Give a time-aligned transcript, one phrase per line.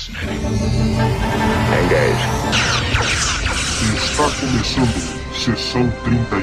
[0.00, 0.40] fascinating.
[1.82, 2.24] Engage.
[3.96, 4.98] Está começando
[5.34, 6.40] sessão 31.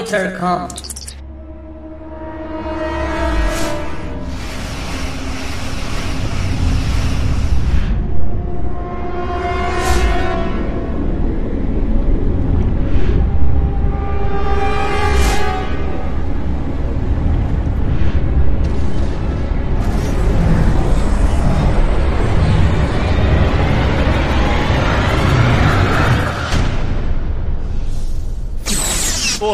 [0.00, 0.89] Intercom.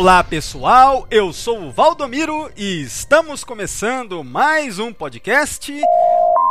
[0.06, 5.74] Olá pessoal, eu sou o Valdomiro e estamos começando mais um podcast.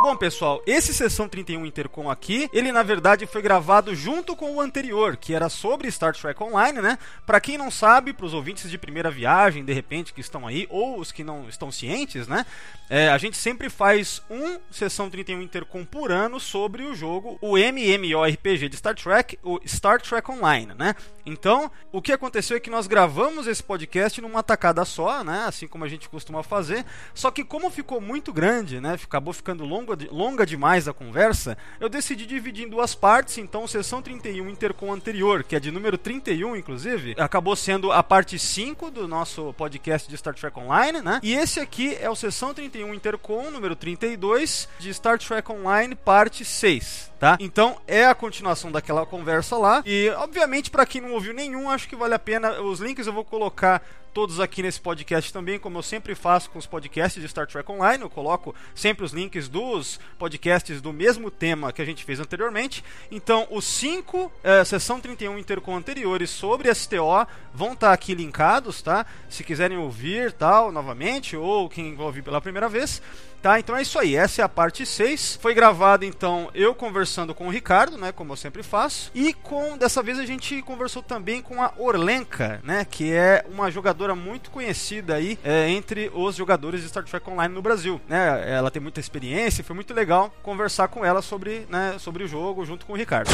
[0.06, 4.60] Bom pessoal, esse Sessão 31 Intercom aqui, ele na verdade foi gravado junto com o
[4.60, 6.96] anterior, que era sobre Star Trek Online, né?
[7.26, 10.64] Para quem não sabe, para os ouvintes de primeira viagem, de repente, que estão aí,
[10.70, 12.46] ou os que não estão cientes, né?
[12.88, 17.58] É, a gente sempre faz um Sessão 31 Intercom por ano sobre o jogo, o
[17.58, 20.94] MMORPG de Star Trek, o Star Trek Online, né?
[21.28, 25.46] Então, o que aconteceu é que nós gravamos esse podcast numa tacada só, né?
[25.48, 26.86] Assim como a gente costuma fazer.
[27.12, 28.96] Só que como ficou muito grande, né?
[29.02, 29.64] Acabou ficando
[30.10, 33.38] longa, demais a conversa, eu decidi dividir em duas partes.
[33.38, 38.38] Então, sessão 31 Intercom anterior, que é de número 31, inclusive, acabou sendo a parte
[38.38, 41.20] 5 do nosso podcast de Star Trek Online, né?
[41.22, 46.44] E esse aqui é o sessão 31 Intercom número 32 de Star Trek Online, parte
[46.44, 47.36] 6 tá?
[47.40, 49.82] Então é a continuação daquela conversa lá.
[49.84, 52.60] E obviamente para quem não ouviu nenhum, acho que vale a pena.
[52.60, 53.82] Os links eu vou colocar
[54.16, 57.70] todos aqui nesse podcast também, como eu sempre faço com os podcasts de Star Trek
[57.70, 58.02] Online.
[58.02, 62.82] Eu coloco sempre os links dos podcasts do mesmo tema que a gente fez anteriormente.
[63.10, 68.80] Então, os cinco é, sessão 31 Intercom anteriores sobre STO vão estar tá aqui linkados,
[68.80, 69.04] tá?
[69.28, 73.02] Se quiserem ouvir tal novamente, ou quem vai ouvir pela primeira vez.
[73.42, 74.16] Tá, então é isso aí.
[74.16, 75.38] Essa é a parte 6.
[75.40, 79.76] Foi gravado então eu conversando com o Ricardo, né, como eu sempre faço, e com
[79.76, 84.50] dessa vez a gente conversou também com a Orlenka, né, que é uma jogadora muito
[84.50, 88.44] conhecida aí é, entre os jogadores de Star Trek Online no Brasil, né?
[88.50, 92.64] Ela tem muita experiência, foi muito legal conversar com ela sobre, né, sobre o jogo
[92.64, 93.30] junto com o Ricardo.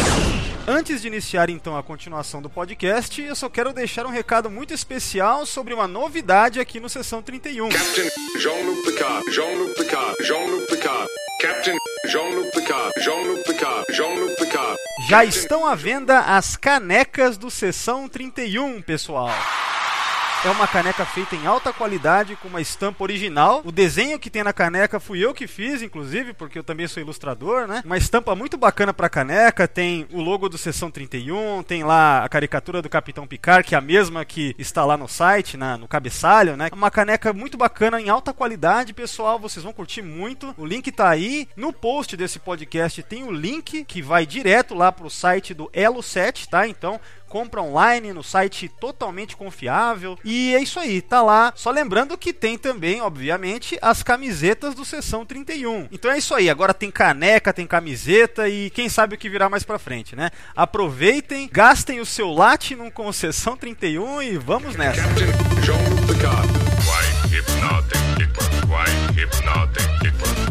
[0.66, 4.72] Antes de iniciar então a continuação do podcast, eu só quero deixar um recado muito
[4.72, 7.68] especial sobre uma novidade aqui no sessão 31.
[7.68, 9.32] Captain Jean-Luc Picard.
[9.32, 10.16] Jean-Luc Picard.
[10.20, 11.06] Jean-Luc Picard.
[11.40, 12.92] Captain Jean-Luc Picard.
[12.98, 13.84] Jean-Luc Picard.
[13.90, 14.76] Jean-Luc Picard.
[15.08, 19.30] Já estão à venda as canecas do sessão 31, pessoal.
[20.44, 23.62] É uma caneca feita em alta qualidade, com uma estampa original.
[23.64, 27.00] O desenho que tem na caneca fui eu que fiz, inclusive, porque eu também sou
[27.00, 27.80] ilustrador, né?
[27.84, 29.68] Uma estampa muito bacana pra caneca.
[29.68, 33.78] Tem o logo do Sessão 31, tem lá a caricatura do Capitão Picard, que é
[33.78, 36.70] a mesma que está lá no site, na, no cabeçalho, né?
[36.72, 39.38] Uma caneca muito bacana, em alta qualidade, pessoal.
[39.38, 40.52] Vocês vão curtir muito.
[40.58, 41.48] O link tá aí.
[41.56, 46.02] No post desse podcast tem o link que vai direto lá pro site do Elo
[46.02, 46.66] 7, tá?
[46.66, 47.00] Então,
[47.32, 50.18] compra online no site totalmente confiável.
[50.22, 51.50] E é isso aí, tá lá.
[51.56, 55.88] Só lembrando que tem também, obviamente, as camisetas do Sessão 31.
[55.90, 59.48] Então é isso aí, agora tem caneca, tem camiseta e quem sabe o que virá
[59.48, 60.28] mais pra frente, né?
[60.54, 65.00] Aproveitem, gastem o seu Latinum com Sessão 31 e vamos nessa.
[65.00, 65.32] Captain?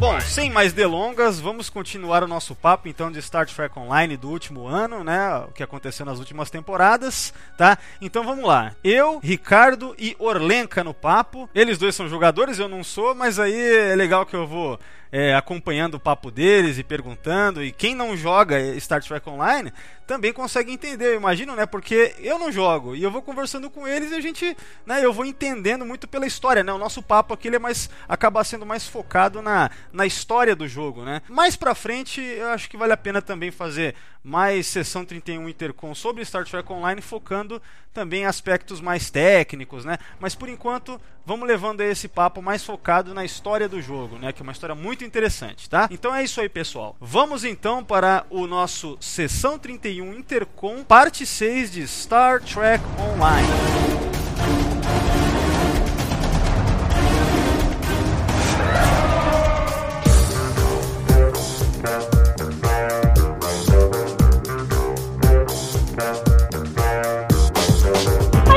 [0.02, 4.32] Bom, sem mais delongas, vamos continuar o nosso papo então de Star Trek Online do
[4.32, 5.46] último ano, né?
[5.48, 7.78] O que aconteceu nas últimas temporadas, tá?
[8.02, 8.76] Então vamos lá.
[8.84, 11.48] Eu, Ricardo e Orlenka no papo.
[11.54, 14.80] Eles dois são jogadores, eu não sou, mas aí é legal que eu vou
[15.12, 17.64] é, acompanhando o papo deles e perguntando.
[17.64, 19.74] E quem não joga Star Trek Online
[20.08, 21.66] também consegue entender, eu imagino, né?
[21.66, 25.04] Porque eu não jogo e eu vou conversando com eles e a gente, né?
[25.04, 26.72] Eu vou entendendo muito pela história, né?
[26.74, 30.68] O nosso papo aqui ele é mais acaba sendo mais focado na, na história do
[30.68, 31.22] jogo, né?
[31.30, 35.96] Mais pra frente, eu acho que vale a pena também fazer mais sessão 31 Intercom
[35.96, 37.62] sobre Star Trek Online, focando
[37.94, 39.98] também em aspectos mais técnicos, né?
[40.20, 44.32] Mas por enquanto, vamos levando esse papo mais focado na história do jogo, né?
[44.32, 45.88] Que é uma história muito interessante, tá?
[45.92, 46.96] Então é isso aí, pessoal.
[47.00, 53.48] Vamos então para o nosso sessão 31 Intercom, parte 6 de Star Trek Online.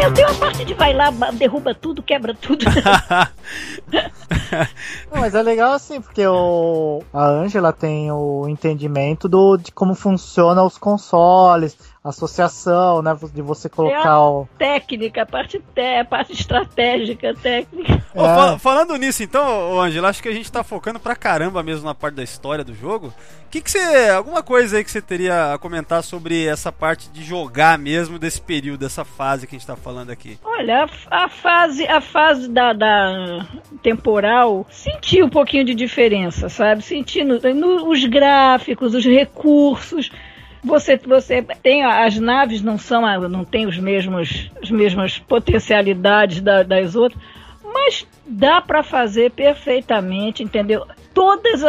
[0.05, 2.65] Eu tenho uma parte de vai lá, ba- derruba tudo, quebra tudo.
[5.11, 9.95] Não, mas é legal assim, porque o, a Angela tem o entendimento do, de como
[9.95, 13.17] funcionam os consoles, associação, né?
[13.33, 14.49] De você É colocar a o.
[14.59, 17.95] técnica, a parte, te, a parte estratégica, técnica.
[18.15, 18.19] É.
[18.21, 21.95] fal- falando nisso, então, Angela, acho que a gente tá focando pra caramba mesmo na
[21.95, 23.09] parte da história do jogo.
[23.09, 24.11] O que, que você.
[24.11, 28.41] Alguma coisa aí que você teria a comentar sobre essa parte de jogar mesmo desse
[28.41, 30.39] período, dessa fase que a gente tá falando aqui?
[30.45, 33.47] Olha, a, a fase, a fase da, da
[33.83, 36.83] temporal senti um pouquinho de diferença, sabe?
[36.83, 40.11] Senti no- no- os gráficos, os recursos.
[40.65, 46.63] Você, você tem as naves não são não tem os mesmos as mesmas potencialidades da-
[46.63, 47.21] das outras,
[47.63, 50.87] mas dá para fazer perfeitamente, entendeu?
[51.13, 51.63] Todos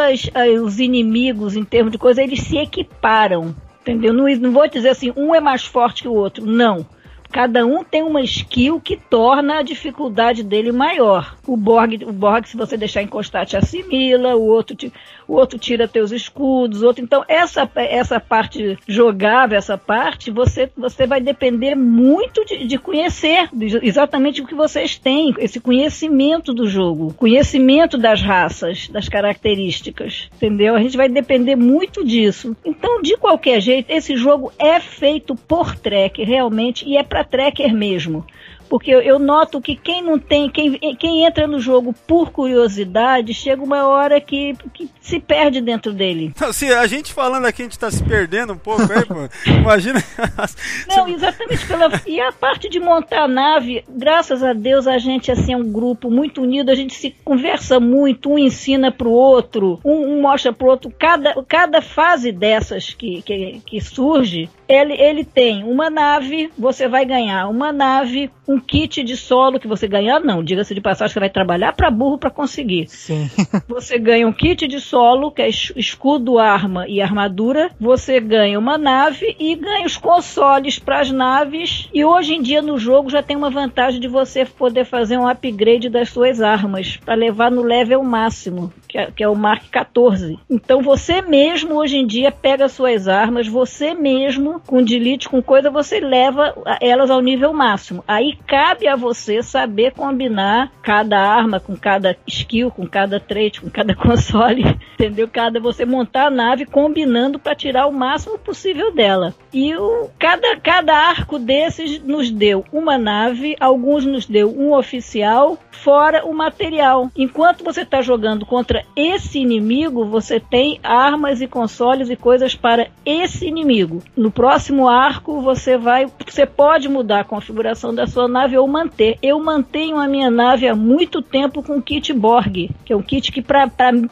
[0.63, 4.13] os inimigos em termos de coisa eles se equiparam, entendeu?
[4.13, 6.85] Não, não vou dizer assim um é mais forte que o outro, não.
[7.31, 11.35] Cada um tem uma skill que torna a dificuldade dele maior.
[11.45, 14.91] O Borg, o Borg se você deixar encostar, te assimila, o outro, te-
[15.27, 17.03] o outro tira teus escudos, outro.
[17.03, 23.49] Então, essa, essa parte jogável, essa parte, você, você vai depender muito de, de conhecer
[23.81, 30.75] exatamente o que vocês têm, esse conhecimento do jogo, conhecimento das raças, das características, entendeu?
[30.75, 32.55] A gente vai depender muito disso.
[32.63, 37.73] Então, de qualquer jeito, esse jogo é feito por tracker, realmente, e é para tracker
[37.73, 38.25] mesmo.
[38.69, 43.33] Porque eu, eu noto que quem não tem, quem, quem entra no jogo por curiosidade,
[43.33, 46.33] chega uma hora que, que se perde dentro dele.
[46.39, 49.29] Não, Se a gente falando aqui, a gente tá se perdendo um pouco aí, pô.
[49.49, 50.03] Imagina.
[50.87, 52.01] Não, exatamente pela.
[52.05, 55.71] E a parte de montar a nave, graças a Deus a gente assim é um
[55.71, 60.51] grupo muito unido, a gente se conversa muito, um ensina pro outro, um, um mostra
[60.51, 60.91] pro outro.
[60.97, 67.05] Cada, cada fase dessas que, que, que surge, ele, ele tem uma nave, você vai
[67.05, 71.19] ganhar uma nave, um kit de solo que você ganhar, não, diga-se de passagem, você
[71.19, 72.87] vai trabalhar para burro para conseguir.
[72.87, 73.29] Sim.
[73.67, 77.71] Você ganha um kit de solo, que é es- escudo, arma e armadura.
[77.79, 81.89] Você ganha uma nave e ganha os consoles para as naves.
[81.93, 85.27] E hoje em dia no jogo já tem uma vantagem de você poder fazer um
[85.27, 89.63] upgrade das suas armas para levar no level máximo, que é, que é o Mark
[89.69, 90.37] 14.
[90.49, 95.69] Então você mesmo hoje em dia pega suas armas, você mesmo com delete, com coisa,
[95.69, 98.03] você leva elas ao nível máximo.
[98.07, 103.69] Aí cabe a você saber combinar cada arma com cada skill, com cada trait, com
[103.69, 104.63] cada console,
[104.93, 105.27] entendeu?
[105.27, 109.33] Cada você montar a nave combinando para tirar o máximo possível dela.
[109.53, 115.57] E o, cada, cada arco desses nos deu uma nave, alguns nos deu um oficial,
[115.71, 117.11] fora o material.
[117.15, 122.87] Enquanto você está jogando contra esse inimigo, você tem armas e consoles e coisas para
[123.05, 124.01] esse inimigo.
[124.15, 129.17] No próximo arco, você vai, você pode mudar a configuração da sua nave ou manter.
[129.19, 133.01] Eu mantenho a minha nave há muito tempo com o kit Borg, que é um
[133.01, 133.67] kit que para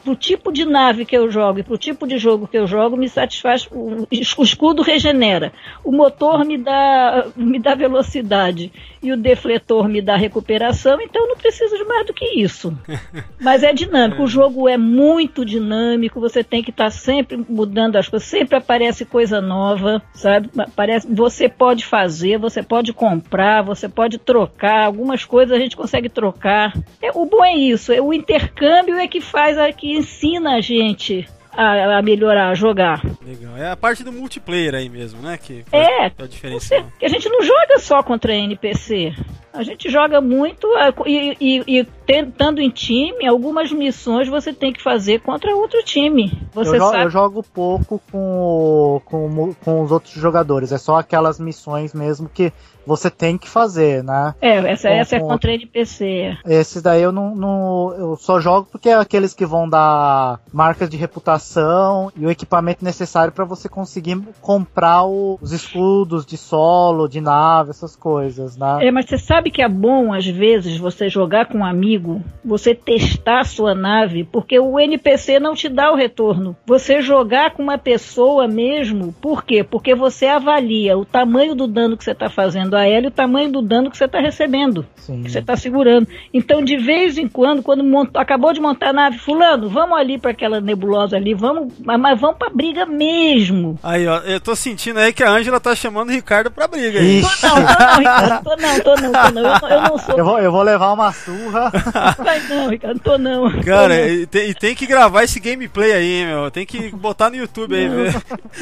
[0.08, 2.66] o tipo de nave que eu jogo e para o tipo de jogo que eu
[2.66, 3.68] jogo me satisfaz.
[3.72, 5.54] O, o escudo regenera,
[5.84, 8.72] o motor me dá me dá velocidade
[9.04, 11.00] e o defletor me dá recuperação.
[11.00, 12.76] Então eu não preciso de mais do que isso.
[13.40, 14.24] Mas é dinâmico.
[14.24, 16.22] O jogo é muito dinâmico.
[16.22, 18.28] Você tem que estar sempre mudando as coisas.
[18.28, 20.50] Sempre aparece coisa nova, sabe?
[20.58, 24.86] Aparece, você pode fazer, você pode comprar, você pode trocar.
[24.86, 26.74] Algumas coisas a gente consegue trocar.
[27.02, 27.92] É, o bom é isso.
[27.92, 32.56] É, o intercâmbio é que faz, é que ensina a gente a, a melhorar, a
[32.56, 33.02] jogar.
[33.26, 33.58] Legal.
[33.58, 35.38] É a parte do multiplayer aí mesmo, né?
[35.38, 36.84] Que É, a diferença.
[36.98, 39.14] Que a gente não joga só contra NPC.
[39.54, 44.74] A gente joga muito é, e, e, e tentando em time, algumas missões você tem
[44.74, 46.32] que fazer contra outro time.
[46.54, 47.04] Você eu, jo- sabe.
[47.06, 50.72] eu jogo pouco com, com, com os outros jogadores.
[50.72, 52.52] É só aquelas missões mesmo que
[52.86, 54.36] você tem que fazer, né?
[54.42, 56.38] É, essa, com- essa é com contra NPC.
[56.46, 60.90] Esses daí eu não, não- Eu só jogo porque é aqueles que vão dar marcas
[60.90, 67.08] de reputação e o equipamento necessário para você conseguir comprar o- os escudos de solo,
[67.08, 68.86] de nave, essas coisas, né?
[68.86, 72.74] É, mas você sabe que é bom, às vezes, você jogar com um amigo, você
[72.76, 76.56] testar a sua nave, porque o NPC não te dá o retorno.
[76.66, 79.64] Você jogar com uma pessoa mesmo, por quê?
[79.64, 83.12] Porque você avalia o tamanho do dano que você está fazendo a ela e o
[83.12, 85.24] tamanho do dano que você está recebendo, Sim.
[85.24, 86.08] que você está segurando.
[86.34, 90.18] Então, de vez em quando, quando monta- acabou de montar a nave, fulano, vamos ali
[90.18, 93.80] para aquela nebulosa ali, vamos, mas mas vamos para briga mesmo.
[93.82, 97.00] Aí, ó, eu tô sentindo aí que a Ângela tá chamando o Ricardo pra briga
[97.00, 97.20] aí.
[97.20, 99.33] Ixi, Não, não, não, Ricardo, tô não, tô não, tô não.
[99.42, 100.18] Eu, não- eu não sou.
[100.18, 101.72] eu vou, eu vou levar uma surra.
[102.18, 103.50] Vai não, Ricardo, tô não.
[103.52, 104.08] Tô Cara, não.
[104.08, 106.52] e tem, e tem que gravar esse gameplay aí, hein, meu.
[106.52, 108.14] Tem que botar no YouTube aí, ver.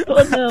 [0.05, 0.49] Tô não.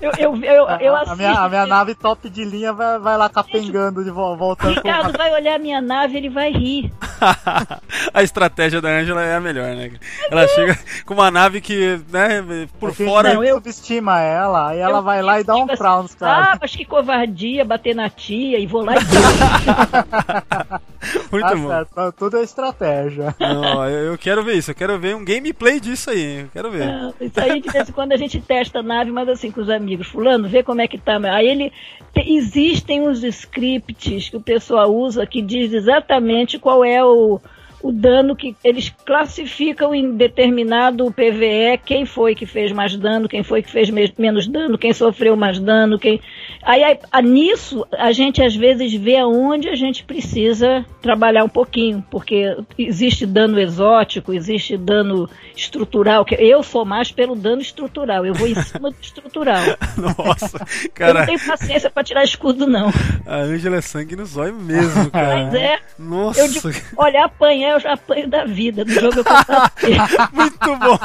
[0.00, 1.16] Eu, eu, eu, eu a, assisto.
[1.16, 4.82] minha, a minha nave top de linha vai, vai lá capengando de vo- voltando pro
[4.82, 6.92] Ricardo vai olhar minha nave, ele vai rir.
[8.12, 9.92] a estratégia da Angela é a melhor, né?
[10.30, 10.76] Ela chega
[11.06, 12.44] com uma nave que, né,
[12.80, 13.34] por A gente fora.
[13.34, 16.14] Não, eu- subestima ela, aí ela Eu vai lá e dá um assim, frau nos
[16.14, 16.48] caras.
[16.52, 18.98] Ah, mas que covardia bater na tia e vou lá e
[21.30, 21.68] Muito Tá bom.
[21.68, 23.34] certo, tudo é estratégia.
[23.38, 26.70] Não, eu, eu quero ver isso, eu quero ver um gameplay disso aí, eu quero
[26.70, 26.86] ver.
[26.86, 29.60] Não, Isso aí de vez em quando a gente testa a nave, mas assim, com
[29.60, 31.18] os amigos, fulano, vê como é que tá.
[31.32, 31.72] Aí ele.
[32.14, 37.40] te- existem uns scripts que o pessoal usa que diz exatamente qual é o,
[37.82, 43.42] o dano que eles classificam em determinado PVE, quem foi que fez mais dano, quem
[43.42, 46.20] foi que fez me- menos dano, quem sofreu mais dano, quem.
[46.62, 51.48] Aí, aí, a- nisso a gente às vezes vê aonde a gente precisa trabalhar um
[51.48, 58.24] pouquinho, porque existe dano exótico, existe dano estrutural, que eu sou mais pelo dano estrutural,
[58.26, 59.62] eu vou em cima do estrutural.
[59.96, 62.90] Nossa, Eu cara, não tenho paciência pra tirar escudo, não.
[63.26, 65.44] a Angela é sangue nos olhos mesmo, cara.
[65.44, 67.24] Mas é, Nossa, eu digo, olha,
[67.66, 69.24] apanhar eu já apanho da vida, no jogo eu
[70.32, 70.98] muito bom.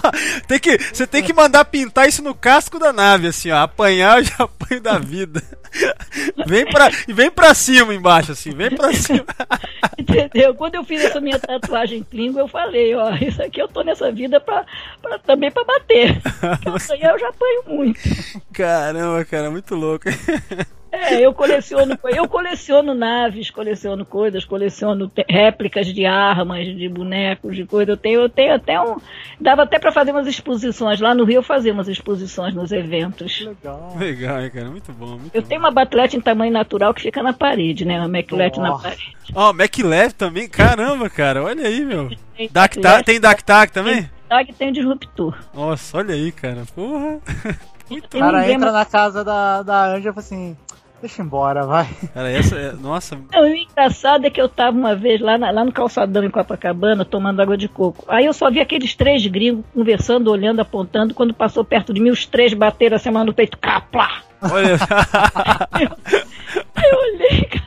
[0.48, 3.58] Tem que, você tem que mandar pintar isso no casco da nave, assim, ó.
[3.64, 5.42] Apanhar eu já apanho da vida.
[6.46, 9.26] Vem pra, e vem pra cima embaixo, assim, vem pra cima.
[9.98, 10.54] Entendeu?
[10.54, 14.12] Quando eu fiz essa minha tatuagem Klingon, eu falei, ó, isso aqui eu tô nessa
[14.12, 14.66] vida pra,
[15.02, 16.22] pra- também pra bater.
[16.64, 18.00] Porque apanhar eu já apanho muito.
[18.54, 20.10] Caramba, cara, muito louco.
[20.92, 27.66] É, eu coleciono, eu coleciono naves, coleciono coisas, coleciono réplicas de armas, de bonecos, de
[27.66, 27.94] coisa.
[27.94, 28.98] Eu tenho, eu tenho até um.
[29.40, 31.00] Dava até pra fazer umas exposições.
[31.00, 33.40] Lá no Rio eu fazia umas exposições nos eventos.
[33.40, 33.96] Legal.
[33.98, 35.18] Legal, hein, cara, muito bom.
[35.18, 35.48] Muito Eu bom.
[35.48, 37.98] tenho uma batlete em tamanho natural que fica na parede, né?
[37.98, 39.16] Uma McLete na parede.
[39.34, 42.10] Ó, MacLev também, caramba, cara, olha aí, meu.
[42.36, 44.10] Tem Dactag, tem Dactag também?
[44.28, 45.38] Tag tem disruptor.
[45.54, 47.20] Nossa, olha aí, cara, porra.
[47.90, 50.58] Muito O cara entra na casa da, da Anja e fala assim:
[51.02, 51.88] deixa embora, vai.
[52.14, 52.72] Cara, essa é.
[52.74, 55.72] Nossa, Não, e o engraçado é que eu tava uma vez lá, na- lá no
[55.72, 58.06] calçadão em Copacabana tomando água de coco.
[58.08, 61.14] Aí eu só vi aqueles três gringos conversando, olhando, apontando.
[61.14, 63.58] Quando passou perto de mim, os três bateram a semana no peito.
[63.58, 64.22] Caplá!
[64.52, 64.78] olha.
[66.76, 67.64] Aí eu olhei, cara,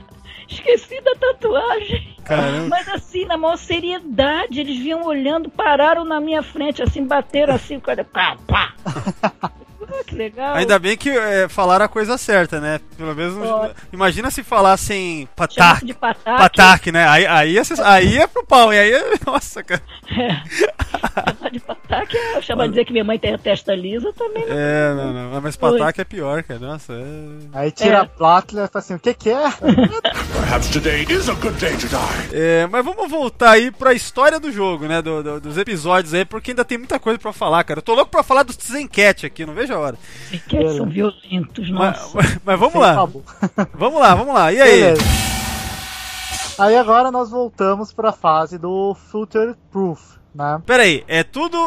[0.49, 2.15] esqueci da tatuagem.
[2.25, 2.69] Caramba.
[2.69, 7.77] Mas assim, na maior seriedade, eles vinham olhando, pararam na minha frente, assim, bateram assim,
[7.77, 8.03] o cara.
[8.05, 8.73] Pá, pá.
[10.01, 10.55] Ah, que legal.
[10.57, 12.81] Ainda bem que é, falaram a coisa certa, né?
[12.97, 13.37] Pelo menos.
[13.93, 15.87] Imagina se falassem pataque.
[15.87, 16.39] de pataque.
[16.39, 17.07] Pataque, né?
[17.09, 19.05] Aí, aí, é, aí é pro pau, e aí é.
[19.27, 19.83] Nossa, cara.
[21.25, 24.45] Chamar de pataque é chamar de dizer que minha mãe tem a testa lisa também.
[24.47, 24.57] não.
[24.57, 25.41] É, não, não.
[25.41, 26.61] Mas pataque é pior, cara.
[26.61, 27.05] Nossa, é.
[27.53, 28.01] Aí tira É.
[28.01, 29.51] a plátula e fala assim: o que que é?
[30.33, 32.31] Perhaps today is a good day to die.
[32.33, 35.03] É, mas vamos voltar aí pra história do jogo, né?
[35.03, 37.79] do- do- dos episódios aí, porque ainda tem muita coisa pra falar, cara.
[37.79, 39.84] Eu tô louco pra falar dos Zencat aqui, não vejo a hora.
[40.49, 42.11] Que eles são violentos, Mas, nossa.
[42.17, 42.95] mas- mas vamos Sem lá.
[42.95, 43.23] tabu.
[43.75, 44.53] Vamos lá, vamos lá.
[44.53, 44.81] E aí?
[44.81, 45.03] Beleza.
[46.59, 50.63] Aí agora nós voltamos pra fase do Future Proof, né?
[50.65, 51.59] Pera aí, é tudo.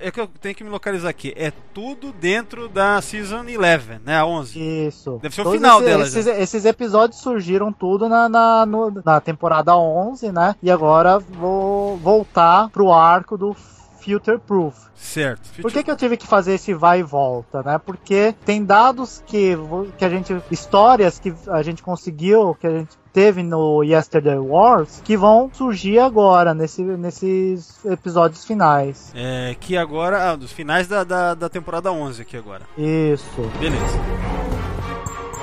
[0.00, 1.34] É que eu tenho que me localizar aqui.
[1.36, 4.16] É tudo dentro da Season 11, né?
[4.18, 4.86] A 11.
[4.86, 5.18] Isso.
[5.20, 9.02] Deve ser o Todos final esses, dela Esses, esses episódios surgiram tudo na, na, no-
[9.04, 10.54] na temporada 11, né?
[10.62, 13.56] E agora vou voltar pro arco do
[14.02, 14.74] Future Proof.
[14.94, 15.62] Certo.
[15.62, 17.78] Por que, que eu tive que fazer esse vai e volta, né?
[17.78, 19.56] Porque tem dados que,
[19.96, 20.36] que a gente.
[20.50, 25.98] histórias que a gente conseguiu, que a gente teve no Yesterday Wars, que vão surgir
[25.98, 29.12] agora, nesse, nesses episódios finais.
[29.14, 30.30] É, que agora.
[30.30, 32.62] Ah, dos finais da, da, da temporada 11 aqui agora.
[32.76, 33.40] Isso.
[33.58, 33.98] Beleza.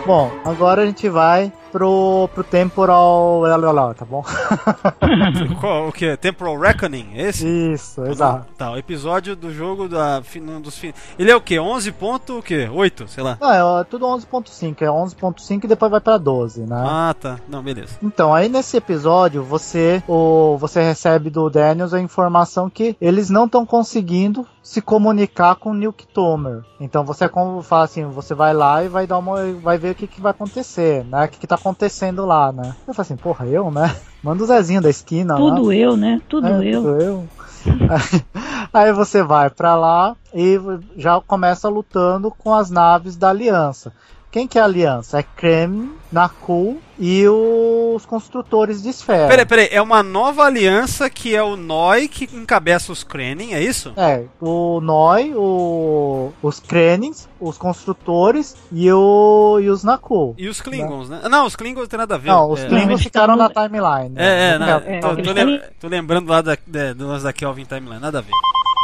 [0.05, 3.41] Bom, agora a gente vai pro, pro temporal.
[3.41, 4.23] lá, lá, lá, Tá bom?
[5.59, 6.15] Qual, o que?
[6.15, 7.09] Temporal Reckoning?
[7.15, 7.45] Esse?
[7.45, 8.47] Isso, exato.
[8.57, 10.21] Tá, o episódio do jogo da,
[10.61, 10.93] dos fin...
[11.19, 11.59] Ele é o quê?
[11.59, 12.69] 11 ponto o quê?
[12.71, 13.37] 8, sei lá.
[13.41, 16.81] Não, é tudo 11.5, é 11.5 e depois vai pra 12, né?
[16.87, 17.39] Ah, tá.
[17.49, 17.97] Não, beleza.
[18.01, 23.45] Então, aí nesse episódio, você o, você recebe do Daniels a informação que eles não
[23.45, 26.63] estão conseguindo se comunicar com o Nuke Tomer.
[26.79, 29.95] Então você como fala assim, você vai lá e vai dar uma vai ver o
[29.95, 31.25] que, que vai acontecer, né?
[31.25, 32.75] O que, que tá acontecendo lá, né?
[32.87, 33.95] Eu falo assim, porra, eu, né?
[34.21, 35.39] Manda o Zezinho da esquina lá.
[35.39, 36.21] Tudo eu, né?
[36.29, 36.81] Tudo É, eu.
[36.81, 37.27] tudo eu.
[38.71, 40.59] Aí você vai pra lá e
[40.95, 43.91] já começa lutando com as naves da Aliança.
[44.35, 45.19] Quem que é a Aliança?
[45.19, 49.29] É Kremlin, Nakul e os construtores de esfera.
[49.29, 49.69] Peraí, peraí.
[49.71, 53.93] É uma nova aliança que é o Noi que encabeça os Krenin, é isso?
[53.95, 60.35] É, o Noi, o, os Krenins, os construtores e, o, e os Nakul.
[60.37, 61.21] E os Klingons, né?
[61.29, 62.27] Não, os Klingons não tem nada a ver.
[62.27, 62.67] Não, os é.
[62.67, 64.15] Klingons ficaram na estão- timeline.
[64.17, 64.65] É, é, né?
[64.65, 67.63] não, É, tô, tô tão- lem- tô lembrando lá da, da, do lance da Kelvin
[67.63, 68.31] Timeline, nada a ver.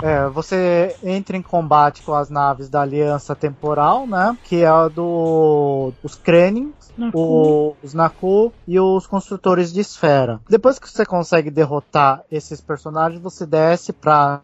[0.03, 4.35] É, você entra em combate com as naves da Aliança Temporal, né?
[4.43, 6.73] Que é a do os Krenin,
[7.13, 10.39] o- os Naku e os construtores de esfera.
[10.49, 14.39] Depois que você consegue derrotar esses personagens, você desce pra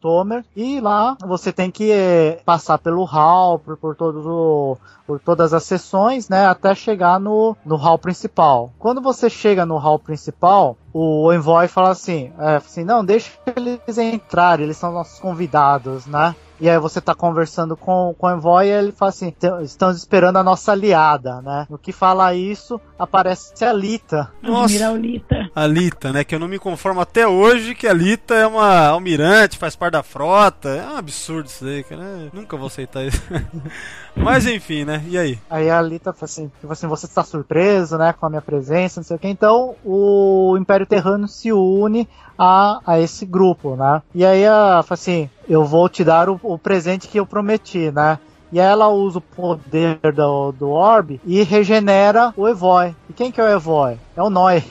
[0.00, 3.94] Tomer e lá você tem que eh, passar pelo hall, por, por
[4.26, 4.76] o-
[5.06, 8.70] por todas as sessões, né, até chegar no, no hall principal.
[8.78, 13.98] Quando você chega no hall principal, o envoy fala assim, é, assim, não, deixa eles
[13.98, 16.34] entrarem, eles são nossos convidados, né?
[16.60, 19.96] E aí você tá conversando com, com o envoy e ele fala assim, "Tem- estamos
[19.96, 21.66] esperando a nossa aliada, né?
[21.70, 24.30] No que fala isso, aparece a Lita.
[24.42, 24.64] Nossa.
[24.66, 25.50] Admiral Lita.
[25.54, 26.22] A Lita, né?
[26.24, 29.92] Que eu não me conformo até hoje que a Lita é uma almirante, faz parte
[29.92, 30.68] da frota.
[30.68, 32.02] É um absurdo isso daí, cara.
[32.02, 33.22] Eu Nunca vou aceitar isso.
[34.14, 35.02] Mas enfim, né?
[35.08, 35.38] E aí?
[35.48, 39.00] Aí a Lita fala assim, tipo assim, você está surpreso, né, com a minha presença,
[39.00, 39.28] não sei o que.
[39.28, 44.02] Então o Império Terrano se une a, a esse grupo, né?
[44.14, 47.90] E aí ela fala assim, eu vou te dar o, o presente que eu prometi,
[47.90, 48.20] né?
[48.52, 52.94] E aí ela usa o poder do, do Orb e regenera o Evoy.
[53.08, 53.98] E quem que é o Evoy?
[54.16, 54.62] É o Noi.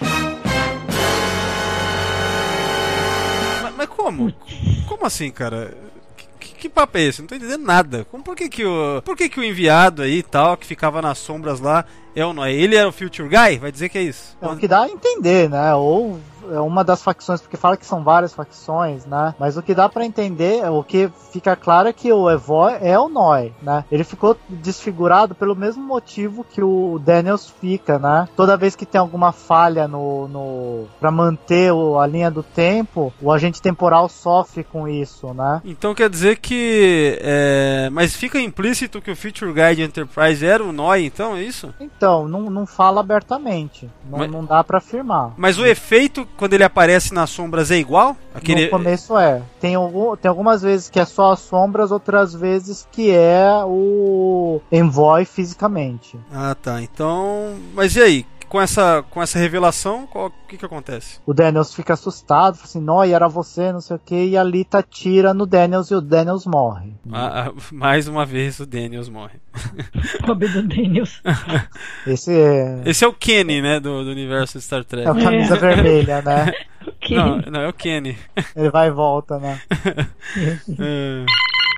[3.62, 4.34] Mas, mas como?
[4.88, 5.74] Como assim, cara?
[6.40, 7.20] Que, que papo é esse?
[7.20, 8.08] Não tô entendendo nada.
[8.10, 11.02] Como, por que que o, por que que o enviado aí e tal, que ficava
[11.02, 11.84] nas sombras lá,
[12.16, 12.54] é o Noé?
[12.54, 13.58] Ele era o Future Guy?
[13.60, 14.38] Vai dizer que é isso?
[14.42, 15.76] É o que dá a entender, né?
[15.76, 16.20] Ou
[16.54, 19.34] é uma das facções, porque fala que são várias facções, né?
[19.40, 22.98] Mas o que dá pra entender, o que fica claro é que o Evoy é
[23.00, 23.86] o Noi, né?
[23.92, 28.28] Ele ficou desfigurado pelo mesmo motivo que o Daniels fica, né?
[28.36, 33.14] Toda vez que tem alguma falha no, no para manter o- a linha do tempo,
[33.22, 35.62] o agente temporal sofre com isso, né?
[35.66, 37.18] Então quer dizer que.
[37.22, 41.74] é, Mas fica implícito que o Future Guide Enterprise era o Noi, então, é isso?
[41.80, 45.34] Então, não, não fala abertamente, não, Mas- não dá pra afirmar.
[45.38, 48.16] Mas o efeito, quando ele aparece nas sombras, é igual?
[48.34, 48.64] Aquele...
[48.64, 49.42] No começo é.
[49.60, 54.62] Tem, algum, tem algumas vezes que é só as sombras, outras vezes que é o
[54.72, 56.18] Envoy fisicamente.
[56.34, 56.82] Ah, tá.
[56.82, 57.56] Então.
[57.74, 58.26] Mas e aí?
[58.50, 61.20] Com essa, com essa revelação, o que que acontece?
[61.24, 64.44] O Daniels fica assustado, fala assim, não, era você, não sei o que, e a
[64.44, 66.94] Lita tira no Daniels e o Daniels morre.
[67.12, 69.40] Ah, ah, mais uma vez o Daniels morre.
[70.26, 71.22] Pobre do Daniels.
[72.08, 73.80] Esse é, Esse é o Kenny, né?
[73.80, 75.08] Do, do universo Star Trek.
[75.08, 76.52] é o camisa vermelha, né?
[77.10, 78.18] Não, não, é o Kenny.
[78.56, 79.60] Ele vai e volta, né?
[80.80, 81.26] É.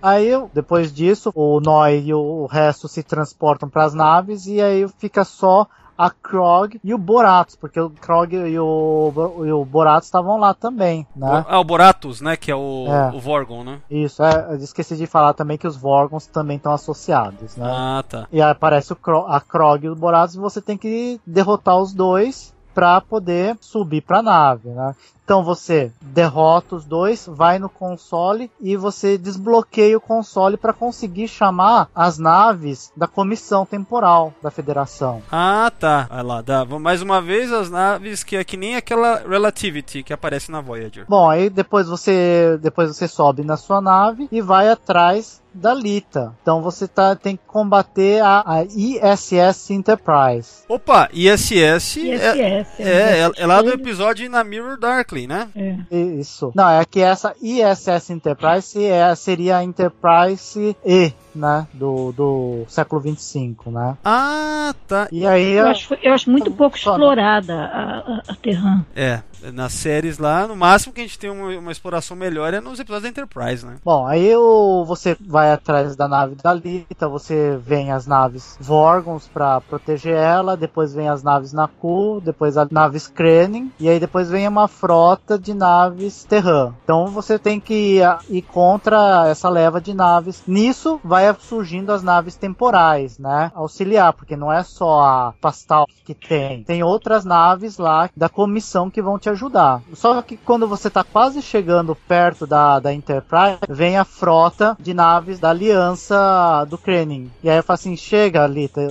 [0.02, 4.88] Aí, depois disso, o Noi e o resto se transportam para as naves e aí
[5.00, 5.68] fica só
[6.02, 9.14] a Krog e o Boratos, porque o Krog e o,
[9.46, 11.46] e o Boratos estavam lá também, né?
[11.48, 12.36] Ah, o Boratus, né?
[12.36, 13.16] Que é o, É.
[13.16, 13.80] o Vorgon, né?
[13.90, 17.70] Isso, é, eu esqueci de falar também que os Vorgons também estão associados, né?
[17.70, 18.28] Ah, tá.
[18.32, 21.94] E aí aparece o a Krog e o Boratos e você tem que derrotar os
[21.94, 24.96] dois para poder subir para a nave, né?
[25.32, 31.30] Então você derrota os dois, vai no console e você desbloqueia o console para conseguir
[31.30, 35.22] chamar as naves da comissão temporal da Federação.
[35.32, 36.06] Ah, tá.
[36.10, 36.66] Vai lá, dá.
[36.66, 41.06] Mais uma vez, as naves que é que nem aquela Relativity que aparece na Voyager.
[41.08, 46.34] Bom, aí depois você depois você sobe na sua nave e vai atrás da Lita.
[46.42, 50.64] Então você tá, tem que combater a, a ISS Enterprise.
[50.68, 52.80] Opa, ISS, é, ISS.
[52.80, 55.50] é, é, é lá do episódio na Mirror Darkly, né?
[55.56, 55.96] É.
[55.96, 56.52] Isso.
[56.56, 61.68] Não, é que essa ISS Enterprise é, seria a Enterprise E, né?
[61.74, 63.98] Do, do século 25, né?
[64.04, 65.08] Ah, tá.
[65.12, 65.54] E aí.
[65.54, 68.84] Eu acho, eu acho muito pouco Só- explorada a, a, a Terran.
[68.96, 69.22] É,
[69.54, 72.80] nas séries lá, no máximo que a gente tem uma, uma exploração melhor é nos
[72.80, 73.76] episódios da Enterprise, né?
[73.84, 79.28] Bom, aí o, você vai atrás da nave da Lita, você vem as naves Vorgons
[79.28, 84.30] pra proteger ela, depois vem as naves Naku, depois as naves Krenin, e aí depois
[84.30, 86.74] vem uma frota de naves Terran.
[86.84, 90.44] Então você tem que ir, ir contra essa leva de naves.
[90.48, 93.52] Nisso vai surgindo as naves temporais, né?
[93.56, 98.90] Auxiliar, porque não é só a Pastal que tem, tem outras naves lá da comissão
[98.90, 99.82] que vão te ajudar.
[99.94, 104.94] Só que quando você tá quase chegando perto da, da Enterprise, vem a frota de
[104.94, 107.32] naves da aliança do Krenin.
[107.44, 108.82] E aí eu falo assim: chega, Lita,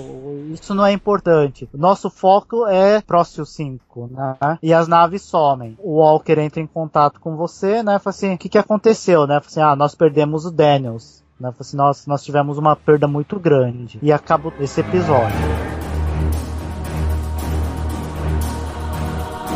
[0.53, 1.69] isso não é importante.
[1.73, 4.59] Nosso foco é Próximo 5, né?
[4.63, 5.77] E as naves somem.
[5.79, 7.99] O Walker entra em contato com você, né?
[7.99, 9.41] Fala assim: o que, que aconteceu, né?
[9.41, 11.21] Fala assim: ah, nós perdemos o Daniels.
[11.41, 11.53] Né?
[11.59, 13.99] Assim, nós, nós tivemos uma perda muito grande.
[14.03, 15.37] E acaba esse episódio.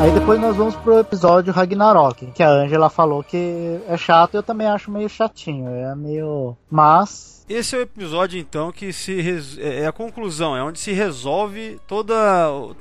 [0.01, 4.43] Aí depois nós vamos pro episódio Ragnarok, que a Angela falou que é chato, eu
[4.43, 6.57] também acho meio chatinho, é meio...
[6.69, 10.79] Mas Esse é o episódio, então, que se res- é é a conclusão, é onde
[10.79, 12.15] se resolve toda,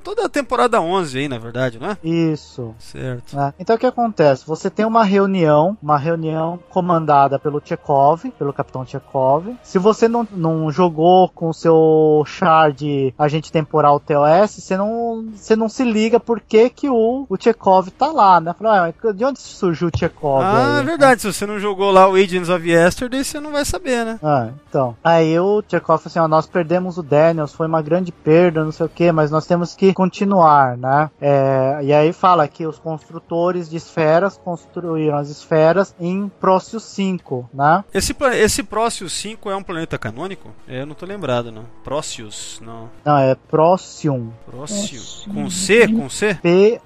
[0.03, 1.97] toda a temporada 11 aí, na verdade, não é?
[2.03, 2.73] isso.
[2.79, 3.35] Certo.
[3.35, 3.53] né?
[3.59, 4.45] Então o que acontece?
[4.47, 9.47] Você tem uma reunião, uma reunião comandada pelo Chekhov, pelo Capitão Chekhov.
[9.63, 15.25] Se você não, não jogou com o seu char de agente temporal TOS, você não,
[15.35, 18.53] você não se liga por que, que o, o Chekhov tá lá, né?
[18.57, 20.41] Fala, "Ah, de onde surgiu o Chekhov?
[20.43, 21.21] Ah, aí?" é verdade.
[21.21, 24.19] Se você não jogou lá o Agents of Yesterday, você não vai saber, né?
[24.67, 24.95] Então.
[25.03, 28.85] Aí o falou assim, ó, nós perdemos o Daniels, foi uma grande perda, não sei
[28.85, 31.09] o que, mas nós temos que continuar, né?
[31.21, 37.49] É, e aí fala que os construtores de esferas construíram as esferas em Prócio 5,
[37.53, 37.83] né?
[37.93, 40.49] Esse, esse Prócius 5 é um planeta canônico?
[40.67, 41.65] É, eu não tô lembrado, não.
[41.83, 42.89] Prócius, não.
[43.05, 44.31] Não, é Prócium.
[44.45, 45.01] Prócio.
[45.31, 45.87] Com C?
[45.87, 46.35] Com C?
[46.35, 46.83] P-R-O-C-Y-O-N.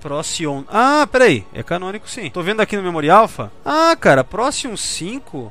[0.00, 0.64] Procyon.
[0.68, 1.46] Ah, peraí.
[1.52, 2.30] É canônico sim.
[2.30, 3.50] Tô vendo aqui no Memory Alpha.
[3.64, 5.03] Ah, cara, Procyon 5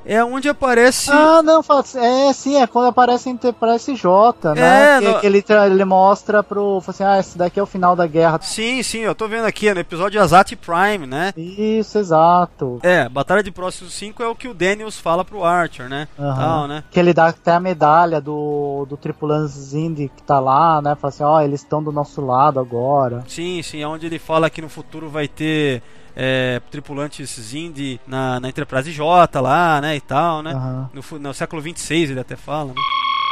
[0.06, 1.12] é onde aparece.
[1.12, 4.98] Ah, não, fala assim, é sim, é quando aparece Enterprise J, né?
[4.98, 6.80] É, que, no- que ele, ele mostra pro.
[6.82, 8.40] fala assim, ah, esse daqui é o final da guerra.
[8.42, 11.34] Sim, sim, eu tô vendo aqui, é no episódio Azat Prime, né?
[11.38, 12.80] Isso, exato.
[12.84, 16.08] É, Batalha de Próximo 5 é o que o Daniels fala pro Archer, né?
[16.20, 16.36] Aham.
[16.36, 16.84] Tal, né?
[16.92, 20.96] Que ele dá até a medalha do, do tripulante Zindi que tá lá, né?
[20.96, 23.24] Fala assim, ó, eles estão do nosso lado agora.
[23.28, 25.82] Sim, sim, é onde ele fala que no futuro vai ter
[26.16, 29.96] é, tripulantes Zindi na, na Enterprise J lá, né?
[29.96, 30.54] E tal, né?
[30.54, 30.90] Aham.
[30.94, 32.82] No, no século 26 ele até fala, né?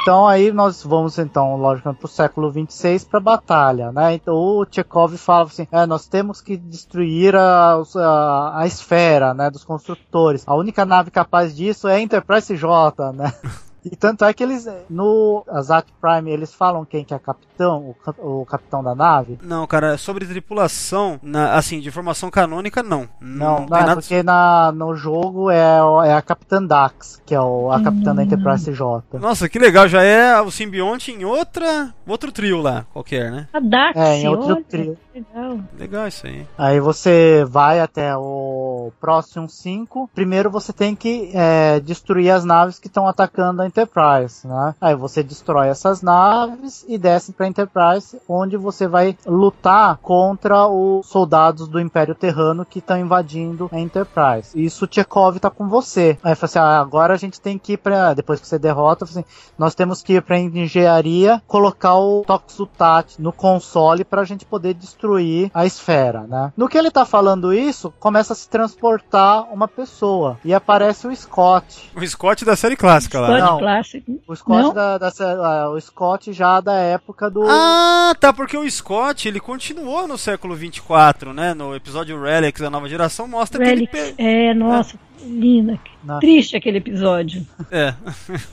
[0.01, 4.15] Então aí nós vamos então, logicamente, pro século 26 pra batalha, né?
[4.15, 9.51] Então o Chekhov fala assim, é, nós temos que destruir a, a, a esfera, né,
[9.51, 10.43] dos construtores.
[10.47, 13.31] A única nave capaz disso é a Enterprise J, né?
[13.83, 17.19] E tanto é que eles, no Azat Prime, eles falam quem que é
[17.61, 19.39] capitão, o, o capitão da nave.
[19.43, 23.07] Não, cara, sobre tripulação, na- assim, de formação canônica, não.
[23.19, 23.95] Não, não, tem é nada.
[23.95, 28.23] porque na, no jogo é, é a Capitã Dax, que é o- a capitã da
[28.23, 29.19] Enterprise J.
[29.19, 33.47] Nossa, que legal, já é o simbionte em outra, outro trio lá, qualquer, né?
[33.53, 34.97] A Dax, É, em outro olha, trio.
[35.13, 35.59] legal.
[35.77, 36.45] Legal isso aí.
[36.57, 40.09] Aí você vai até o próximo 5.
[40.13, 44.75] Primeiro você tem que é, destruir as naves que estão atacando a Enterprise, né?
[44.81, 51.05] Aí você destrói essas naves e desce pra Enterprise, onde você vai lutar contra os
[51.07, 54.51] soldados do Império Terrano que estão invadindo a Enterprise.
[54.55, 56.17] Isso o Chekhov tá com você.
[56.23, 58.13] Aí fala assim, ah, agora a gente tem que ir pra...
[58.13, 59.23] Depois que você derrota, assim,
[59.57, 65.51] nós temos que ir pra engenharia, colocar o Toxutat no console pra gente poder destruir
[65.53, 66.53] a esfera, né?
[66.55, 71.15] No que ele tá falando isso, começa a se transportar uma pessoa e aparece o
[71.15, 71.91] Scott.
[71.95, 73.27] O Scott da série clássica lá.
[73.27, 73.59] Scott Não.
[73.59, 74.19] clássico.
[74.27, 74.73] O Scott Não?
[74.73, 79.39] da, da ah, o Scott já da época do Ah, tá, porque o Scott, ele
[79.39, 81.53] continuou no século 24, né?
[81.53, 83.91] No episódio Relics da nova geração, mostra Relic.
[83.91, 84.15] que ele...
[84.17, 85.79] É, nossa, linda.
[86.03, 86.19] Não.
[86.19, 87.45] Triste aquele episódio.
[87.71, 87.93] É,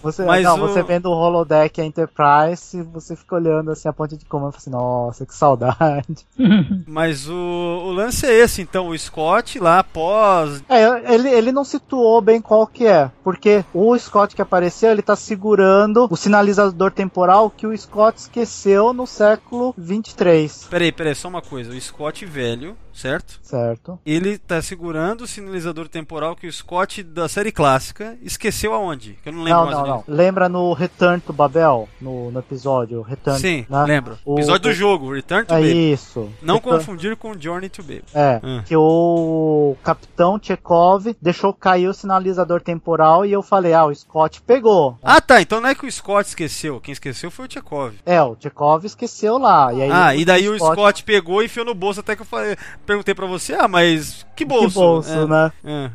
[0.02, 4.16] Você, Mas não, o- você vendo o holodeck Enterprise, você fica olhando assim a ponte
[4.16, 6.26] de comando e fala assim, nossa, que saudade.
[6.86, 10.62] mas o, o lance é esse, então, o Scott lá, após...
[10.68, 15.02] É, ele, ele não situou bem qual que é, porque o Scott que apareceu, ele
[15.02, 21.28] tá segurando o sinalizador temporal que o Scott esqueceu no século 23, Peraí, peraí, só
[21.28, 23.38] uma coisa, o Scott velho, certo?
[23.42, 23.98] certo?
[24.04, 29.18] Ele tá segurando o sinalizador temporal que o Scott da série clássica esqueceu aonde?
[29.22, 30.04] Que eu não lembro Não, mais não, não.
[30.08, 33.84] Lembra no Return to Babel, no, no episódio Return, Sim, né?
[33.84, 34.18] lembro.
[34.24, 35.92] O- Episódio do o- jogo, Return to É Baby.
[35.92, 36.28] isso.
[36.42, 38.04] Não Return- confundir com Journey to Baby.
[38.14, 38.62] É, Hum.
[38.64, 44.40] que o capitão Chekhov deixou cair o sinalizador temporal e eu falei, ah, o Scott
[44.42, 44.98] pegou.
[45.02, 45.40] Ah, tá.
[45.40, 46.80] Então não é que o Scott esqueceu.
[46.80, 47.94] Quem esqueceu foi o Chekhov.
[48.04, 49.72] É, o Chekhov esqueceu lá.
[49.72, 52.00] E aí, ah, e daí o Scott- Scott pegou e enfiou no bolso.
[52.00, 52.56] Até que eu falei,
[52.88, 54.68] perguntei pra você, ah, mas que bolso?
[54.68, 55.52] Que bolso, É, né?
[55.64, 55.90] é.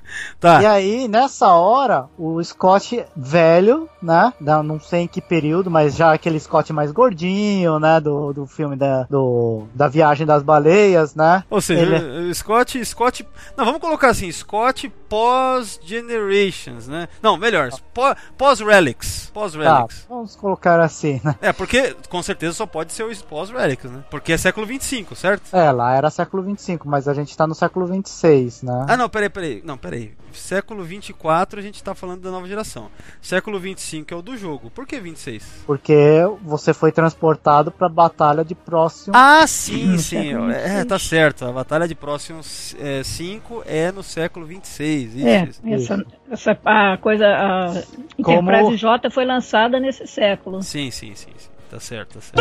[0.40, 0.62] tá.
[0.62, 4.32] E aí, nessa hora, o Scott velho, né?
[4.40, 8.00] Da, não sei em que período, mas já aquele Scott mais gordinho, né?
[8.00, 11.44] Do, do filme da, do, da Viagem das Baleias, né?
[11.50, 13.26] Ou seja, Ele- o Scott, Scott.
[13.56, 17.08] Não, vamos colocar assim, Scott pós-Generations, né?
[17.22, 19.26] Não, melhor, pó- pós-Relics.
[19.26, 20.06] Tá, Pós-Relics.
[20.08, 21.34] vamos colocar assim, né?
[21.40, 24.04] É, porque com certeza só pode ser o pós-Relics, né?
[24.10, 25.54] Porque é século 25, certo?
[25.54, 28.86] É, lá era século 25, mas a gente tá no século 26, né?
[28.88, 29.62] Ah, não, peraí, peraí.
[29.64, 30.12] Não, peraí.
[30.32, 32.88] Século 24 a gente tá falando da nova geração.
[33.20, 34.70] Século 25 é o do jogo.
[34.70, 35.62] Por que 26?
[35.66, 35.94] Porque
[36.42, 39.12] você foi transportado pra batalha de próximo.
[39.16, 40.32] Ah, sim, sim.
[40.34, 40.84] É, 26.
[40.86, 41.44] tá certo.
[41.44, 42.74] A Batalha de Próximos
[43.04, 45.14] 5 é no século 26.
[45.14, 45.92] Isso, É, isso.
[45.92, 47.82] essa, essa a coisa, a
[48.22, 50.62] Como- Enterprise J foi lançada nesse século.
[50.62, 51.53] Sim, sim, sim, sim.
[51.70, 52.38] Tá certo, tá certo.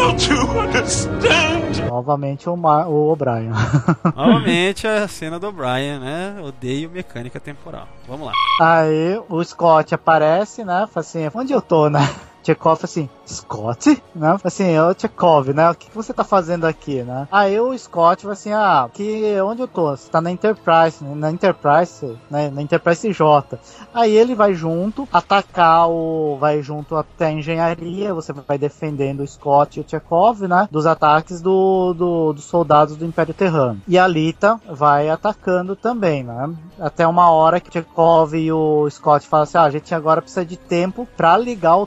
[1.89, 3.49] Novamente o, Ma- o O'Brien.
[4.15, 6.35] Novamente a cena do Brian, né?
[6.41, 7.87] Odeio mecânica temporal.
[8.07, 8.33] Vamos lá.
[8.61, 10.87] Aí o Scott aparece, né?
[10.91, 12.07] Fala assim, onde eu tô, né?
[12.43, 14.01] Chekhov assim, Scott?
[14.13, 14.37] Né?
[14.43, 15.69] Assim, ô Chekhov, né?
[15.69, 17.27] O que, você tá fazendo aqui, né?
[17.31, 19.91] Aí o Scott vai assim, ah, que onde eu tô?
[19.95, 21.15] Você tá na Enterprise, né?
[21.15, 22.49] na Enterprise, né?
[22.49, 23.59] Na Enterprise J.
[23.93, 26.37] Aí ele vai junto, atacar o.
[26.39, 30.67] vai junto até a engenharia, você vai defendendo o Scott e o Chekhov, né?
[30.71, 33.81] Dos ataques do, do- dos soldados do Império Terrano.
[33.87, 36.49] E a Lita vai atacando também, né?
[36.79, 40.45] Até uma hora que o e o Scott falam assim: ah, a gente agora precisa
[40.45, 41.85] de tempo pra ligar o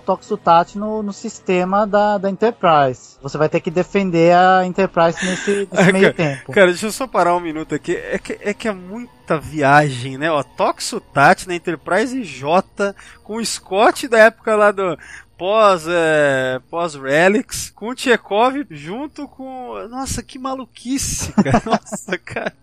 [0.77, 3.17] No, no sistema da, da Enterprise.
[3.21, 6.53] Você vai ter que defender a Enterprise nesse, nesse meio tempo.
[6.53, 7.97] Cara, deixa eu só parar um minuto aqui.
[7.97, 10.31] É que é, que é muita viagem, né?
[10.31, 14.97] Ó, Toxutat na Enterprise J com o Scott da época lá do
[15.37, 22.55] pós é, pós Relics com o Chekhov junto com nossa que maluquice cara nossa cara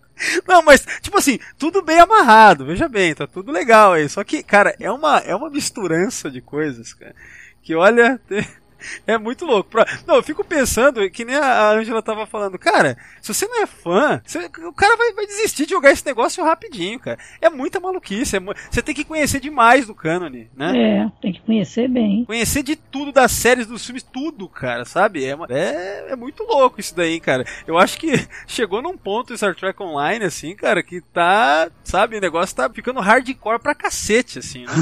[0.47, 4.07] não, mas, tipo assim, tudo bem amarrado, veja bem, tá tudo legal aí.
[4.07, 7.15] Só que, cara, é uma, é uma misturança de coisas, cara.
[7.63, 8.19] Que olha,
[9.07, 9.69] é muito louco.
[9.69, 13.61] Pra- Não, eu fico pensando, que nem a Angela tava falando, cara, se você não
[13.63, 17.17] é fã, você- o cara vai, vai desistir de jogar esse negócio rapidinho, cara.
[17.41, 20.73] É muita maluquice, é você tem que conhecer demais do cânone, né?
[20.77, 22.25] É, tem que conhecer bem.
[22.25, 25.23] Conhecer de tudo das séries, dos filmes, tudo, cara, sabe?
[25.25, 27.45] É, é, é muito louco isso daí, cara.
[27.67, 28.11] Eu acho que
[28.47, 32.69] chegou num ponto em Star Trek Online, assim, cara, que tá, sabe, o negócio tá
[32.69, 34.73] ficando hardcore pra cacete, assim, né?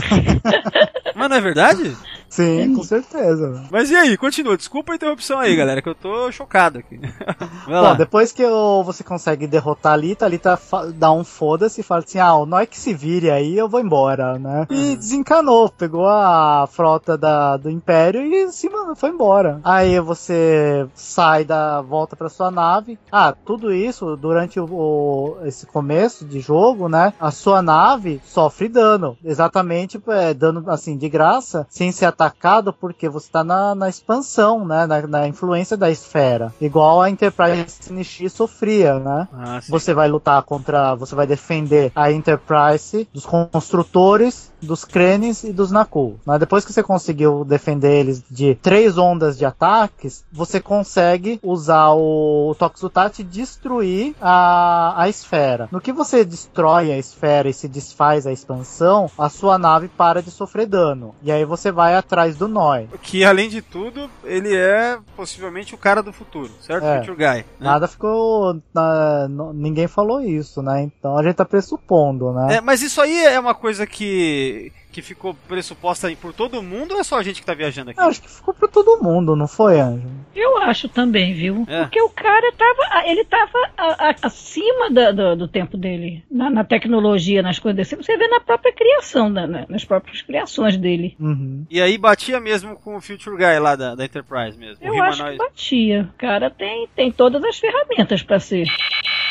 [1.16, 1.96] Mas não é verdade?
[2.30, 3.68] Sim, com certeza.
[3.70, 4.58] Mas e aí, continua.
[4.58, 7.00] Desculpa a interrupção aí, galera, que eu tô chocado aqui.
[7.68, 10.60] Bom, depois que o- você consegue derrotar a Lita, a Lita
[10.96, 13.80] dá um foda-se e fala assim: ah, não é que se vire aí, eu vou
[13.80, 14.66] embora, né?
[14.70, 19.60] E desencanou, pegou a frota da, do Império e se mano, foi embora.
[19.64, 22.98] Aí você sai da volta pra sua nave.
[23.12, 27.14] Ah, tudo isso durante o, o- esse começo de jogo, né?
[27.20, 29.18] A sua nave sofre dano.
[29.24, 34.66] Exatamente, é, dano assim, de graça, sem ser atacado, porque você tá na, na expansão,
[34.66, 34.86] né?
[34.86, 36.54] Na, na influência da esfera.
[36.62, 39.28] Igual a Enterprise NX sofria, né?
[39.34, 39.60] Ah.
[39.68, 40.96] Você vai lutar contra.
[40.96, 46.20] Você vai defender a Enterprise dos construtores, dos Krenes e dos Nakul.
[46.26, 51.90] Mas depois que você conseguiu defender eles de três ondas de ataques, você consegue usar
[51.90, 55.68] o, o Toxutat e destruir a, a esfera.
[55.72, 60.22] No que você destrói a esfera e se desfaz a expansão, a sua nave para
[60.22, 61.16] de sofrer dano.
[61.24, 62.88] E aí você vai atrás do Noi.
[63.02, 66.86] Que além de tudo, ele é possivelmente o cara do futuro, certo?
[66.86, 67.00] É.
[67.00, 67.26] Future Guy.
[67.38, 67.46] né?
[67.60, 68.62] Nada ficou.
[68.74, 70.82] na- ninguém falou isso, né?
[70.84, 72.56] Então a gente tá pressupondo, né?
[72.58, 76.94] É, mas isso aí é uma coisa que, que ficou pressuposta aí por todo mundo
[76.94, 78.00] ou é só a gente que tá viajando aqui?
[78.00, 80.08] Eu acho que ficou pra todo mundo, não foi, Anjo?
[80.36, 81.66] Eu acho também, viu?
[81.68, 81.82] É.
[81.84, 83.08] Porque o cara tava.
[83.08, 86.24] Ele tava a- a- acima da- do, do tempo dele.
[86.30, 87.96] Na, na tecnologia, nas coisas desse.
[87.96, 91.16] Você vê na própria criação, na- na- nas próprias criações dele.
[91.20, 91.66] Uhum.
[91.70, 94.78] E aí batia mesmo com o Future Guy lá da, da Enterprise mesmo.
[94.86, 96.10] Eu acho que batia.
[96.14, 98.66] O cara tem, tem todas as ferramentas pra ser.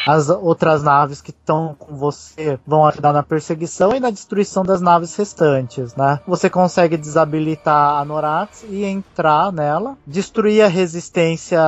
[0.07, 4.81] As outras naves que estão com você vão ajudar na perseguição e na destruição das
[4.81, 6.21] naves restantes, né?
[6.27, 11.61] Você consegue desabilitar a Norax e entrar nela, destruir a resistência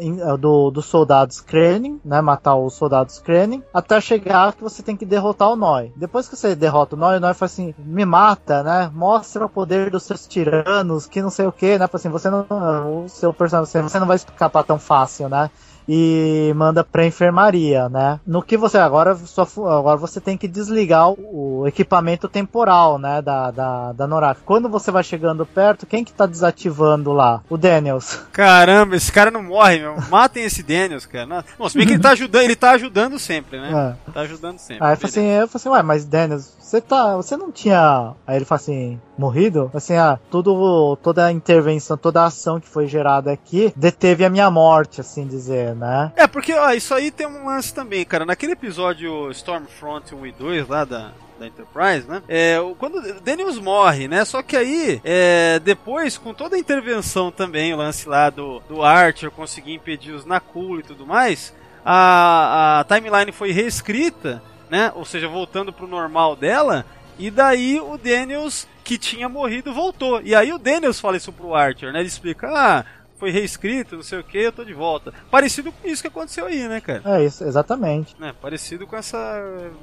[0.00, 2.20] eh, do, dos soldados Krenin, né?
[2.20, 5.92] Matar os soldados Krenin, até chegar que você tem que derrotar o Noi.
[5.96, 8.90] Depois que você derrota o Noi, o Noi fala assim: me mata, né?
[8.92, 11.86] Mostra o poder dos seus tiranos, que não sei o que, né?
[11.86, 13.04] Fala Assim, você não.
[13.04, 15.50] O seu personagem, você não vai escapar tão fácil, né?
[15.88, 18.20] E manda pra enfermaria, né?
[18.26, 23.20] No que você agora só agora você tem que desligar o, o equipamento temporal, né,
[23.22, 24.40] da, da, da Norak.
[24.44, 27.42] Quando você vai chegando perto, quem que tá desativando lá?
[27.48, 28.20] O Daniels.
[28.32, 29.96] Caramba, esse cara não morre, meu.
[30.10, 31.26] Matem esse Daniels, cara.
[31.26, 33.96] Não, Bom, se bem que ele tá ajudando, ele tá ajudando sempre, né?
[34.08, 34.12] É.
[34.12, 34.84] Tá ajudando sempre.
[34.84, 38.14] Aí eu falei assim, eu falei assim, ué, mas Daniels, você tá, você não tinha,
[38.26, 39.70] aí ele fala assim, morrido?
[39.74, 44.30] Assim, ah, tudo, toda a intervenção, toda a ação que foi gerada aqui deteve a
[44.30, 46.12] minha morte, assim dizer, né?
[46.16, 48.24] É, porque ó, isso aí tem um lance também, cara.
[48.24, 52.22] Naquele episódio Stormfront 1 e 2 lá da, da Enterprise, né?
[52.28, 54.24] É, quando Daniels morre, né?
[54.24, 58.82] Só que aí, é, depois, com toda a intervenção também, o lance lá do, do
[58.82, 61.52] Archer conseguir impedir os Nakul e tudo mais,
[61.84, 64.92] a, a timeline foi reescrita, né?
[64.94, 66.86] Ou seja, voltando pro normal dela.
[67.18, 70.20] E daí o Daniels, que tinha morrido, voltou.
[70.22, 72.00] E aí o Daniels fala isso pro Archer, né?
[72.00, 72.84] Ele explica, ah,
[73.22, 75.14] foi reescrito, não sei o que, eu tô de volta.
[75.30, 77.02] Parecido com isso que aconteceu aí, né, cara?
[77.04, 78.16] É isso, exatamente.
[78.20, 79.16] É, parecido com essa.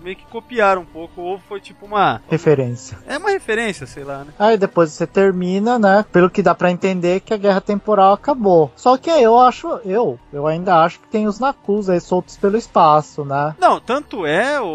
[0.04, 2.22] meio que copiaram um pouco, ou foi tipo uma.
[2.28, 2.98] Referência.
[3.08, 4.34] É uma referência, sei lá, né?
[4.38, 6.04] Aí depois você termina, né?
[6.12, 8.74] Pelo que dá pra entender que a guerra temporal acabou.
[8.76, 12.58] Só que eu acho, eu, eu ainda acho que tem os Nakus aí soltos pelo
[12.58, 13.56] espaço, né?
[13.58, 14.66] Não, tanto é, o,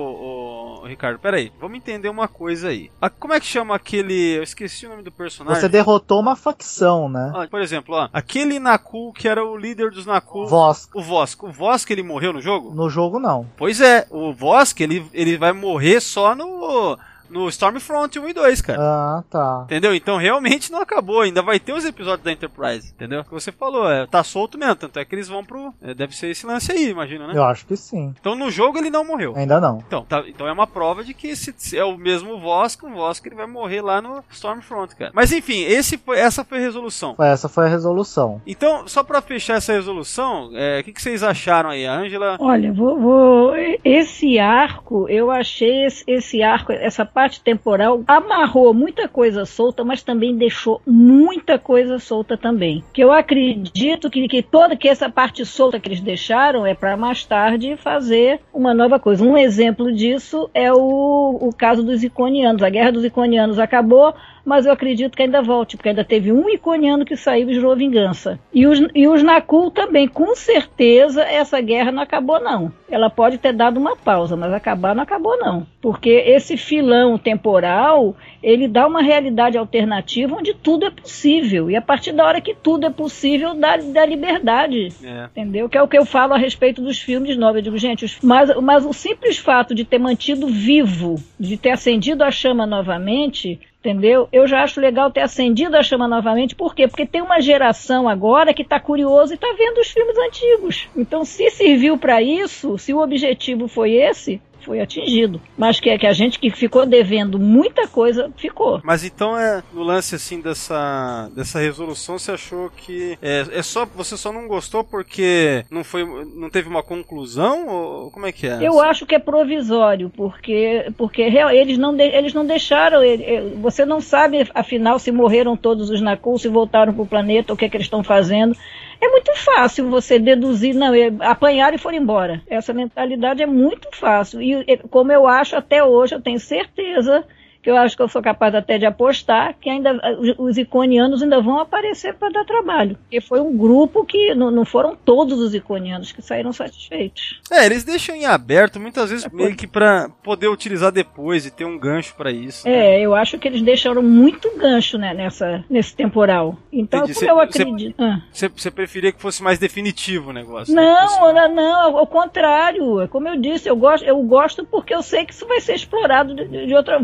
[0.87, 2.91] Ricardo, peraí, vamos entender uma coisa aí.
[3.01, 4.37] A- como é que chama aquele.
[4.37, 5.61] Eu esqueci o nome do personagem.
[5.61, 7.33] Você derrotou uma facção, né?
[7.35, 10.47] Ó, por exemplo, ó, aquele Naku que era o líder dos Naku.
[10.47, 10.95] Vosk.
[10.95, 11.43] O Vosk.
[11.45, 12.75] O Vosk ele morreu no jogo?
[12.75, 13.47] No jogo não.
[13.57, 16.99] Pois é, o Vosk ele, ele vai morrer só no.
[17.35, 18.79] No Stormfront 1 e 2, cara.
[18.81, 19.63] Ah, tá.
[19.65, 19.95] Entendeu?
[19.95, 23.21] Então realmente não acabou, ainda vai ter os episódios da Enterprise, entendeu?
[23.21, 25.75] O que você falou, é, tá solto mesmo, tanto é que eles vão pro.
[25.83, 27.33] é, deve ser esse lance aí, imagina, né?
[27.37, 28.15] Eu acho que sim.
[28.21, 29.35] Então no jogo ele não morreu.
[29.37, 29.83] Ainda não.
[29.87, 32.91] Então, tá- então é uma prova de que esse se é o mesmo Vosk, o
[32.91, 35.11] Vosk ele vai morrer lá no Stormfront, cara.
[35.15, 37.17] Mas enfim, esse foi- essa foi a resolução.
[37.19, 38.41] Essa foi a resolução.
[38.47, 41.85] Então, só pra fechar essa resolução, é, o que, que vocês acharam aí?
[41.85, 42.37] Angela.
[42.39, 49.09] Olha, vou, vou- esse arco, eu achei esse, esse arco, essa parte temporal, amarrou muita
[49.09, 52.83] coisa solta, mas também deixou muita coisa solta também.
[52.93, 56.97] Que eu acredito que, que toda que essa parte solta que eles deixaram é para
[56.97, 59.25] mais tarde fazer uma nova coisa.
[59.25, 62.63] Um exemplo disso é o, o caso dos iconianos.
[62.63, 66.49] A guerra dos iconianos acabou, mas eu acredito que ainda volte, porque ainda teve um
[66.49, 68.39] iconiano que saiu e jurou vingança.
[68.53, 72.71] E os, e os Nakul também, com certeza, essa guerra não acabou, não.
[72.91, 75.67] Ela pode ter dado uma pausa, mas acabar não acabou, não.
[75.81, 81.71] Porque esse filão temporal, ele dá uma realidade alternativa onde tudo é possível.
[81.71, 84.89] E a partir da hora que tudo é possível, dá, dá liberdade.
[85.03, 85.25] É.
[85.25, 85.69] Entendeu?
[85.69, 87.57] Que é o que eu falo a respeito dos filmes novos.
[87.57, 91.71] Eu digo, gente, os- mas, mas o simples fato de ter mantido vivo, de ter
[91.71, 94.27] acendido a chama novamente, entendeu?
[94.33, 96.55] Eu já acho legal ter acendido a chama novamente.
[96.55, 96.89] Por quê?
[96.89, 100.89] Porque tem uma geração agora que está curiosa e está vendo os filmes antigos.
[100.97, 105.41] Então, se serviu para isso, se o objetivo foi esse, foi atingido.
[105.57, 108.81] Mas que, que a gente que ficou devendo muita coisa, ficou.
[108.83, 113.85] Mas então é no lance assim dessa dessa resolução você achou que é, é só
[113.87, 118.47] você só não gostou porque não foi não teve uma conclusão ou como é que
[118.47, 118.59] é?
[118.67, 123.03] Eu acho que é provisório, porque, porque eles, não de- eles não deixaram.
[123.03, 127.07] ele- ele- você não sabe, afinal, se morreram todos os Nakul, se voltaram para o
[127.07, 128.57] planeta, o que, é que eles estão fazendo.
[129.01, 132.43] É muito fácil você deduzir, não, é, apanharam e foram embora.
[132.47, 134.41] Essa mentalidade é muito fácil.
[134.41, 137.25] E e, como eu acho até hoje, eu tenho certeza
[137.65, 141.23] que eu acho que eu sou capaz até de apostar que ainda os- os iconianos
[141.23, 142.97] ainda vão aparecer para dar trabalho.
[142.99, 147.41] Porque foi um grupo que não, não foram todos os iconianos que saíram satisfeitos.
[147.51, 151.65] É, eles deixam em aberto muitas vezes meio que pra poder utilizar depois e ter
[151.65, 152.69] um gancho pra isso.
[152.69, 152.97] né?
[152.97, 156.59] É, eu acho que eles deixaram muito gancho né, nessa, nesse temporal.
[156.71, 157.15] Então, Entendi.
[157.15, 157.95] como Cê- eu acredito.
[157.99, 158.21] Ah.
[158.31, 160.75] Você, você preferia que fosse mais definitivo o negócio?
[160.75, 160.83] né?
[160.83, 163.01] Não, Fosse- não, ao contrário.
[163.01, 165.75] É Como eu disse, eu gosto, eu gosto porque eu sei que isso vai ser
[165.75, 167.01] explorado de, de outra.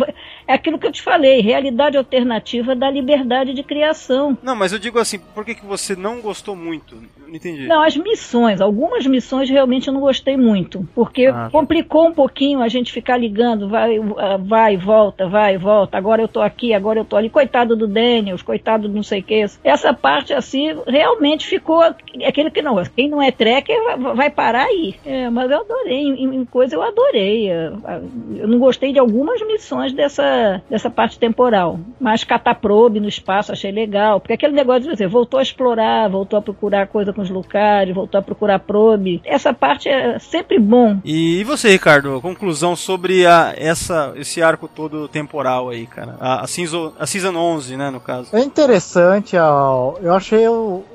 [0.50, 4.36] É aquilo que eu te falei, realidade alternativa da liberdade de criação.
[4.42, 6.96] Não, mas eu digo assim, por que, que você não gostou muito?
[7.26, 7.68] Não entendi.
[7.68, 11.50] Não, as missões, algumas missões realmente eu não gostei muito, porque Ah, tá.
[11.50, 16.26] complicou um pouquinho a gente ficar ligando, vai, ah, vai, volta, vai, volta, agora eu
[16.26, 19.44] tô aqui, agora eu tô ali, coitado do Daniels, coitado do não sei o que.
[19.62, 21.80] Essa parte assim, realmente ficou
[22.24, 23.76] aquele que não, quem não é tracker
[24.16, 24.96] vai, parar aí.
[25.06, 27.48] É, mas eu adorei, em, coisa eu adorei.
[27.50, 27.70] é,
[28.36, 30.22] Eu não gostei de algumas missões dessa,
[30.68, 35.06] dessa parte temporal, mas catar probe no espaço achei legal, porque aquele negócio de você
[35.06, 39.20] voltou a explorar, voltou a procurar coisa com os Lucares, voltou a procurar probe.
[39.24, 40.98] Essa parte é sempre bom.
[41.04, 46.16] E, e você, Ricardo, conclusão sobre a, essa, esse arco todo temporal aí, cara?
[46.20, 48.34] A, a, season, a Season 11, né, no caso.
[48.34, 50.44] É interessante, ó, eu achei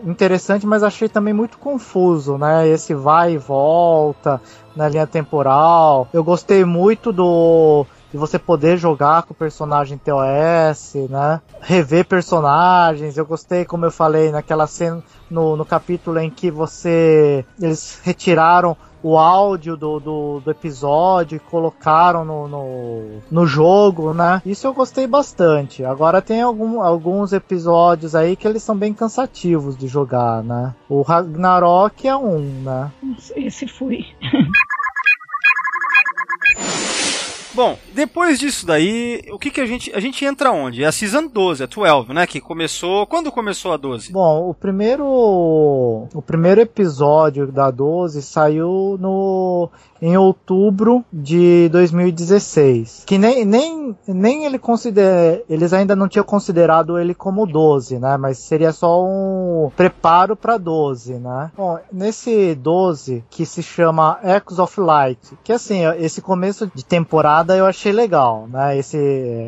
[0.05, 2.67] interessante, mas achei também muito confuso, né?
[2.67, 4.41] Esse vai e volta
[4.75, 6.07] na linha temporal.
[6.13, 11.41] Eu gostei muito do de você poder jogar com o personagem TOS, né?
[11.59, 13.17] Rever personagens.
[13.17, 18.77] Eu gostei, como eu falei, naquela cena no, no capítulo em que você eles retiraram
[19.03, 24.41] o áudio do, do, do episódio e colocaram no, no, no jogo, né?
[24.45, 25.83] Isso eu gostei bastante.
[25.83, 30.73] Agora tem algum, alguns episódios aí que eles são bem cansativos de jogar, né?
[30.87, 32.89] O Ragnarok é um, né?
[33.35, 34.05] Esse fui.
[37.55, 39.89] Bom, depois disso daí, o que que a gente.
[39.95, 40.83] A gente entra onde?
[40.83, 42.27] É a Season 12, a 12, né?
[42.27, 43.07] Que começou.
[43.07, 44.11] Quando começou a 12?
[44.11, 49.69] Bom, o primeiro o primeiro episódio da 12 saiu no
[50.05, 53.05] em outubro de 2016.
[53.07, 55.41] Que nem, nem, nem ele considera.
[55.49, 58.15] Eles ainda não tinham considerado ele como 12, né?
[58.15, 61.51] Mas seria só um preparo para 12, né?
[61.57, 67.57] Bom, nesse 12, que se chama Echoes of Light, que assim, esse começo de temporada
[67.57, 68.77] eu achei legal, né?
[68.77, 68.97] Esse,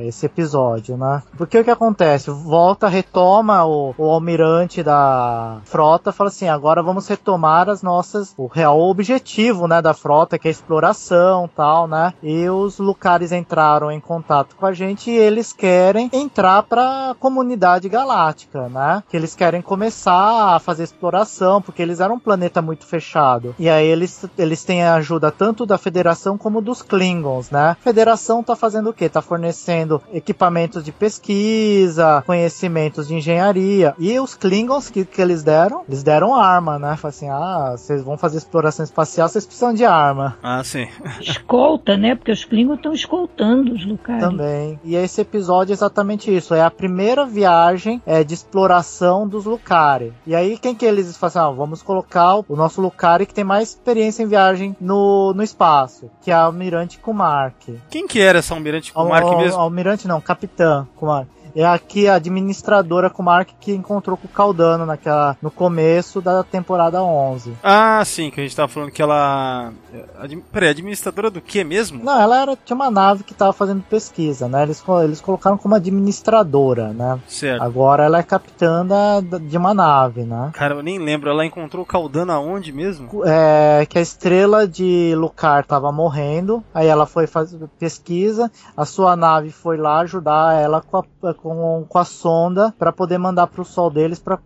[0.07, 1.21] esse episódio, né?
[1.37, 2.31] Porque o que acontece?
[2.31, 8.33] Volta, retoma o, o almirante da frota, fala assim: agora vamos retomar as nossas.
[8.35, 9.83] o real objetivo, né?
[9.83, 12.13] Da frota, que exploração tal, né?
[12.21, 17.15] E os Lucares entraram em contato com a gente e eles querem entrar para a
[17.15, 19.03] comunidade galáctica, né?
[19.09, 23.55] Que eles querem começar a fazer exploração, porque eles eram um planeta muito fechado.
[23.59, 27.71] E aí eles, eles têm a ajuda tanto da Federação como dos Klingons, né?
[27.71, 29.09] A Federação tá fazendo o quê?
[29.09, 33.95] Tá fornecendo equipamentos de pesquisa, conhecimentos de engenharia.
[33.97, 35.83] E os Klingons que, que eles deram?
[35.87, 36.95] Eles deram arma, né?
[36.97, 40.26] Fala assim, ah, vocês vão fazer exploração espacial, vocês precisam de arma.
[40.41, 40.87] Ah, sim.
[41.21, 42.15] Escolta, né?
[42.15, 44.23] Porque os Klingons estão escoltando os Lucares.
[44.23, 44.79] Também.
[44.83, 46.53] E esse episódio é exatamente isso.
[46.53, 50.13] É a primeira viagem é, de exploração dos Lucari.
[50.25, 53.43] E aí, quem que eles falam assim, ah, vamos colocar o nosso Lucari que tem
[53.43, 57.75] mais experiência em viagem no, no espaço, que é a Almirante Kumark.
[57.89, 59.59] Quem que era essa Almirante Kumark Al- al- mesmo?
[59.59, 61.27] Almirante não, Capitã Kumark.
[61.55, 67.01] É aqui a administradora Kumark que encontrou com o Caldano naquela, no começo da temporada
[67.01, 67.53] 11.
[67.63, 69.71] Ah, sim, que a gente tava falando que ela.
[70.19, 70.35] Ad...
[70.51, 72.03] Peraí, administradora do que mesmo?
[72.03, 74.63] Não, ela era, tinha uma nave que estava fazendo pesquisa, né?
[74.63, 77.19] Eles, eles colocaram como administradora, né?
[77.27, 77.61] Certo.
[77.61, 80.51] Agora ela é capitã da, de uma nave, né?
[80.53, 81.29] Cara, eu nem lembro.
[81.29, 83.09] Ela encontrou o Caldano aonde mesmo?
[83.25, 89.15] É, que a estrela de Lucar estava morrendo, aí ela foi fazer pesquisa, a sua
[89.15, 93.61] nave foi lá ajudar ela com a, com, com a sonda para poder mandar para
[93.61, 94.37] o sol deles para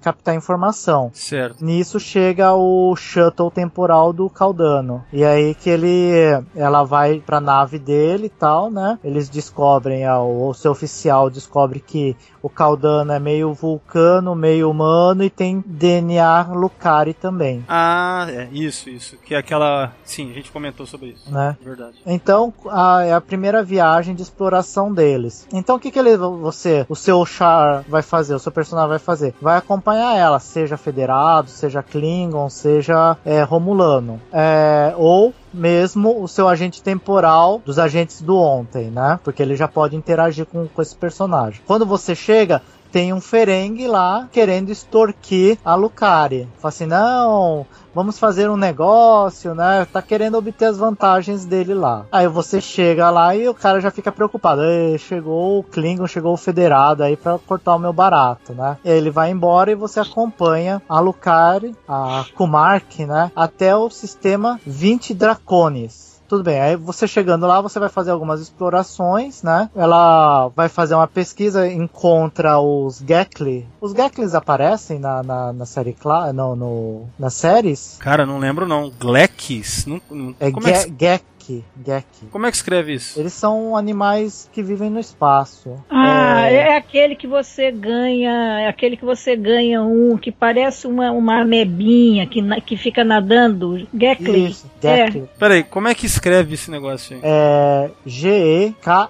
[0.00, 1.10] captar informação.
[1.12, 1.64] Certo.
[1.64, 5.04] Nisso chega o shuttle temporal do Caldano.
[5.12, 6.10] E aí que ele
[6.54, 8.98] ela vai pra nave dele e tal, né?
[9.04, 14.70] Eles descobrem, ah, o, o seu oficial descobre que o Caldano é meio vulcano, meio
[14.70, 19.16] humano e tem DNA Lucari também, Ah, é, isso, isso.
[19.18, 19.92] Que é aquela.
[20.04, 21.30] Sim, a gente comentou sobre isso.
[21.32, 21.56] né?
[21.62, 21.96] Verdade.
[22.06, 25.46] Então, a, é a primeira viagem de exploração deles.
[25.52, 28.98] Então, o que que ele, você, o seu Char vai fazer, o seu personagem vai
[28.98, 29.34] fazer?
[29.40, 34.20] Vai acompanhar ela, seja Federado, seja Klingon, seja é, Romulano.
[34.32, 39.18] É, ou mesmo o seu agente temporal dos agentes do ontem, né?
[39.24, 41.60] Porque ele já pode interagir com, com esse personagem.
[41.66, 46.48] Quando você chega, tem um Ferengue lá querendo extorquir a Lucari.
[46.58, 49.86] Fala assim, não, vamos fazer um negócio, né?
[49.92, 52.06] Tá querendo obter as vantagens dele lá.
[52.10, 54.62] Aí você chega lá e o cara já fica preocupado.
[54.62, 58.76] "Ê, Chegou o Klingon, chegou o Federado aí pra cortar o meu barato, né?
[58.84, 63.30] Ele vai embora e você acompanha a Lucari, a Kumark, né?
[63.34, 66.09] Até o sistema 20 Dracones.
[66.30, 69.68] Tudo bem, aí você chegando lá, você vai fazer algumas explorações, né?
[69.74, 73.66] Ela vai fazer uma pesquisa, encontra os Gekli.
[73.80, 77.96] Os Geklis aparecem na, na, na série, cla- no, no, nas séries?
[77.98, 78.90] Cara, não lembro não.
[78.90, 79.86] Glex?
[79.86, 81.64] Não, não- É, como, é que, Ge- Gek.
[81.84, 82.06] Gek.
[82.30, 83.18] como é que escreve isso?
[83.18, 85.82] Eles são animais que vivem no espaço.
[85.90, 90.86] Ah, É, é, aquele que você ganha, é aquele que você ganha um que parece
[90.86, 93.86] uma, uma amebinha que, na- que fica nadando.
[93.92, 94.48] Gekli.
[94.48, 95.28] Isso, Gekli.
[95.38, 97.22] Peraí, como é que escreve esse negócio aí?
[97.24, 97.90] É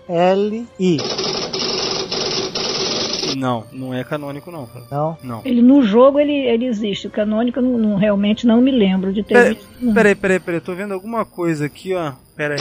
[0.00, 0.98] G-E-K-L-I.
[3.36, 4.84] Não, não é canônico não, cara.
[4.90, 5.16] Não?
[5.22, 5.40] Não.
[5.44, 7.06] Ele no jogo ele, ele existe.
[7.06, 9.68] O canônico eu não, não- realmente não me lembro de ter Peraí, visto.
[9.80, 9.94] não.
[9.94, 12.12] peraí, peraí, peraí, tô vendo alguma coisa aqui, ó.
[12.36, 12.60] Peraí.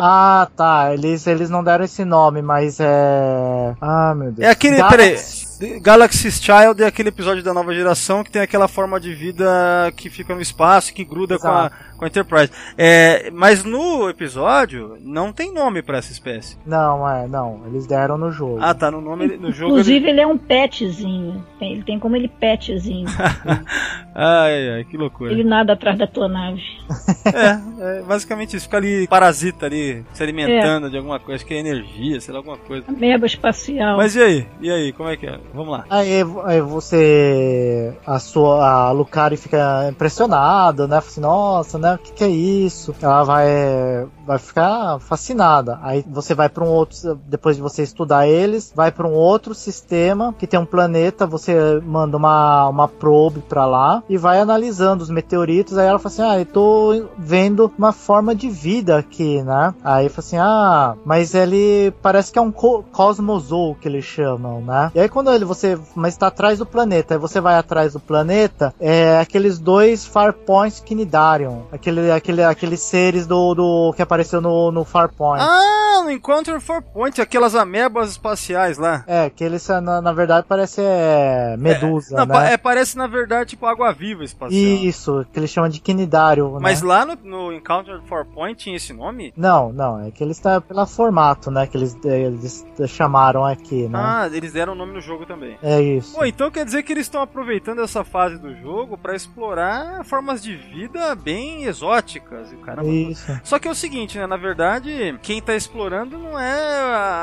[0.00, 0.92] Ah, tá.
[0.92, 3.74] Eles, eles não deram esse nome, mas é.
[3.80, 4.48] Ah, meu Deus.
[4.48, 5.16] É aquele, Galaxy- peraí,
[5.80, 10.10] Galaxy's Child é aquele episódio da nova geração que tem aquela forma de vida que
[10.10, 12.50] fica no espaço, que gruda com a, com a Enterprise.
[12.76, 16.56] É, mas no episódio não tem nome pra essa espécie.
[16.66, 17.62] Não, é, não.
[17.66, 18.58] Eles deram no jogo.
[18.60, 21.44] Ah, tá, no nome, no jogo Inclusive ele é um petzinho.
[21.58, 23.06] Tem- ele tem como ele petzinho.
[24.14, 25.32] Ai, ai, que loucura.
[25.32, 26.62] ele nada atrás da tua nave.
[27.24, 31.54] É, é basicamente isso, fica ali parasita ali, se alimentando de alguma coisa, acho que
[31.54, 32.84] é energia, sei lá, alguma coisa.
[32.88, 33.96] Ameba espacial.
[33.96, 34.46] Mas e aí?
[34.60, 35.38] E aí, como é que é?
[35.54, 35.84] Vamos lá.
[35.90, 37.94] Aí, aí você.
[38.06, 38.88] A sua.
[38.88, 41.00] A Lucari fica impressionada, né?
[41.00, 41.94] Fala assim, nossa, né?
[41.94, 42.94] O que, que é isso?
[43.00, 43.46] Ela vai.
[44.26, 45.78] Vai ficar fascinada.
[45.82, 47.18] Aí você vai para um outro.
[47.26, 51.26] Depois de você estudar eles, vai para um outro sistema que tem um planeta.
[51.26, 55.76] Você manda uma, uma probe para lá e vai analisando os meteoritos.
[55.76, 59.74] Aí ela fala assim: Ah, eu tô vendo uma forma de vida aqui, né?
[59.84, 62.84] Aí fala assim: Ah, mas ele parece que é um co
[63.80, 64.90] que eles chamam, né?
[64.94, 67.14] E aí quando ele, você, mas tá atrás do planeta.
[67.14, 71.62] Aí você vai atrás do planeta, é aqueles dois Farpoints Kinidarion.
[71.72, 75.42] Aquele, aquele, aqueles seres do, do que apareceu no, no Farpoint.
[75.42, 79.04] Ah, no Encounter for Point, aquelas amebas espaciais lá.
[79.06, 82.34] É, que eles, na, na verdade, parece é, medusa, Não, né?
[82.34, 84.52] pa- é, parece na verdade tipo água-viva espacial.
[84.60, 86.88] Isso, que eles chamam de Kinidario, Mas né?
[86.88, 89.32] lá no, no Encounter for Point tinha esse nome?
[89.36, 91.66] Não, não, é que eles tá pelo formato, né?
[91.66, 93.98] Que eles, eles chamaram aqui, né?
[93.98, 95.56] Ah, eles deram o nome no jogo também.
[95.62, 96.14] É isso.
[96.14, 100.42] Pô, então quer dizer que eles estão aproveitando essa fase do jogo pra explorar formas
[100.42, 102.88] de vida bem exóticas e o caramba.
[102.88, 103.40] Isso.
[103.44, 104.26] Só que é o seguinte, né?
[104.26, 106.52] Na verdade, quem tá explorando não é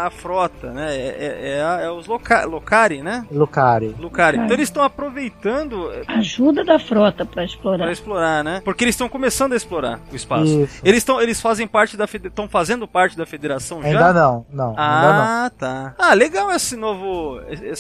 [0.06, 0.96] a, frota, né?
[0.96, 3.26] É, é- é a- é os loca Locari, né?
[3.32, 3.88] Lucari.
[3.88, 4.02] Lucari.
[4.02, 4.38] Lucari.
[4.38, 7.92] Então eles estão aproveitando eh, Ajuda da frota pra pra explorar.
[7.92, 8.62] explorar, né?
[8.66, 10.46] Porque eles estão começando a explorar o espaço.
[10.64, 10.82] Isso.
[10.84, 13.88] Eles estão eles fazem parte da estão fazendo parte da federação já?
[13.90, 15.22] Ainda não, não, ainda não.
[15.46, 15.96] Ah, tá.
[15.98, 17.40] Ah, legal esse novo.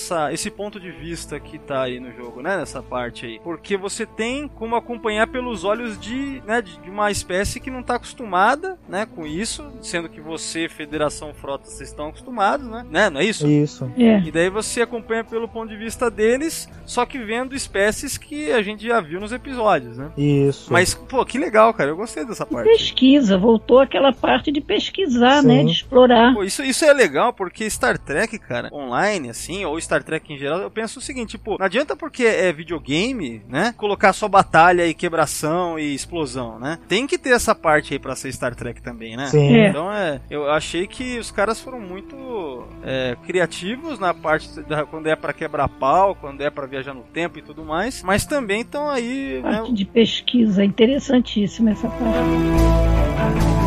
[0.09, 2.57] Essa, esse ponto de vista que tá aí no jogo, né?
[2.57, 3.39] Nessa parte aí.
[3.43, 7.83] Porque você tem como acompanhar pelos olhos de, né, de de uma espécie que não
[7.83, 9.71] tá acostumada, né, com isso.
[9.81, 12.85] Sendo que você, Federação Frota, vocês estão acostumados, né?
[12.89, 13.09] né?
[13.09, 13.47] Não é isso?
[13.47, 13.91] Isso.
[13.97, 14.19] É.
[14.19, 18.61] E daí você acompanha pelo ponto de vista deles, só que vendo espécies que a
[18.61, 20.11] gente já viu nos episódios, né?
[20.17, 20.71] Isso.
[20.71, 21.91] Mas, pô, que legal, cara.
[21.91, 22.67] Eu gostei dessa parte.
[22.67, 25.47] Pesquisa, voltou aquela parte de pesquisar, Sim.
[25.47, 25.63] né?
[25.63, 26.33] De explorar.
[26.33, 30.37] Pô, isso, isso é legal porque Star Trek, cara, online, assim, ou Star Trek em
[30.37, 34.87] geral, eu penso o seguinte, tipo, não adianta porque é videogame, né, colocar só batalha
[34.87, 36.79] e quebração e explosão, né?
[36.87, 39.27] Tem que ter essa parte aí pra ser Star Trek também, né?
[39.27, 39.55] Sim.
[39.55, 39.69] É.
[39.69, 45.07] Então é, eu achei que os caras foram muito é, criativos na parte da, quando
[45.07, 48.61] é pra quebrar pau, quando é pra viajar no tempo e tudo mais, mas também
[48.61, 53.58] estão aí, né, Parte de pesquisa, interessantíssima essa parte.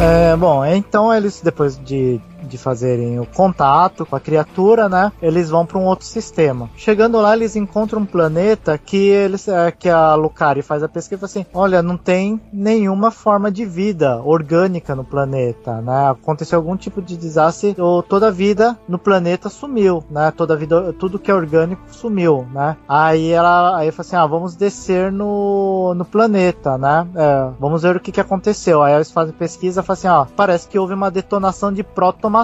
[0.00, 2.20] É, bom, então eles, depois de,
[2.54, 5.10] de fazerem o contato com a criatura, né?
[5.20, 6.70] Eles vão para um outro sistema.
[6.76, 11.16] Chegando lá, eles encontram um planeta que eles é, que a Lucari faz a pesquisa
[11.16, 16.10] e fala assim: olha, não tem nenhuma forma de vida orgânica no planeta, né?
[16.10, 20.30] Aconteceu algum tipo de desastre, ou toda a vida no planeta sumiu, né?
[20.30, 22.76] Toda a vida, tudo que é orgânico sumiu, né?
[22.88, 27.06] Aí ela aí fala assim: ah, vamos descer no, no planeta, né?
[27.16, 28.82] É, vamos ver o que, que aconteceu.
[28.82, 31.82] Aí eles fazem pesquisa e falam assim: ó, parece que houve uma detonação de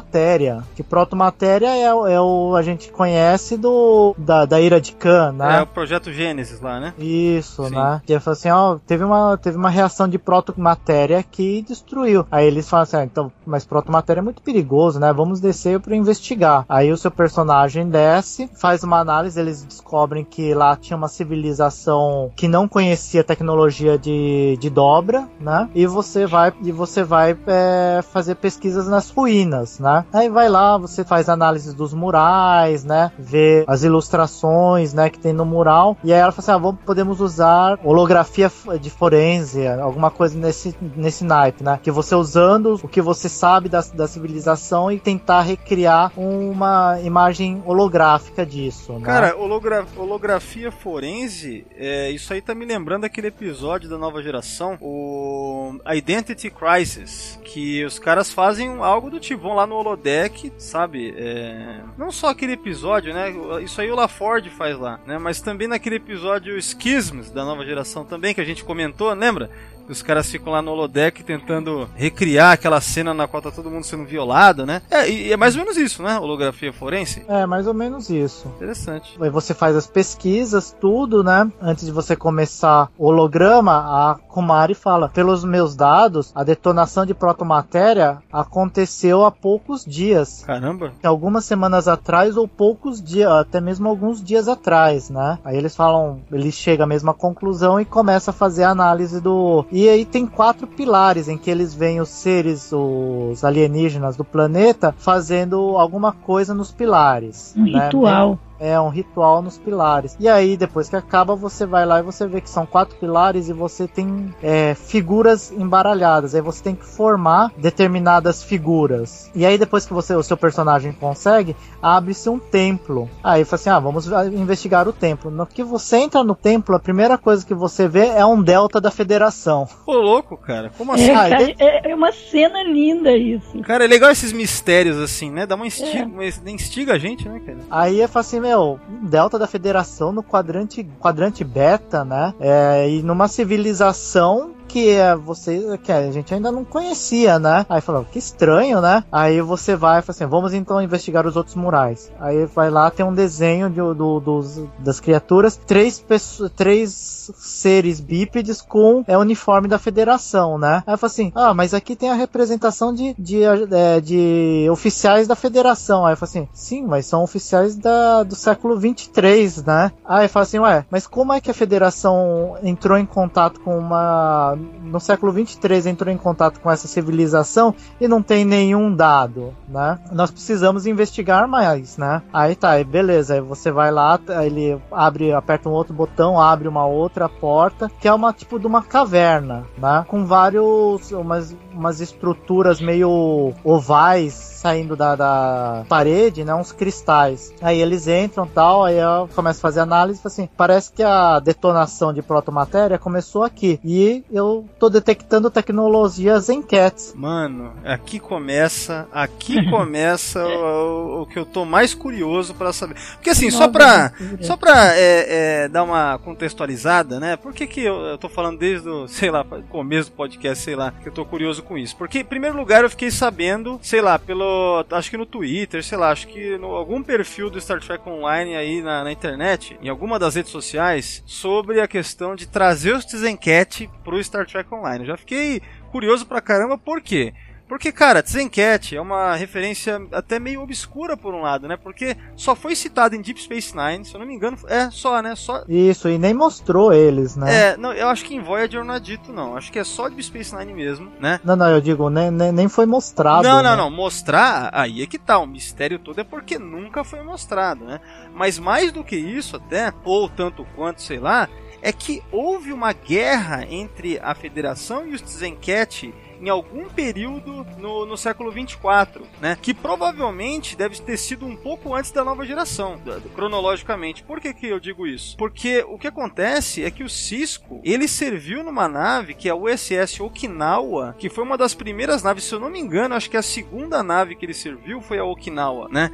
[0.01, 0.63] protomatéria.
[0.75, 5.33] Que protomatéria é, o- é o a gente conhece do da, da ira de Khan,
[5.33, 5.59] né?
[5.59, 6.95] é o projeto Gênesis lá, né?
[6.99, 7.75] Isso, Sim.
[7.75, 8.01] né?
[8.07, 12.27] Que falou assim, ó, teve uma, teve uma reação de protomatéria que destruiu.
[12.31, 15.13] Aí eles falam assim, ah, então, mas protomatéria é muito perigoso, né?
[15.13, 16.65] Vamos descer para investigar.
[16.69, 22.31] Aí o seu personagem desce, faz uma análise, eles descobrem que lá tinha uma civilização
[22.37, 25.69] que não conhecia tecnologia de, de dobra, né?
[25.75, 29.90] E você vai e você vai é, fazer pesquisas nas ruínas, né?
[30.13, 33.11] Aí vai lá, você faz análise dos murais, né?
[33.19, 35.97] Vê as ilustrações, né, que tem no mural.
[36.05, 40.75] E aí ela fala assim: ah, vamos, podemos usar holografia de forense, alguma coisa nesse,
[40.97, 41.79] nesse naipe, né?
[41.83, 47.63] Que você usando o que você sabe da, da civilização e tentar recriar uma imagem
[47.67, 49.01] holográfica disso, né?
[49.05, 54.77] Cara, hologra- holografia forense, é, isso aí tá me lembrando aquele episódio da nova geração,
[54.81, 61.15] o Identity Crisis, que os caras fazem algo do tipo, vão lá no holodeck, sabe?
[61.17, 63.33] É, não só aquele episódio, né?
[63.63, 65.17] Isso aí o LaFord faz lá, né?
[65.17, 69.49] Mas também naquele episódio Schisms da nova geração também, que a gente comentou, lembra?
[69.89, 73.85] Os caras ficam lá no holodeck tentando recriar aquela cena na qual tá todo mundo
[73.85, 74.83] sendo violado, né?
[74.91, 76.19] É, e é mais ou menos isso, né?
[76.19, 77.25] Holografia forense.
[77.29, 78.49] É, mais ou menos isso.
[78.57, 79.17] Interessante.
[79.21, 81.51] Aí você faz as pesquisas, tudo, né?
[81.61, 87.15] Antes de você começar o holograma, a Kumari fala: pelos meus dados, a detonação de
[87.15, 90.45] protomatéria aconteceu há poucos dias.
[90.47, 90.93] Caramba.
[91.03, 95.39] Algumas semanas atrás ou poucos dias, até mesmo alguns dias atrás, né?
[95.45, 99.65] Aí eles falam, ele chega à mesma conclusão e começa a fazer a análise do.
[99.73, 104.93] E aí tem quatro pilares em que eles veem os seres, os alienígenas do planeta,
[104.99, 107.55] fazendo alguma coisa nos pilares.
[107.57, 107.85] Um né?
[107.85, 108.39] ritual.
[108.61, 110.15] É um ritual nos pilares.
[110.21, 113.49] E aí, depois que acaba, você vai lá e você vê que são quatro pilares
[113.49, 116.35] e você tem é, figuras embaralhadas.
[116.35, 119.31] Aí você tem que formar determinadas figuras.
[119.35, 123.09] E aí, depois que você, o seu personagem consegue, abre-se um templo.
[123.25, 125.31] Aí fala assim: ah, vamos investigar o templo.
[125.31, 128.81] No que você entra no templo, a primeira coisa que você vê é um delta
[128.81, 129.67] da federação.
[129.87, 130.71] Ô, louco, cara.
[130.77, 131.11] Como assim?
[131.11, 133.59] É, Ah, cara, e- é, é uma cena linda isso.
[133.63, 135.47] Cara, é legal esses mistérios assim, né?
[135.47, 137.59] Dá uma instiga, uma- instiga a gente, né, cara?
[137.71, 142.35] Aí falo assim, meu, um delta da federação no quadrante, quadrante beta, né?
[142.41, 147.67] É, e numa civilização que é você que a gente ainda não conhecia, né?
[147.69, 149.05] Aí falou, que estranho, né?
[149.11, 152.11] Aí você vai e fala assim, vamos então investigar os outros murais.
[152.21, 158.01] Aí vai lá, tem um desenho de, do, dos, das criaturas, três pessoas, três seres
[158.01, 160.83] bípedes com é, uniforme da federação, né?
[160.87, 165.27] Aí eu falo assim, ah, mas aqui tem a representação de, de, é, de oficiais
[165.27, 166.07] da federação.
[166.07, 169.93] Aí eu falo assim, sim, mas são oficiais da, do século 23, né?
[170.05, 173.77] Aí eu falo assim, ué, mas como é que a federação entrou em contato com
[173.77, 174.57] uma.
[174.83, 179.99] No século 23 entrou em contato com essa civilização e não tem nenhum dado, né?
[180.13, 182.23] Nós precisamos investigar mais, né?
[182.33, 186.69] Aí tá, aí beleza, aí você vai lá, ele abre, aperta um outro botão, abre
[186.69, 190.05] uma outra porta, que é uma tipo de uma caverna, né?
[190.09, 196.55] Com vários, umas, umas estruturas meio ovais saindo da, da parede, né?
[196.55, 197.53] Uns cristais.
[197.63, 202.13] Aí eles entram tal, aí eu começo a fazer análise assim, parece que a detonação
[202.13, 203.81] de protomatéria começou aqui.
[203.85, 207.13] E eu tô detectando tecnologias em cats.
[207.15, 212.97] Mano, aqui começa, aqui começa o, o, que eu tô mais curioso para saber.
[213.15, 217.37] Porque assim, só pra, só pra é, é, dar uma contextualizada, né?
[217.37, 220.77] Por que que eu, eu tô falando desde o, sei lá, começo do podcast, sei
[220.77, 221.97] lá, que eu tô curioso com isso?
[221.97, 225.99] Porque, em primeiro lugar, eu fiquei sabendo, sei lá, pelo acho que no Twitter, sei
[225.99, 229.89] lá, acho que no algum perfil do Star Trek Online aí na, na internet, em
[229.89, 235.05] alguma das redes sociais, sobre a questão de trazer os Tzenket pro Star Trek Online.
[235.05, 237.33] Eu já fiquei curioso pra caramba, por quê?
[237.71, 241.77] Porque, cara, Tzenket é uma referência até meio obscura por um lado, né?
[241.77, 245.23] Porque só foi citado em Deep Space Nine, se eu não me engano, é só,
[245.23, 245.37] né?
[245.37, 245.63] Só...
[245.69, 247.55] Isso, e nem mostrou eles, né?
[247.55, 249.57] É, não, eu acho que em Voyager não é dito, não.
[249.57, 251.39] Acho que é só Deep Space Nine mesmo, né?
[251.45, 253.45] Não, não, eu digo, nem, nem, nem foi mostrado.
[253.45, 253.69] Não, né?
[253.69, 253.89] não, não.
[253.89, 255.39] Mostrar, aí é que tá.
[255.39, 258.01] O mistério todo é porque nunca foi mostrado, né?
[258.35, 261.49] Mas mais do que isso, até, ou tanto quanto, sei lá,
[261.83, 268.07] é que houve uma guerra entre a Federação e os Tzenket em algum período no,
[268.07, 269.59] no século 24, né?
[269.61, 272.99] Que provavelmente deve ter sido um pouco antes da nova geração,
[273.35, 274.23] cronologicamente.
[274.23, 275.37] Por que, que eu digo isso?
[275.37, 279.57] Porque o que acontece é que o Cisco ele serviu numa nave que é a
[279.57, 283.37] USS Okinawa, que foi uma das primeiras naves, se eu não me engano, acho que
[283.37, 286.11] a segunda nave que ele serviu foi a Okinawa, né?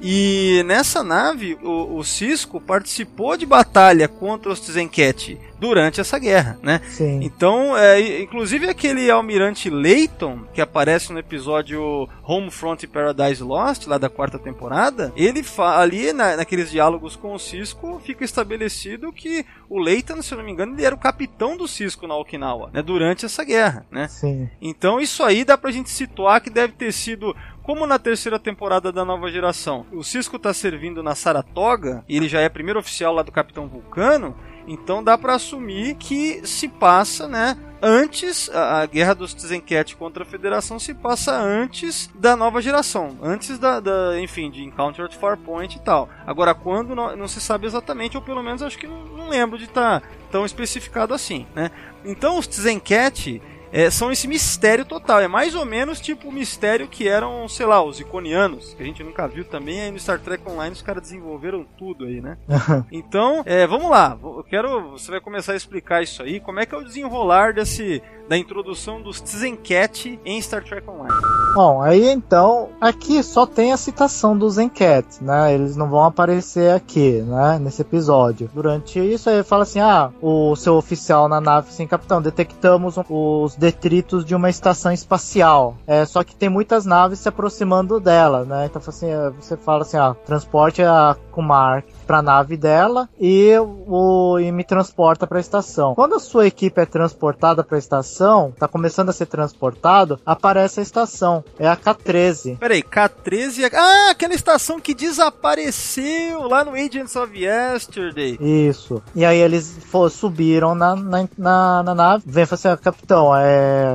[0.00, 6.58] E nessa nave, o, o, Cisco participou de batalha contra os Tzenket durante essa guerra,
[6.62, 6.80] né?
[6.90, 7.20] Sim.
[7.22, 14.10] Então, é, inclusive aquele almirante Layton, que aparece no episódio Homefront Paradise Lost, lá da
[14.10, 20.20] quarta temporada, ele ali na, naqueles diálogos com o Cisco, fica estabelecido que o Layton,
[20.20, 22.82] se eu não me engano, ele era o capitão do Cisco na Okinawa, né?
[22.82, 24.08] Durante essa guerra, né?
[24.08, 24.48] Sim.
[24.60, 27.34] Então, isso aí dá pra gente situar que deve ter sido
[27.66, 32.28] como na terceira temporada da nova geração, o Cisco tá servindo na Saratoga, e ele
[32.28, 34.36] já é primeiro oficial lá do Capitão Vulcano,
[34.68, 40.26] então dá para assumir que se passa, né, antes a, guerra dos Tzenket contra a
[40.26, 45.76] Federação se passa antes da nova geração, antes da, da enfim, de Encounter at Farpoint
[45.76, 46.08] e tal.
[46.24, 49.58] Agora quando não, não, se sabe exatamente, ou pelo menos acho que não, não lembro
[49.58, 51.72] de estar tá tão especificado assim, né?
[52.04, 53.40] Então os Tzenket
[53.72, 55.20] é, são esse mistério total.
[55.20, 58.86] É mais ou menos tipo o mistério que eram, sei lá, os iconianos, que a
[58.86, 59.80] gente nunca viu também.
[59.80, 62.38] Aí no Star Trek Online os caras desenvolveram tudo aí, né?
[62.90, 64.16] então, é, vamos lá.
[64.22, 64.92] Eu quero.
[64.92, 66.40] Você vai começar a explicar isso aí.
[66.40, 71.14] Como é que é o desenrolar desse da introdução dos Zencat em Star Trek Online.
[71.54, 75.54] Bom, aí então, aqui só tem a citação dos Zencat, né?
[75.54, 77.58] Eles não vão aparecer aqui, né?
[77.58, 78.50] Nesse episódio.
[78.52, 83.55] Durante isso, ele fala assim: ah, o seu oficial na nave, sim, capitão, detectamos os
[83.56, 85.76] detritos de uma estação espacial.
[85.86, 88.66] É, só que tem muitas naves se aproximando dela, né?
[88.66, 89.08] Então assim,
[89.40, 94.64] você fala assim: ah, transporte a Kumar para a nave dela e, o, e me
[94.64, 95.94] transporta para a estação.
[95.94, 100.80] Quando a sua equipe é transportada para a estação, tá começando a ser transportado, aparece
[100.80, 101.44] a estação.
[101.58, 102.58] É a K13.
[102.58, 103.76] Peraí, K13 é...
[103.76, 108.38] Ah, aquela estação que desapareceu lá no Agents of Yesterday.
[108.40, 109.02] Isso.
[109.14, 112.24] E aí eles for, subiram na, na, na, na nave.
[112.26, 113.45] Vem e fala assim, ah, capitão, é,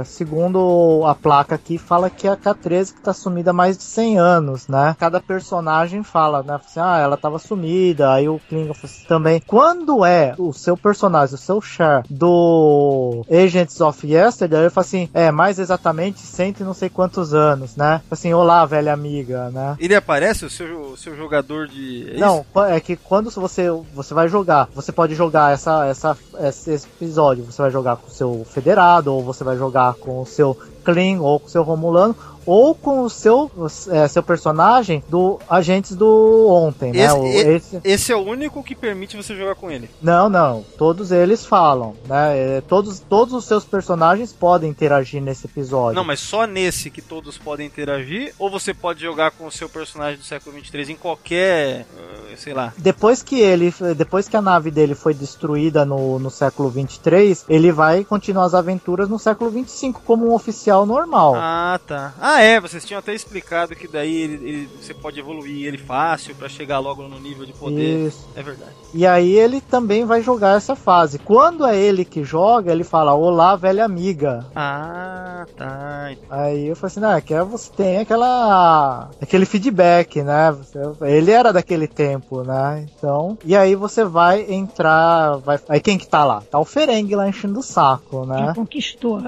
[0.05, 3.83] segundo a placa aqui, fala que é a K13 que tá sumida há mais de
[3.83, 4.95] 100 anos, né?
[4.99, 6.55] Cada personagem fala, né?
[6.55, 9.41] Assim, ah, ela tava sumida, Aí o Klingon assim, também.
[9.45, 15.09] Quando é o seu personagem, o seu char do Agents of Yesterday, ele fala assim:
[15.13, 18.01] é, mais exatamente cento e não sei quantos anos, né?
[18.09, 19.75] Assim, olá, velha amiga, né?
[19.79, 22.15] Ele aparece, o seu, o seu jogador de.
[22.15, 26.73] É não, é que quando você, você vai jogar, você pode jogar essa, essa, esse
[26.73, 30.57] episódio, você vai jogar com o seu federado, ou você vai jogar com o seu
[30.83, 32.15] Klingon ou com o seu Romulano,
[32.45, 33.49] ou com o seu,
[33.89, 37.05] é, seu personagem do Agentes do Ontem, né?
[37.05, 39.89] Esse, O- esse- esse é o único que permite você jogar com ele.
[40.01, 40.63] Não, não.
[40.77, 42.37] Todos eles falam, né?
[42.57, 45.95] É, Todos, todos os seus personagens podem interagir nesse episódio.
[45.95, 49.67] Não, mas só nesse que todos podem interagir, ou você pode jogar com o seu
[49.69, 52.73] personagem do século 23 em qualquer, ah, sei lá.
[52.77, 57.71] Depois que ele, depois que a nave dele foi destruída no, no século 23, ele
[57.71, 61.33] vai continuar as aventuras no século 25 como um oficial normal.
[61.35, 62.13] Ah, tá.
[62.21, 66.35] Ah, é, vocês tinham até explicado que daí ele- ele- você pode evoluir ele fácil
[66.35, 68.07] pra chegar logo no nível de poder.
[68.07, 68.27] Isso.
[68.35, 68.71] É verdade.
[68.93, 71.17] E aí ele também vai jogar essa fase.
[71.19, 74.45] Quando é ele que joga, ele fala: Olá, velha amiga.
[74.55, 76.11] Ah, tá.
[76.29, 80.55] Aí eu falei assim, ah, que você tem aquela aquele feedback, né?
[81.01, 82.85] Ele era daquele tempo, né?
[82.97, 86.41] Então, e aí você vai entrar, vai, aí quem que tá lá?
[86.49, 88.37] Tá o Ferengue lá enchendo o saco, né?
[88.47, 89.21] Já conquistou.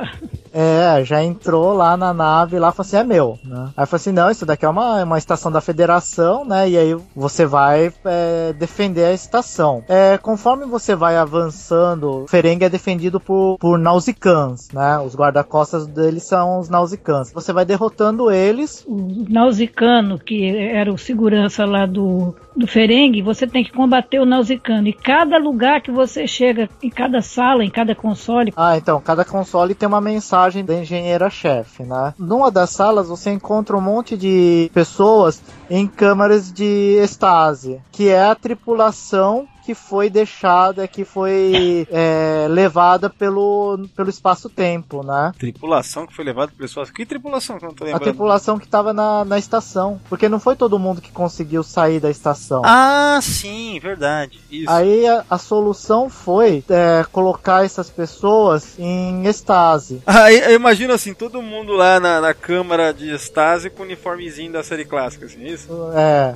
[0.53, 3.69] É, já entrou lá na nave lá, falou assim, é meu, né?
[3.75, 6.69] Aí falou assim, não, isso daqui é uma, uma estação da federação, né?
[6.69, 9.83] E aí você vai é, defender a estação.
[9.87, 14.99] É, conforme você vai avançando, o Ferengue é defendido por, por Nausicans, né?
[14.99, 17.31] Os guarda-costas deles são os Nausicans.
[17.33, 23.47] Você vai derrotando eles, O Nausicano, que era o segurança lá do, do Ferengue, você
[23.47, 24.87] tem que combater o Nausicano.
[24.87, 29.25] E cada lugar que você chega, em cada sala, em cada console, Ah, então, cada
[29.25, 32.13] console tem uma mensagem da engenheira-chefe, né?
[32.17, 38.23] Numa das salas você encontra um monte de pessoas em câmaras de estase, que é
[38.23, 45.31] a tripulação que foi deixada, que foi é, levada pelo, pelo espaço-tempo, né?
[45.37, 46.91] Tripulação que foi levada por pessoas.
[46.91, 48.03] Que tripulação que eu não tô A lembrando?
[48.03, 52.09] tripulação que estava na, na estação, porque não foi todo mundo que conseguiu sair da
[52.09, 52.61] estação.
[52.65, 54.39] Ah, sim, verdade.
[54.51, 54.69] Isso.
[54.69, 60.01] Aí a, a solução foi é, colocar essas pessoas em estase.
[60.05, 64.51] Aí eu imagino assim, todo mundo lá na, na câmara de estase com o uniformezinho
[64.51, 65.67] da série clássica, assim, isso?
[65.95, 66.35] É.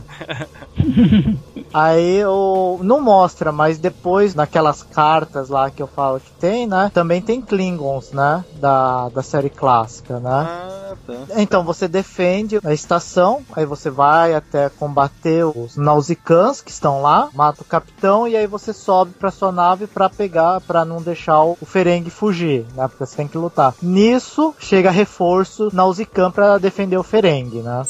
[1.73, 3.16] Aí o não mostra,
[3.51, 6.91] mas depois naquelas cartas lá que eu falo que tem, né?
[6.93, 8.43] Também tem Klingons, né?
[8.55, 10.29] Da, da série clássica, né?
[10.29, 11.13] Ah, tá.
[11.37, 17.29] Então você defende a estação, aí você vai até combater os Nausicans que estão lá,
[17.33, 21.43] mata o capitão e aí você sobe pra sua nave pra pegar, pra não deixar
[21.43, 22.87] o Ferengue fugir, né?
[22.87, 23.73] Porque você tem que lutar.
[23.81, 27.83] Nisso chega reforço Nausican pra defender o Ferengue, né?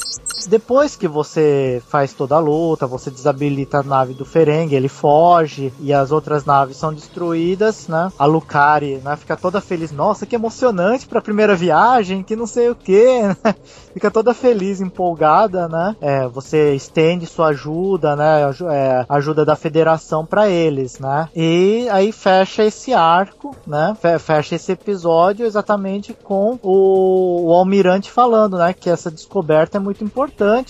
[0.46, 5.72] Depois que você faz toda a luta, você desabilita a nave do Ferengue, ele foge
[5.80, 8.10] e as outras naves são destruídas, né?
[8.18, 9.90] A Lucari, né, fica toda feliz.
[9.92, 13.36] Nossa, que emocionante pra primeira viagem, que não sei o que, né?
[13.92, 15.96] Fica toda feliz, empolgada, né?
[16.00, 18.42] É, você estende sua ajuda, né?
[18.70, 21.28] é, ajuda da federação pra eles, né?
[21.34, 23.96] E aí fecha esse arco, né?
[24.00, 28.72] Fe- Fecha esse episódio exatamente com o, o almirante falando, né?
[28.72, 30.27] Que essa descoberta é muito importante,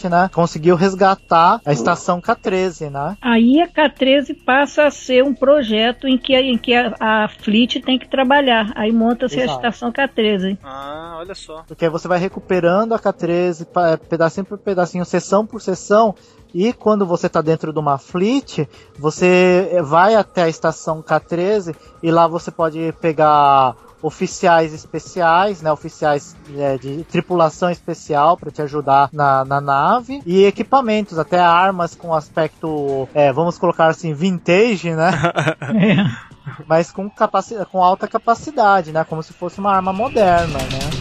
[0.09, 0.31] né?
[0.33, 3.17] Conseguiu resgatar a estação K13, né?
[3.21, 7.81] aí a K13 passa a ser um projeto em que, em que a, a Fleet
[7.81, 8.73] tem que trabalhar.
[8.75, 10.59] Aí monta-se a estação K13.
[10.63, 11.63] Ah, olha só.
[11.67, 16.15] Porque aí você vai recuperando a K13 pa- pedacinho por pedacinho, sessão por sessão.
[16.55, 18.67] E quando você tá dentro de uma fleet,
[18.99, 26.37] você vai até a estação K13 e lá você pode pegar oficiais especiais, né, oficiais
[26.57, 32.15] é, de tripulação especial para te ajudar na, na nave e equipamentos, até armas com
[32.15, 35.11] aspecto, é, vamos colocar assim, vintage, né?
[35.61, 36.29] É.
[36.67, 37.11] mas com,
[37.71, 39.05] com alta capacidade, né?
[39.05, 40.98] Como se fosse uma arma moderna, né?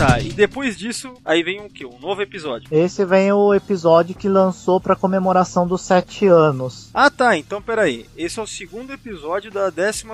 [0.00, 1.84] Tá, e depois disso, aí vem um que?
[1.84, 2.68] Um novo episódio.
[2.72, 6.88] Esse vem o episódio que lançou pra comemoração dos sete anos.
[6.94, 8.06] Ah, tá, então peraí.
[8.16, 10.06] Esse é o segundo episódio da 12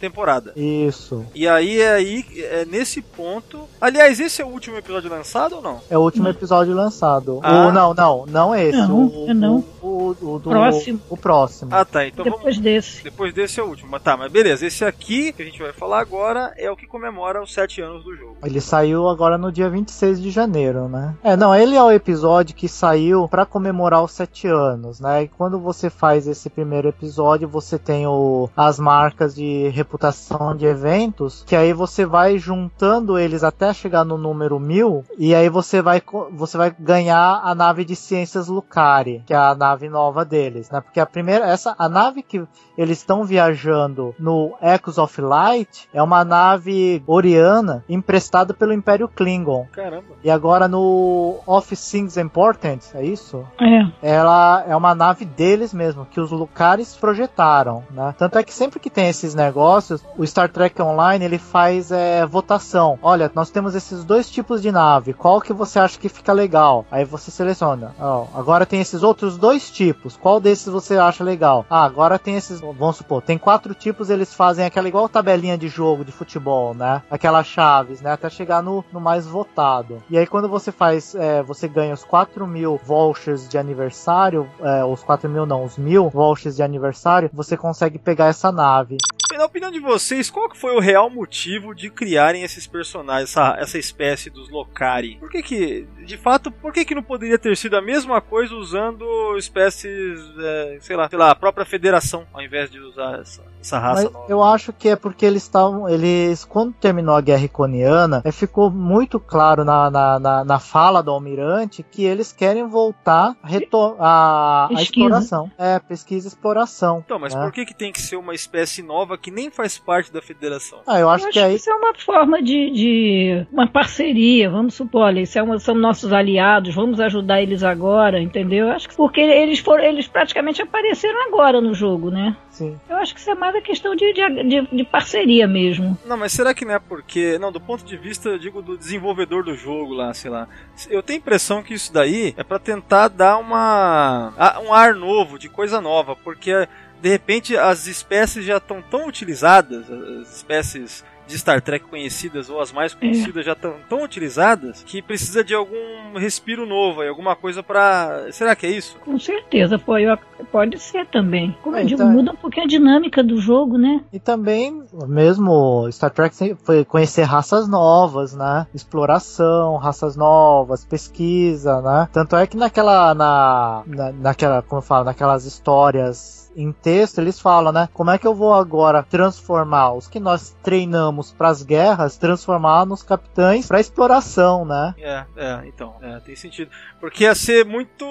[0.00, 0.54] temporada.
[0.56, 1.26] Isso.
[1.34, 3.68] E aí é aí, é nesse ponto.
[3.78, 5.82] Aliás, esse é o último episódio lançado ou não?
[5.90, 7.40] É o último episódio lançado.
[7.42, 7.66] Ah.
[7.66, 8.78] O, não, não, não esse.
[8.78, 9.62] Não, o, é não.
[10.10, 11.00] O, do- Próximo.
[11.10, 11.70] O próximo.
[11.74, 12.38] Ah, tá, então vamos.
[12.38, 13.04] Depois desse.
[13.04, 13.90] Depois desse é o último.
[13.90, 14.66] Mas tá, mas beleza.
[14.66, 18.04] Esse aqui que a gente vai falar agora é o que comemora os sete anos
[18.04, 18.36] do jogo.
[18.44, 21.14] Ele saiu agora no dia 26 de janeiro, né?
[21.22, 25.22] É, não, ele é o episódio que saiu pra comemorar os sete anos, né?
[25.24, 30.66] E quando você faz esse primeiro episódio, você tem o, as marcas de reputação de
[30.66, 35.82] eventos, que aí você vai juntando eles até chegar no número mil, e aí você
[35.82, 36.02] vai,
[36.32, 39.97] você vai ganhar a nave de ciências Lucari, que é a nave nova
[40.28, 40.80] deles, né?
[40.80, 42.44] Porque a primeira, essa, a nave que
[42.76, 49.66] eles estão viajando no Echoes of Light é uma nave oriana emprestada pelo Império Klingon.
[49.72, 50.14] Caramba.
[50.22, 53.44] E agora no Of Things Important, é isso?
[53.60, 54.16] É.
[54.16, 58.14] Ela é uma nave deles mesmo, que os Lucares projetaram, né?
[58.16, 62.24] Tanto é que sempre que tem esses negócios, o Star Trek Online ele faz é,
[62.26, 62.98] votação.
[63.02, 66.84] Olha, nós temos esses dois tipos de nave, qual que você acha que fica legal?
[66.90, 67.94] Aí você seleciona.
[67.98, 71.64] Ó, agora tem esses outros dois tipos, qual desses você acha legal?
[71.68, 75.68] Ah, agora tem esses, vamos supor, tem quatro tipos, eles fazem aquela igual tabelinha de
[75.68, 77.02] jogo de futebol, né?
[77.10, 78.12] Aquelas chaves, né?
[78.12, 80.02] Até chegar no, no mais votado.
[80.10, 84.84] E aí quando você faz, é, você ganha os 4 mil vouchers de aniversário, é,
[84.84, 88.96] os 4 mil não, os mil vouchers de aniversário, você consegue pegar essa nave.
[89.32, 93.78] Na opinião de vocês, qual foi o real motivo de criarem esses personagens, essa, essa
[93.78, 95.16] espécie dos Locari?
[95.16, 98.54] Por que que, de fato, por que que não poderia ter sido a mesma coisa
[98.54, 103.44] usando espécies, é, sei lá, sei lá, a própria federação, ao invés de usar essa,
[103.60, 105.88] essa raça Mas eu acho que é porque eles estavam.
[105.88, 111.02] Eles, quando terminou a guerra iconiana, é, ficou muito claro na, na, na, na fala
[111.02, 115.50] do almirante que eles querem voltar a, reto- a, exploração.
[115.58, 117.02] É, pesquisa e exploração.
[117.04, 117.42] Então, mas né?
[117.42, 120.80] por que que tem que ser uma espécie nova que nem faz parte da federação?
[120.86, 121.54] Ah, eu acho Eu que aí.
[121.56, 125.74] isso é uma forma de, de uma parceria, vamos supor, olha, isso é uma- são
[125.74, 128.66] nossos aliados, vamos ajudar eles agora, entendeu?
[128.68, 132.36] Eu acho que porque eles foram, eles praticamente apareceram agora no jogo, né?
[132.50, 132.76] Sim.
[132.88, 135.96] Eu acho que isso é mais a questão de, de, de- parceria mesmo.
[136.04, 137.38] Não, mas será que não é porque.
[137.38, 140.48] Não, do ponto de vista, eu digo, do desenvolvedor do jogo lá, sei lá.
[140.88, 144.32] Eu tenho a impressão que isso daí é pra tentar dar uma.
[144.64, 146.68] um ar novo, de coisa nova, porque
[147.00, 152.58] de repente as espécies já estão tão utilizadas, as espécies de Star Trek conhecidas ou
[152.58, 157.62] as mais conhecidas já estão tão utilizadas que precisa de algum respiro novo, alguma coisa
[157.62, 158.28] pra.
[158.32, 158.96] Será que é isso?
[159.04, 160.18] Com certeza, pô, eu-
[160.50, 161.56] pode ser também.
[161.62, 164.02] Como eu É, digo, então- muda um pouquinho a dinâmica do jogo, né?
[164.12, 168.66] E também, mesmo Star Trek foi conhecer raças novas, né?
[168.74, 172.08] Exploração, raças novas, pesquisa, né?
[172.12, 177.40] Tanto é que naquela, na, na, naquela, como eu falo, naquelas histórias em texto, eles
[177.40, 177.88] falam, né?
[177.94, 182.84] Como é que eu vou agora transformar os que nós treinamos para as guerras, transformar
[182.84, 184.94] nos capitães para exploração, né?
[184.98, 186.70] É, é, então, é, tem sentido.
[187.00, 188.04] Porque ia ser muito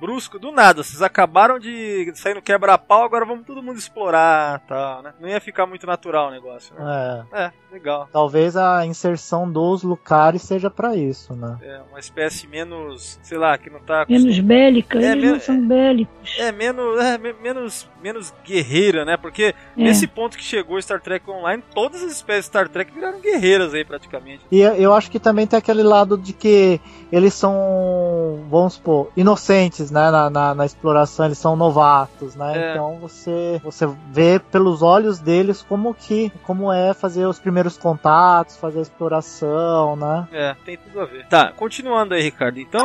[0.00, 0.82] brusco do nada.
[0.82, 5.12] Vocês acabaram de sair no quebra-pau, agora vamos todo mundo explorar tal, né?
[5.20, 7.24] Não ia ficar muito natural o negócio, né?
[7.32, 8.08] É, É, legal.
[8.12, 11.58] talvez a inserção dos Lucares seja para isso, né?
[11.62, 14.06] É uma espécie menos, sei lá, que não tá.
[14.08, 16.38] Menos bélica, É, eles men- não são bélicos.
[16.38, 17.32] É, menos, é, me-
[17.80, 19.16] menos, menos guerreira, né?
[19.16, 19.54] Porque É.
[19.76, 23.72] nesse ponto que chegou Star Trek Online, todas as espécies de Star Trek viraram guerreiras
[23.74, 24.40] aí praticamente.
[24.50, 26.80] E eu- eu acho que também tem aquele lado de que
[27.12, 30.10] eles são, vamos supor, inocentes, né?
[30.10, 32.52] Na, na, na exploração, eles são novatos, né?
[32.56, 32.70] É.
[32.72, 38.56] Então você, você vê pelos olhos deles como que como é fazer os primeiros contatos,
[38.56, 40.28] fazer a exploração, né?
[40.32, 41.26] É, tem tudo a ver.
[41.26, 42.58] Tá, continuando aí, Ricardo.
[42.58, 42.82] Então,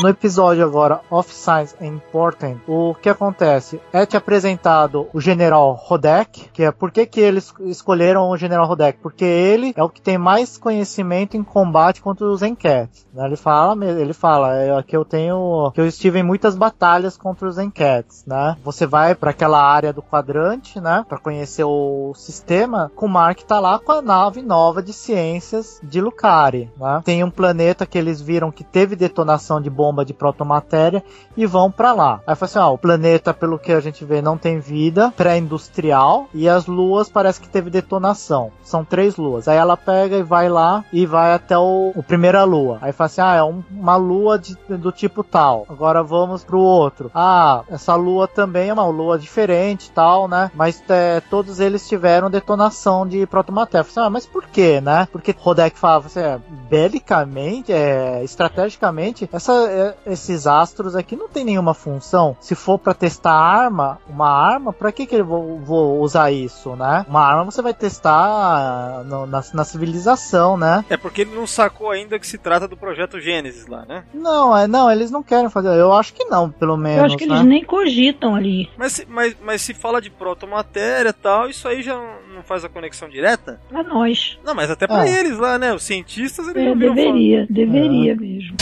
[0.00, 3.80] No episódio agora, Of Science Important, o que acontece?
[3.92, 8.66] É te apresentado o General Rodek, que é por que, que eles escolheram o General
[8.66, 8.98] Rodek?
[9.00, 13.06] Porque ele é o que tem mais conhecimento em combate contra os Encats.
[13.14, 13.24] Né?
[13.24, 17.48] Ele fala, ele fala é, que eu tenho, que eu estive em muitas batalhas contra
[17.48, 18.56] os Encats, né?
[18.64, 21.04] Você vai para aquela área do quadrante, né?
[21.08, 22.90] Para conhecer o sistema.
[22.96, 27.00] Com o Mark tá lá com a nave nova de ciências de Lucari, né?
[27.04, 31.02] Tem um planeta que eles viram que teve detonação de bomba de protomatéria
[31.36, 32.20] e vão pra lá.
[32.26, 36.28] Aí fala assim, ó, o planeta, pelo que a gente vê, não tem vida, pré-industrial,
[36.32, 38.50] e as luas parece que teve detonação.
[38.62, 39.48] São três luas.
[39.48, 42.78] Aí ela pega e vai lá e vai até o, o primeira lua.
[42.80, 45.66] Aí fala assim, ah, é um- uma lua de- do tipo tal.
[45.68, 47.10] Agora vamos pro outro.
[47.14, 50.50] Ah, essa lua também é uma lua diferente tal, né?
[50.54, 53.82] Mas é, todos eles tiveram detonação de protomatéria.
[53.88, 55.08] Assim, ah, mas por quê, né?
[55.10, 56.38] Porque Rodek falava assim, é,
[56.70, 62.36] belicamente, é, estrategicamente, essa, é, esses astros aqui não tem nenhuma função.
[62.40, 66.74] Se for pra testar arma, uma arma, pra que que eu vou, vou usar isso,
[66.76, 67.04] né?
[67.08, 70.84] Uma arma você vai testar no- na, na civilização, né?
[70.88, 74.04] é porque ele não sacou ainda que se trata do projeto Gênesis lá, né?
[74.12, 75.68] Não, é, não, eles não querem fazer.
[75.78, 76.98] Eu acho que não, pelo menos.
[76.98, 77.34] Eu acho que né?
[77.36, 78.70] eles nem cogitam ali.
[78.76, 81.94] Mas, se- mas, mas se fala de protomatéria e tal, isso aí já
[82.34, 83.60] não, faz a conexão direta?
[83.68, 84.38] Pra nós.
[84.44, 85.20] Não, mas até pra É.
[85.20, 85.72] eles lá, né?
[85.74, 88.56] Os cientistas, eles É, não deveria, deveria mesmo.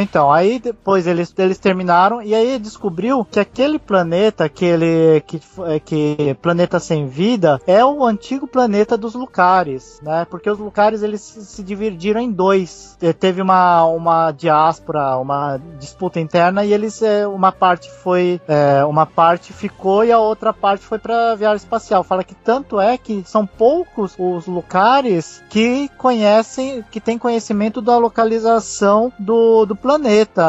[0.00, 5.80] Então, aí depois eles, eles terminaram e aí descobriu que aquele planeta, aquele que, é,
[5.80, 10.24] que planeta sem vida, é o antigo planeta dos Lucares, né?
[10.30, 12.96] Porque os Lucares eles se, dividiram em dois.
[13.18, 19.04] Teve uma, uma diáspora, uma disputa interna e eles eh, uma parte foi eh, uma
[19.04, 22.04] parte ficou e a outra parte foi para viagem espacial.
[22.04, 27.98] Fala que tanto é que são poucos os Lucares que conhecem, que têm conhecimento da
[27.98, 29.87] localização do, do planeta,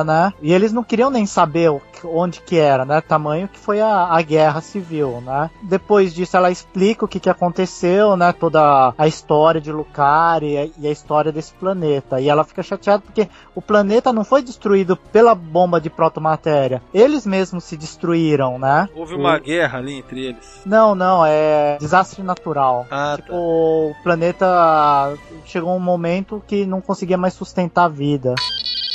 [0.03, 0.33] né?
[0.41, 3.01] E eles não queriam nem saber o onde que era, né?
[3.01, 5.49] Tamanho que foi a, a guerra civil, né?
[5.63, 8.31] Depois disso ela explica o que, que aconteceu, né?
[8.33, 12.19] Toda a história de Lucar e a, e história desse planeta.
[12.19, 16.81] E ela fica chateada porque o planeta não foi destruído pela bomba de protomatéria.
[16.93, 18.89] Eles mesmos se destruíram, né?
[18.95, 20.61] Houve uma guerra ali entre eles.
[20.65, 22.85] Não, não, é desastre natural.
[22.89, 23.35] Ah, Tipo, tá.
[23.35, 25.13] o planeta
[25.45, 28.35] chegou um momento que não conseguia mais sustentar a vida.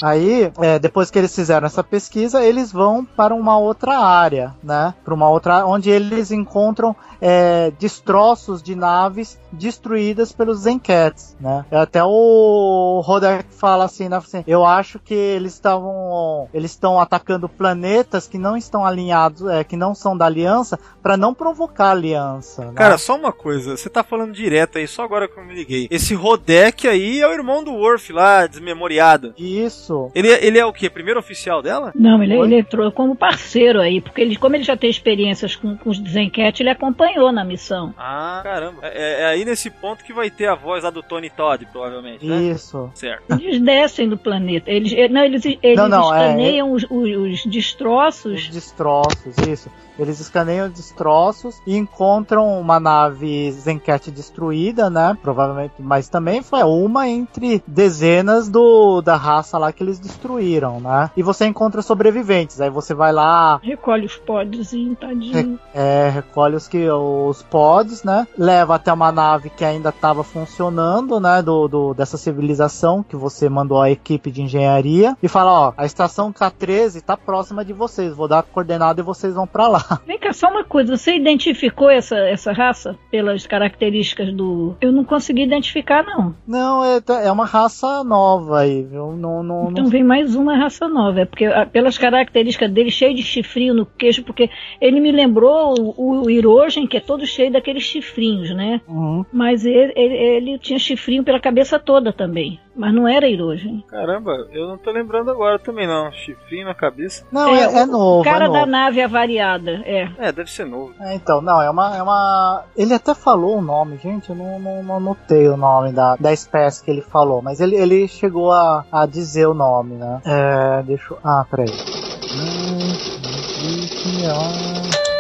[0.03, 4.95] Aí, é, depois que eles fizeram essa pesquisa, eles vão para uma outra área, né?
[5.05, 11.65] Para uma outra, onde eles encontram é, destroços de naves destruídas pelos Zencats, né?
[11.71, 14.17] Até o Roderick fala assim, né?
[14.17, 19.65] assim, eu acho que eles estavam, eles estão atacando planetas que não estão alinhados, é,
[19.65, 22.67] que não são da aliança, para não provocar a aliança.
[22.67, 22.73] né?
[22.75, 25.89] Cara, só uma coisa, você tá falando direto aí, só agora que eu me liguei.
[25.91, 29.35] Esse Rodek aí é o irmão do Worf lá, desmemoriado.
[29.39, 30.11] Isso.
[30.15, 30.89] Ele, ele é o quê?
[30.89, 31.93] Primeiro oficial dela?
[31.95, 35.77] Não, ele, ele entrou como parceiro aí, porque ele, como ele já tem experiências com,
[35.77, 37.95] com os desenquete, ele acompanhou na missão.
[37.99, 38.81] Ah, caramba.
[38.83, 42.25] É, é aí nesse ponto que vai ter a voz lá do Tony Todd, provavelmente,
[42.27, 42.43] né?
[42.43, 42.91] Isso.
[42.95, 43.25] Certo.
[43.41, 44.71] Eles descem do planeta.
[44.71, 48.43] Eles, eh, não, eles, eles Não, não, é- escaneiam os, os- os destroços.
[48.43, 49.71] Os destroços, isso.
[49.99, 55.17] Eles escaneiam os destroços e encontram uma nave Zencat destruída, né?
[55.23, 61.11] Provavelmente, mas também foi uma entre dezenas do, da raça lá que eles destruíram, né?
[61.17, 62.61] E você encontra sobreviventes.
[62.61, 65.59] Aí você vai lá, Recolhe os podzinhos, tadinho.
[65.75, 68.27] é, recolhe os, que, os pods, né?
[68.37, 71.43] Leva até uma nave que ainda estava funcionando, né?
[71.43, 75.85] Do, do- dessa civilização que você mandou a equipe de engenharia e fala: ó, a
[75.87, 79.84] estação K13 tá próxima de vocês, vou dar a coordenada e vocês vão pra lá.
[80.07, 80.97] Vem cá, só uma coisa.
[80.97, 84.77] Você identificou essa, essa raça pelas características do.
[84.81, 86.35] Eu não consegui identificar, não.
[86.47, 89.13] Não, é, tá- é uma raça nova aí, viu?
[89.13, 91.21] Não, não, Então não- vem mais uma raça nova.
[91.21, 94.49] É porque, ah, pelas características dele, cheio de chifrinho no queixo, porque
[94.81, 98.81] ele me lembrou o, o Hirogen, que é todo cheio daqueles chifrinhos, né?
[98.89, 99.25] Uhum.
[99.33, 102.61] Mas ele, ele, ele tinha chifrinho pela cabeça toda também.
[102.77, 103.85] Mas não era Hirogen.
[103.89, 106.11] Caramba, eu não tô lembrando agora também não.
[106.13, 107.25] Chifrinho na cabeça.
[107.31, 108.25] Não, é, é o novo.
[108.25, 108.67] cara é da novo.
[108.71, 110.11] nave avariada, é.
[110.19, 110.95] É, deve ser novo.
[111.01, 112.65] É, então, não, é uma, é uma.
[112.77, 116.33] Ele até falou o nome, gente, eu não, não, não anotei o nome da, da
[116.33, 120.21] espécie que ele falou, mas ele, ele chegou a, a dizer o nome, né?
[120.25, 121.19] É, deixa eu.
[121.25, 121.71] Ah, peraí.
[121.71, 123.15] Hum,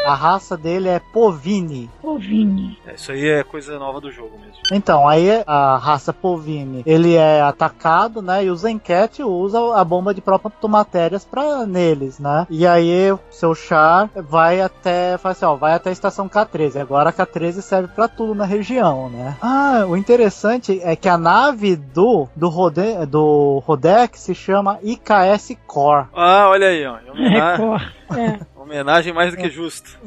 [0.05, 1.91] A raça dele é Povini.
[2.03, 2.79] Ô, Vini.
[2.87, 4.55] É, isso aí é coisa nova do jogo mesmo.
[4.73, 8.45] Então, aí a raça Povini, ele é atacado, né?
[8.45, 12.47] E o Zencat usa a bomba de protomatérias para neles, né?
[12.51, 16.81] E aí o seu Char vai até, fala assim, ó, vai até a estação K13.
[16.81, 19.37] Agora a K13 serve para tudo na região, né?
[19.43, 25.57] Ah, o interessante é que a nave do do, Rode, do Rodek se chama IKS
[25.67, 26.07] Core.
[26.15, 26.97] Ah, olha aí, ó.
[27.11, 27.83] Homena- Record.
[28.17, 28.39] É.
[28.65, 29.99] Homenagem mais do que justo.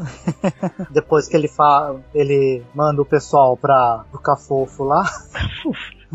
[0.89, 5.03] Depois que ele fala, ele manda o pessoal para o Cafofo lá.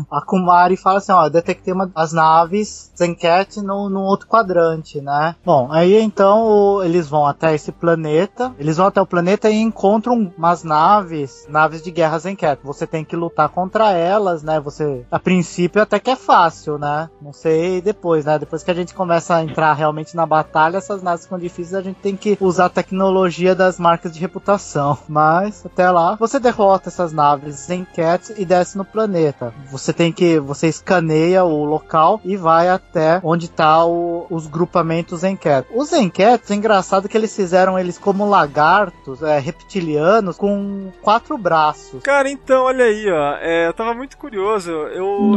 [0.09, 5.35] A Kumari fala assim, ó, detectei uma, as naves Zencat no, no outro quadrante, né?
[5.45, 9.55] Bom, aí então o- eles vão até esse planeta, eles vão até o planeta e
[9.61, 12.59] encontram umas naves, naves de guerra Zencat.
[12.63, 14.59] Você tem que lutar contra elas, né?
[14.59, 17.09] Você, a princípio até que é fácil, né?
[17.21, 18.39] Não sei depois, né?
[18.39, 21.81] Depois que a gente começa a entrar realmente na batalha, essas naves ficam difíceis, a
[21.81, 24.97] gente tem que usar a tecnologia das marcas de reputação.
[25.07, 29.53] Mas, até lá, você derrota essas naves Zencat e desce no planeta.
[29.71, 35.21] Você tem que, você escaneia o local e vai até onde tá o- os grupamentos
[35.21, 35.67] Zencat.
[35.73, 42.01] Os Zencats, é engraçado que eles fizeram eles como lagartos, é, reptilianos, com quatro braços.
[42.03, 43.35] Cara, então, olha aí, ó.
[43.41, 44.71] É, eu tava muito curioso.
[44.71, 45.33] Eu,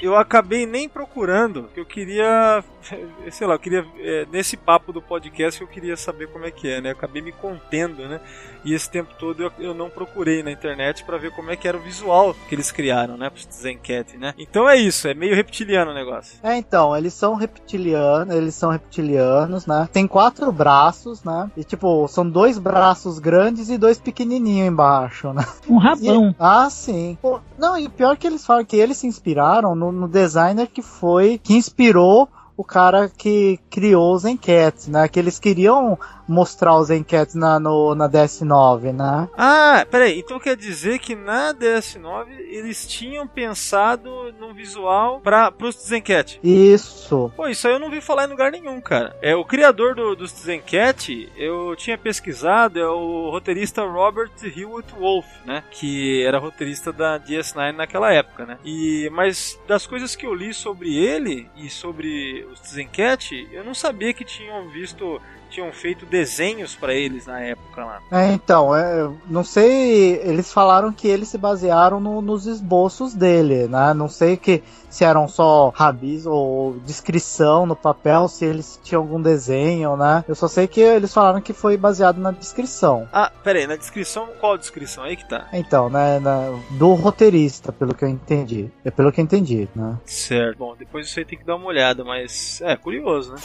[0.00, 1.68] eu acabei nem procurando.
[1.74, 2.62] que Eu queria.
[3.32, 3.84] Sei lá, eu queria.
[3.98, 6.90] é, nesse papo do podcast eu queria saber como é que é, né?
[6.90, 8.20] Eu acabei me contendo, né?
[8.64, 11.66] E esse tempo todo eu, eu não procurei na internet pra ver como é que
[11.66, 13.28] era o visual que eles criaram, né?
[13.30, 14.34] Pros Zencat, né?
[14.38, 16.38] Então é isso, é meio reptiliano o negócio.
[16.42, 19.88] É, então, eles são reptilianos, eles são reptilianos, né?
[19.92, 21.50] Tem quatro braços, né?
[21.56, 25.44] E tipo, são dois braços grandes e dois pequenininhos embaixo, né?
[25.68, 26.30] Um rabão.
[26.30, 27.18] E- ah, sim.
[27.20, 30.66] Pô, não, e o pior que eles falam que eles se inspiraram no, no designer
[30.68, 35.08] que foi, que inspirou o cara que criou os enquetes, né?
[35.08, 39.28] Que eles queriam mostrar os enquetes na, no, na DS9, né?
[39.36, 45.76] Ah, peraí, então quer dizer que na DS9 eles tinham pensado num visual para os
[45.76, 46.40] Zencat?
[46.42, 47.32] Isso.
[47.36, 49.16] Pô, isso aí eu não vi falar em lugar nenhum, cara.
[49.20, 55.26] É o criador do, dos Zencat, eu tinha pesquisado, é o roteirista Robert Hewitt Wolf,
[55.44, 55.62] né?
[55.70, 58.58] Que era roteirista da DS9 naquela época, né?
[58.64, 63.74] E mas das coisas que eu li sobre ele e sobre os Zencat, eu não
[63.74, 65.20] sabia que tinham visto
[65.54, 68.02] tinham feito desenhos para eles na época lá.
[68.10, 73.68] É, então, é, não sei, eles falaram que eles se basearam no, nos esboços dele,
[73.68, 73.94] né?
[73.94, 74.62] Não sei que
[74.94, 80.24] se eram só rabis ou descrição no papel, se eles tinham algum desenho, né?
[80.28, 83.08] Eu só sei que eles falaram que foi baseado na descrição.
[83.12, 85.48] Ah, pera aí, na descrição, qual descrição aí que tá?
[85.52, 88.70] Então, né, na, do roteirista, pelo que eu entendi.
[88.84, 89.98] É pelo que eu entendi, né?
[90.06, 90.58] Certo.
[90.58, 93.40] Bom, depois isso aí tem que dar uma olhada, mas é curioso, né?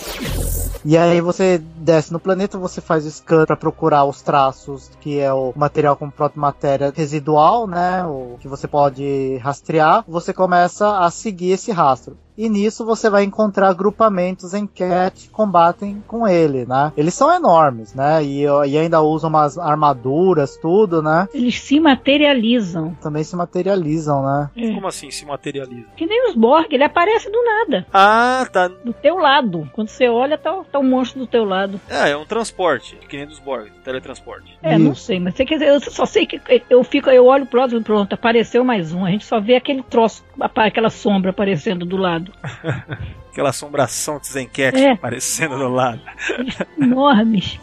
[0.85, 5.19] E aí você desce no planeta, você faz o scan para procurar os traços, que
[5.19, 8.03] é o material com protomatéria residual, né?
[8.05, 10.05] O que você pode rastrear.
[10.07, 12.17] Você começa a seguir esse rastro.
[12.39, 16.93] E nisso você vai encontrar agrupamentos em cat que combatem com ele, né?
[16.95, 18.23] Eles são enormes, né?
[18.23, 21.27] E, e ainda usam umas armaduras, tudo, né?
[21.33, 22.95] Eles se materializam.
[23.01, 24.49] Também se materializam, né?
[24.55, 24.73] É.
[24.73, 25.87] Como assim se materializa?
[25.97, 27.85] Que nem os Borg, ele aparece do nada.
[27.93, 28.69] Ah, tá.
[28.69, 29.69] Do teu lado.
[29.73, 31.81] Quando você olha, tá, tá um monstro do teu lado.
[31.89, 34.57] É, é um transporte, que nem dos Borg, teletransporte.
[34.63, 35.01] É, não Isso.
[35.01, 37.77] sei, mas você quer dizer, eu só sei que eu fico, eu olho pro lado
[37.77, 39.03] e pronto, apareceu mais um.
[39.03, 40.23] A gente só vê aquele troço,
[40.55, 42.28] aquela sombra aparecendo do lado.
[43.31, 44.91] Aquela assombração de Zencat É.
[44.91, 46.01] aparecendo do lado.
[46.79, 47.59] Enormes.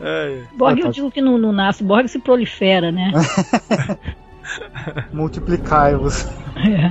[0.00, 0.88] É, Borg Ah, tá.
[0.88, 3.10] eu digo que não, não nasce, Borg se prolifera, né?
[5.12, 6.24] Multiplicai-vos.
[6.56, 6.90] É.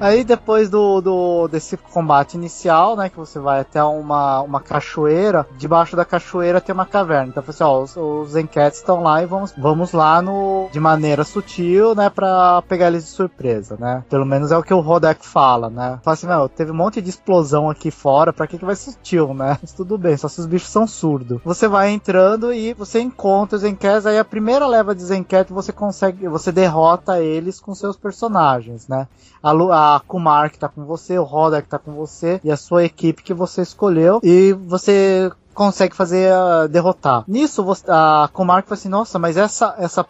[0.00, 5.46] Aí depois do, do desse combate inicial, né, que você vai até uma, uma cachoeira,
[5.56, 7.28] debaixo da cachoeira tem uma caverna.
[7.30, 11.24] Então, assim, ó, os, os Encats estão lá e vamos, vamos lá no de maneira
[11.24, 14.04] sutil, né, pra pegar eles de surpresa, né?
[14.08, 15.98] Pelo menos é o que o Rodek fala, né?
[16.02, 19.34] Fala assim, meu, teve um monte de explosão aqui fora, pra que que vai sutil,
[19.34, 19.58] né?
[19.60, 21.40] Mas tudo bem, só se os bichos são surdos.
[21.44, 25.72] Você vai entrando e você encontra os Encats, aí a primeira leva de Zencat você
[25.72, 29.08] consegue, você derrota eles com seus personagens, né?
[29.42, 32.50] a, Lu- a Kumar que tá com você, o Roda que tá com você e
[32.50, 37.24] a sua equipe que você escolheu e você consegue fazer ah, derrotar.
[37.26, 40.06] Nisso você, a Kumar que fala assim, nossa, mas essa essa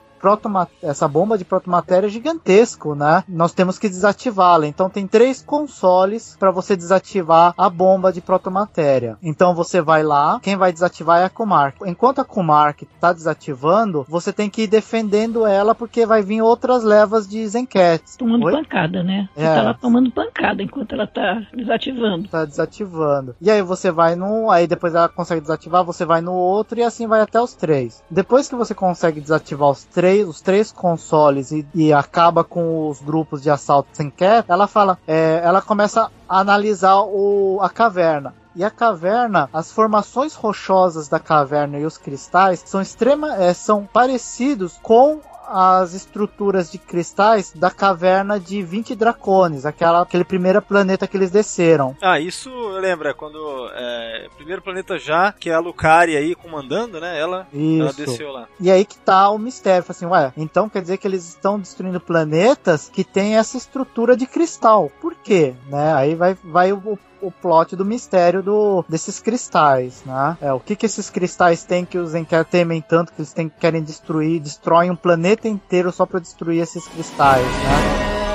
[0.82, 3.22] essa bomba de protomatéria é gigantesco, né?
[3.28, 4.66] Nós temos que desativá-la.
[4.66, 9.16] Então tem três consoles para você desativar a bomba de protomatéria.
[9.22, 11.74] Então você vai lá, quem vai desativar é a Kumar.
[11.86, 16.42] Enquanto a Kumar que tá desativando, você tem que ir defendendo ela porque vai vir
[16.42, 18.16] outras levas de Zencats.
[18.16, 18.52] Tomando Oi?
[18.52, 19.28] pancada, né?
[19.34, 19.54] Você É.
[19.54, 22.28] tá lá tomando pancada enquanto ela tá desativando.
[22.28, 23.36] tá desativando.
[23.40, 26.82] E aí você vai num, aí depois ela consegue desativar, você vai no outro e
[26.82, 28.02] assim vai até os três.
[28.10, 33.00] Depois que você consegue desativar os três, os três consoles e, e acaba com os
[33.00, 38.34] grupos de assalto sem cap, ela fala, é, ela começa a analisar o, a caverna.
[38.54, 43.84] E a caverna, as formações rochosas da caverna e os cristais são extrema, é, são
[43.84, 51.06] parecidos com as estruturas de cristais da caverna de 20 dracones, aquela, aquele primeiro planeta
[51.06, 51.96] que eles desceram.
[52.02, 53.70] Ah, isso lembra quando.
[53.74, 57.18] É, primeiro planeta já, que é a Lucaria aí comandando, né?
[57.18, 57.96] Ela, ela Isso.
[57.96, 58.46] desceu lá.
[58.60, 59.84] E aí que tá o mistério.
[59.88, 64.26] Assim, ué, então quer dizer que eles estão destruindo planetas que têm essa estrutura de
[64.26, 64.90] cristal.
[65.00, 65.54] Por quê?
[65.68, 65.94] Né?
[65.94, 70.36] Aí vai, vai o, o plot do mistério do, desses cristais, né?
[70.40, 73.48] É, o que que esses cristais têm que os Enker temem tanto que eles têm,
[73.48, 78.27] querem destruir, destroem um planeta inteiro só pra destruir esses cristais, né?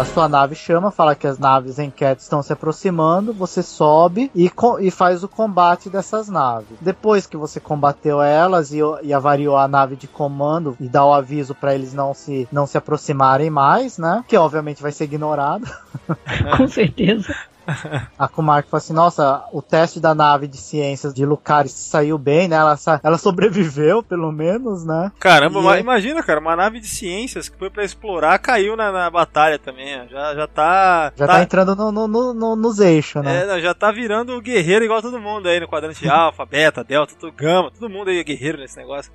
[0.00, 4.50] A sua nave chama, fala que as naves enquete estão se aproximando, você sobe e,
[4.80, 6.78] e faz o combate dessas naves.
[6.80, 11.12] Depois que você combateu elas e, e avariou a nave de comando e dá o
[11.12, 14.24] aviso para eles não se, não se aproximarem mais, né?
[14.26, 15.66] Que obviamente vai ser ignorado.
[16.56, 17.34] Com certeza.
[18.18, 22.18] A Kumar que fala assim, nossa, o teste da nave de ciências de Lucaris saiu
[22.18, 22.56] bem, né?
[22.56, 25.10] Ela, ela sobreviveu, pelo menos, né?
[25.18, 28.90] Caramba, E mas imagina, cara, uma nave de ciências que foi pra explorar caiu na,
[28.92, 30.08] na batalha também.
[30.08, 31.12] Já, já tá.
[31.16, 33.44] Já tá, entrando no, no, no- no- nos eixos, né?
[33.56, 37.32] É, já tá virando guerreiro igual todo mundo aí no quadrante alfa, beta, delta, tudo
[37.32, 39.12] gama, todo mundo aí é guerreiro nesse negócio.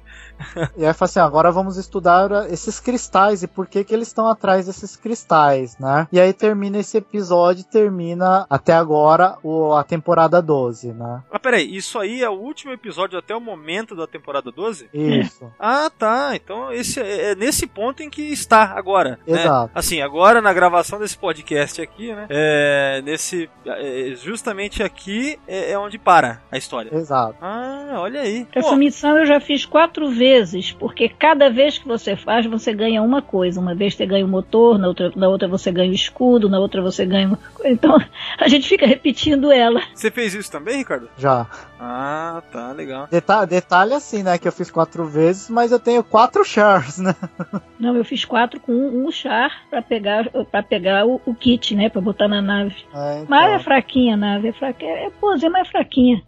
[0.77, 4.27] E aí fala assim, agora vamos estudar esses cristais e por que que eles estão
[4.27, 6.07] atrás desses cristais, né?
[6.11, 11.23] E aí termina esse episódio, termina até agora o, a temporada 12, né?
[11.31, 14.89] Ah, peraí, isso aí é o último episódio até o momento da temporada 12?
[14.93, 15.51] Isso.
[15.59, 16.31] Ah, tá.
[16.35, 19.19] Então esse é, é nesse ponto em que está agora.
[19.27, 19.39] né?
[19.41, 19.71] Exato.
[19.73, 22.27] Assim, agora na gravação desse podcast aqui, né?
[22.29, 26.95] É, nesse, é, justamente aqui é, é onde para a história.
[26.95, 27.35] Exato.
[27.41, 28.47] Ah, olha aí.
[28.53, 32.73] Essa Pô, missão eu já fiz quatro vezes, porque cada vez que você faz, você
[32.73, 33.59] ganha uma coisa.
[33.59, 36.59] Uma vez você ganha o motor, na outra, na outra você ganha o escudo, na
[36.59, 37.69] outra você ganha uma coisa.
[37.69, 37.97] Então
[38.37, 39.81] a gente fica repetindo ela.
[39.93, 41.09] você fez isso também, Ricardo?
[41.17, 41.47] Já.
[41.87, 43.07] Ah, tá, legal.
[43.11, 44.39] Deta detalhe assim, né?
[44.39, 47.13] Que eu fiz quatro vezes, mas eu tenho quatro shares, né?
[47.79, 51.75] Não, eu fiz quatro com um, um char pra pegar, pra pegar o, o kit,
[51.75, 51.89] né?
[51.89, 52.73] Pra botar na nave.
[52.93, 53.25] É, então.
[53.29, 54.91] Mas é fraquinha a nave, é fraquinha.
[54.91, 56.23] É, pôzinha, mas é fraquinha.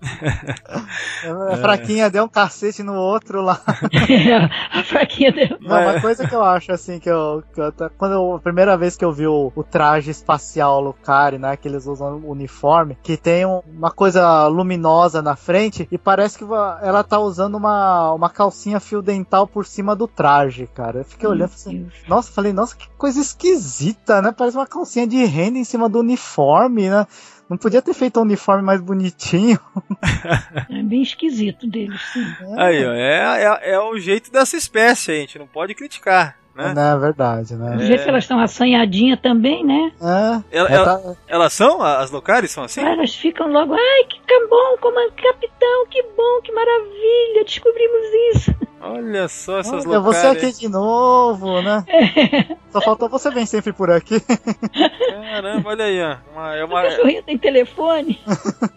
[1.23, 3.59] É, é fraquinha, deu um cacete no outro lá.
[4.71, 5.57] a fraquinha deu.
[5.59, 7.43] Não, uma coisa que eu acho assim, que eu.
[7.53, 11.39] Que eu quando eu- a primeira vez que eu vi o, o traje espacial Lucari,
[11.39, 11.57] né?
[11.57, 15.46] Que eles usam o uniforme, que tem um- uma coisa luminosa na frente
[15.91, 20.67] e parece que ela tá usando uma, uma calcinha fio dental por cima do traje,
[20.67, 20.99] cara.
[20.99, 24.31] Eu fiquei olhando e falei, assim, nossa, falei, nossa, que coisa esquisita, né?
[24.31, 27.07] Parece uma calcinha de renda em cima do uniforme, né?
[27.49, 29.59] Não podia ter feito um uniforme mais bonitinho.
[30.69, 32.25] É bem esquisito deles, sim.
[32.57, 36.73] Aí, ó, é, é, é o jeito dessa espécie, a gente não pode criticar, né?
[36.73, 37.77] Né, é verdade, Do né?
[37.85, 39.91] jeito que elas estão assanhadinhas também, né?
[40.01, 41.81] É, Ela- é, ela- tá- Elas são?
[41.81, 42.81] As locais são assim?
[42.81, 48.55] Elas ficam logo, ai, que bom, comando capitão, que bom, que maravilha, descobrimos isso.
[48.79, 51.83] Olha só essas Olha, você aqui de novo, né?
[52.71, 54.19] Só faltou você vir sempre por aqui.
[54.19, 56.17] Caramba, olha aí, ó.
[56.33, 58.21] Uma- é, O uma, cachorrinho tem telefone.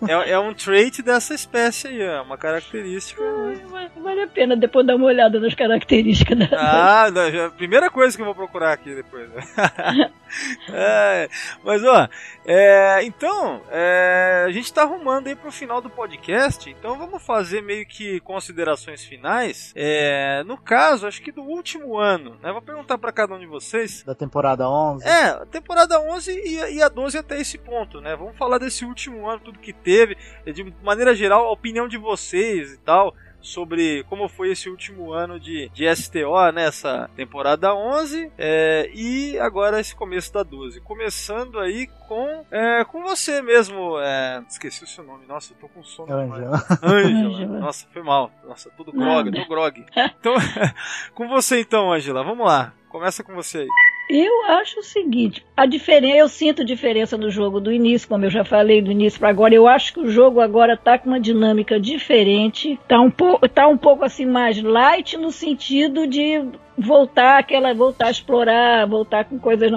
[0.09, 2.23] é, é um trait dessa espécie aí, ó.
[2.23, 3.21] Uma característica.
[3.23, 6.49] Ai, Vale a pena depois dar uma olhada nas características da.
[6.53, 9.29] Ah, não, já- primeira coisa que eu vou procurar aqui depois.
[10.69, 11.29] É,
[11.65, 12.09] mas ó,
[12.45, 17.63] é, então é, a gente tá arrumando aí pro final do podcast, então vamos fazer
[17.63, 19.73] meio que considerações finais.
[19.75, 22.53] É, no caso, acho que do último ano, né?
[22.53, 24.03] Vou perguntar pra cada um de vocês.
[24.05, 25.07] Da temporada 11.
[25.07, 28.17] É, a temporada 11 e, e a 12 até esse ponto, né?
[28.17, 32.75] Vamos falar desse último ano, tudo que teve, de maneira geral, a opinião de vocês
[32.75, 36.67] e tal sobre como foi esse último ano de, de STO, né?
[36.67, 40.81] Essa temporada 11 é, e agora esse começo da 12.
[40.81, 43.99] Começando aí com, é, com você mesmo.
[44.01, 46.13] é, esqueci o seu nome, nossa, eu tô com sono.
[46.13, 46.63] Ângela.
[46.83, 47.37] Ângela.
[47.37, 47.61] Ângela.
[47.61, 48.31] Nossa, foi mal.
[48.45, 49.85] Nossa, tudo grog, tô grog.
[50.19, 50.35] Então,
[51.15, 52.73] com você então, Ângela, vamos lá.
[52.89, 53.69] Começa com você aí.
[54.13, 58.31] Eu acho o seguinte, a diferença, eu sinto diferença no jogo do início, como eu
[58.31, 59.55] já falei do início para agora.
[59.55, 63.69] Eu acho que o jogo agora tá com uma dinâmica diferente, tá um pouco, tá
[63.69, 66.45] um pouco assim mais light no sentido de
[66.77, 69.71] voltar aquela, voltar a explorar, voltar com coisas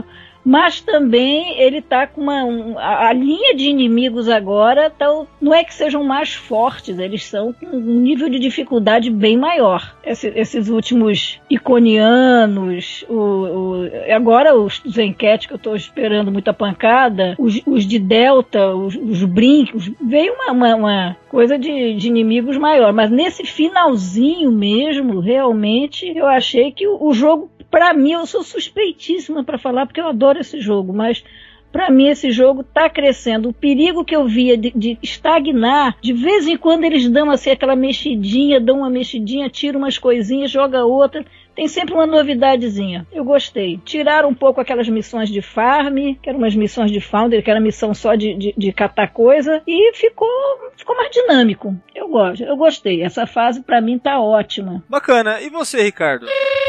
[0.46, 5.08] mas também ele tá com uma um- a, a linha de inimigos agora tá,
[5.42, 9.96] não é que sejam mais fortes, eles são com um nível de dificuldade bem maior.
[10.06, 17.36] Esse- esses últimos iconianos, o, o- agora os Zencat que eu tô esperando muita pancada,
[17.40, 22.58] os, os de Delta, os, os brincos, veio uma, uma, uma coisa de, de inimigos
[22.58, 28.28] maior, mas nesse finalzinho mesmo, realmente, eu achei que o, o jogo Pra mim, eu
[28.28, 31.24] sou suspeitíssima pra falar, porque eu adoro esse jogo, mas
[31.72, 33.50] pra mim esse jogo tá crescendo.
[33.50, 37.50] O perigo que eu via de, de estagnar, de vez em quando eles dão assim
[37.50, 41.26] aquela mexidinha, dão uma mexidinha, tiram umas coisinhas, joga outra.
[41.56, 43.06] Tem sempre uma novidadezinha.
[43.12, 43.80] Eu gostei.
[43.86, 47.60] Tiraram um pouco aquelas missões de farm, que eram umas missões de founder, que era
[47.60, 50.28] missão só de, de, de catar coisa, e ficou,
[50.76, 51.76] ficou mais dinâmico.
[51.94, 53.04] Eu gosto, eu gostei.
[53.04, 54.84] Essa fase pra mim tá ótima.
[54.90, 55.42] Bacana.
[55.42, 56.26] E você, Ricardo?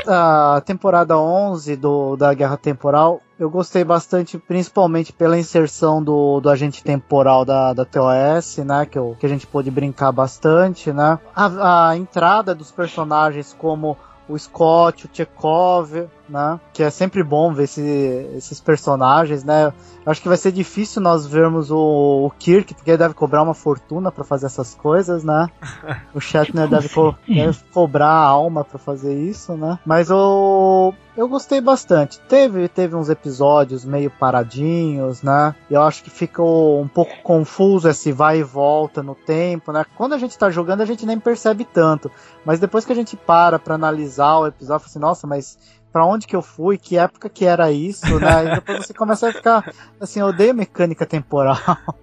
[0.06, 6.50] A temporada 11 do, da Guerra Temporal, eu gostei bastante, principalmente pela inserção do, do
[6.50, 8.86] agente temporal da, da TOS, né?
[8.86, 11.18] Que, eu, que a gente pôde brincar bastante, né?
[11.34, 13.96] A, a entrada dos personagens como
[14.28, 16.58] o Scott, o Chekhov, né?
[16.72, 17.82] Que é sempre bom ver esse,
[18.36, 19.72] esses personagens, né?
[20.04, 23.42] Eu acho que vai ser difícil nós vermos o, o Kirk, porque ele deve cobrar
[23.42, 25.48] uma fortuna pra fazer essas coisas, né?
[26.14, 29.78] O Shatner deve, co deve cobrar a alma pra fazer isso, né?
[29.84, 32.18] Mas o eu gostei bastante.
[32.20, 35.54] Teve, teve uns episódios meio paradinhos, né?
[35.70, 39.86] Eu acho que ficou um pouco confuso esse vai e volta no tempo, né?
[39.96, 42.10] Quando a gente tá jogando, a gente nem percebe tanto.
[42.44, 45.56] Mas depois que a gente para pra analisar o episódio, assim, nossa, mas
[45.94, 46.76] pra onde que eu fui?
[46.76, 48.46] Que época que era isso, né?
[48.46, 51.56] E depois você começa a ficar assim, eu odeio mecânica temporal.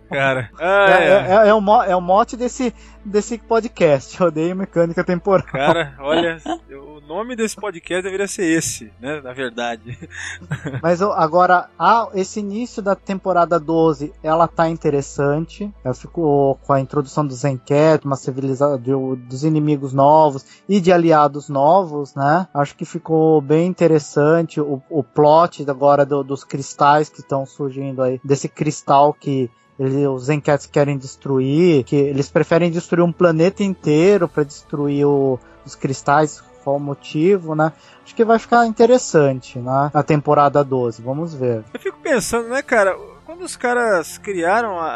[0.09, 0.49] Cara.
[0.59, 1.07] É, Ah, é.
[1.45, 2.73] é- é o, mo- é o mote desse,
[3.05, 4.19] desse podcast.
[4.19, 5.45] Eu odeio mecânica temporal.
[5.45, 6.38] Cara, olha,
[6.69, 9.19] o nome desse podcast deveria ser esse, né?
[9.21, 9.97] Na verdade.
[10.81, 15.71] Mas agora, ah, esse início da temporada 12, ela tá interessante.
[15.83, 20.91] Ela ficou com a introdução do Zencat, uma civilização do- dos inimigos novos e de
[20.91, 22.47] aliados novos, né?
[22.53, 28.01] Acho que ficou bem interessante o, o plot agora do- dos cristais que estão surgindo
[28.01, 33.63] aí, desse cristal que ele- os Zencats querem destruir, que eles preferem destruir um planeta
[33.63, 37.71] inteiro para destruir o- os cristais, qual o motivo, né?
[38.03, 39.91] Acho que vai ficar interessante, né?
[39.93, 41.63] A temporada 12, vamos ver.
[41.73, 44.88] Eu fico pensando, né, cara, quando os caras criaram a,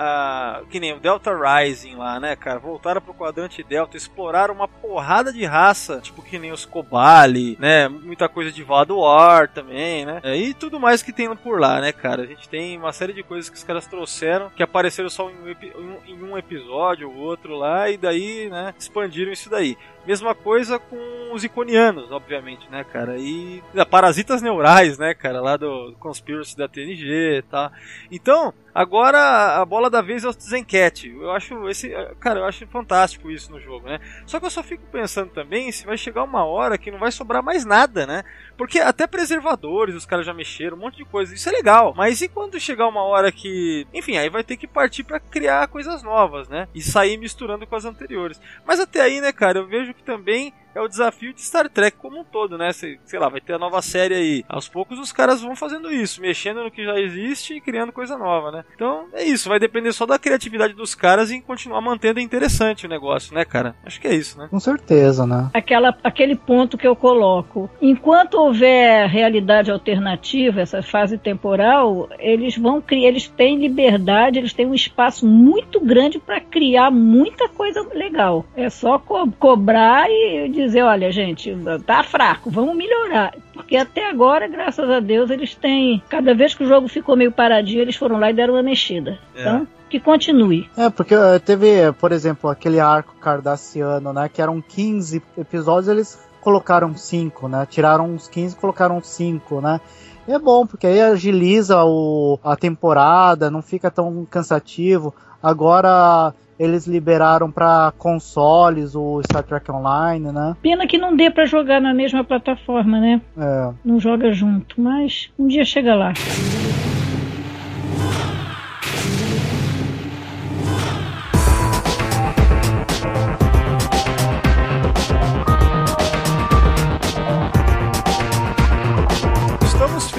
[0.58, 4.68] a- que nem o Delta Rising lá, né, cara, voltaram pro quadrante Delta, exploraram uma
[4.68, 10.20] porrada de raça, tipo que nem os Kobali, né, muita coisa de Vadoar também, né,
[10.24, 12.24] é, e tudo mais que tem por lá, né, cara.
[12.24, 15.56] A gente tem uma série de coisas que os caras trouxeram, que apareceram só em
[15.78, 19.78] um- em um episódio ou outro lá, e daí, né, expandiram isso daí.
[20.06, 23.18] Mesma coisa com os iconianos, obviamente, né, cara?
[23.18, 27.72] E ah, parasitas neurais, né, cara, lá do Conspiracy da TNG tal.
[28.12, 31.08] Então, agora a bola da vez é o Zencat.
[31.08, 31.90] Eu acho esse,
[32.20, 34.02] cara, eu acho fantástico isso no jogo, né?
[34.26, 37.12] Só que eu só fico pensando também se vai chegar uma hora que não vai
[37.12, 38.24] sobrar mais nada, né?
[38.58, 41.34] Porque até preservadores os caras já mexeram, um monte de coisa.
[41.34, 41.94] Isso é legal.
[41.96, 45.68] Mas e quando chegar uma hora que, enfim, aí vai ter que partir pra criar
[45.70, 46.68] coisas novas, né?
[46.76, 48.42] E sair misturando com as anteriores.
[48.66, 51.98] Mas até aí, né, cara, eu vejo que também é o desafio de Star Trek
[51.98, 52.72] como um todo, né?
[52.74, 54.44] Sei, sei lá, vai ter a nova série aí.
[54.50, 58.18] Aos poucos os caras vão fazendo isso, mexendo no que já existe e criando coisa
[58.18, 58.66] nova, né?
[58.76, 62.90] Então é isso, vai depender só da criatividade dos caras em continuar mantendo interessante o
[62.90, 63.76] negócio, né, cara?
[63.86, 64.48] Acho que é isso, né?
[64.50, 65.50] Com certeza, né?
[65.54, 67.70] aquela, aquele ponto que eu coloco.
[67.82, 74.66] Enquanto houver realidade alternativa, essa fase temporal, eles vão criar, eles têm liberdade, eles têm
[74.66, 78.46] um espaço muito grande para criar muita coisa legal.
[78.56, 81.56] É só co- cobrar e dizer, olha, gente,
[81.86, 83.34] tá fraco, vamos melhorar.
[83.54, 86.02] Porque até agora, graças a Deus, eles têm.
[86.10, 89.18] Cada vez que o jogo ficou meio paradinho, eles foram lá e deram uma mexida.
[89.36, 89.42] É.
[89.42, 90.70] Então, que continue.
[90.76, 94.30] É, porque eh, teve, por exemplo, aquele arco cardassiano, né?
[94.30, 97.68] Que eram 15 episódios, eles colocaram 5, né?
[97.70, 99.80] Tiraram uns 15 e colocaram 5, né?
[100.28, 105.14] E é bom, porque aí agiliza o, a temporada, não fica tão cansativo.
[105.42, 110.56] Agora eles liberaram para consoles o Star Trek Online, né?
[110.62, 113.22] Pena que não dê para jogar na mesma plataforma, né?
[113.38, 113.72] É.
[113.84, 116.14] não joga junto, mas um dia chega lá.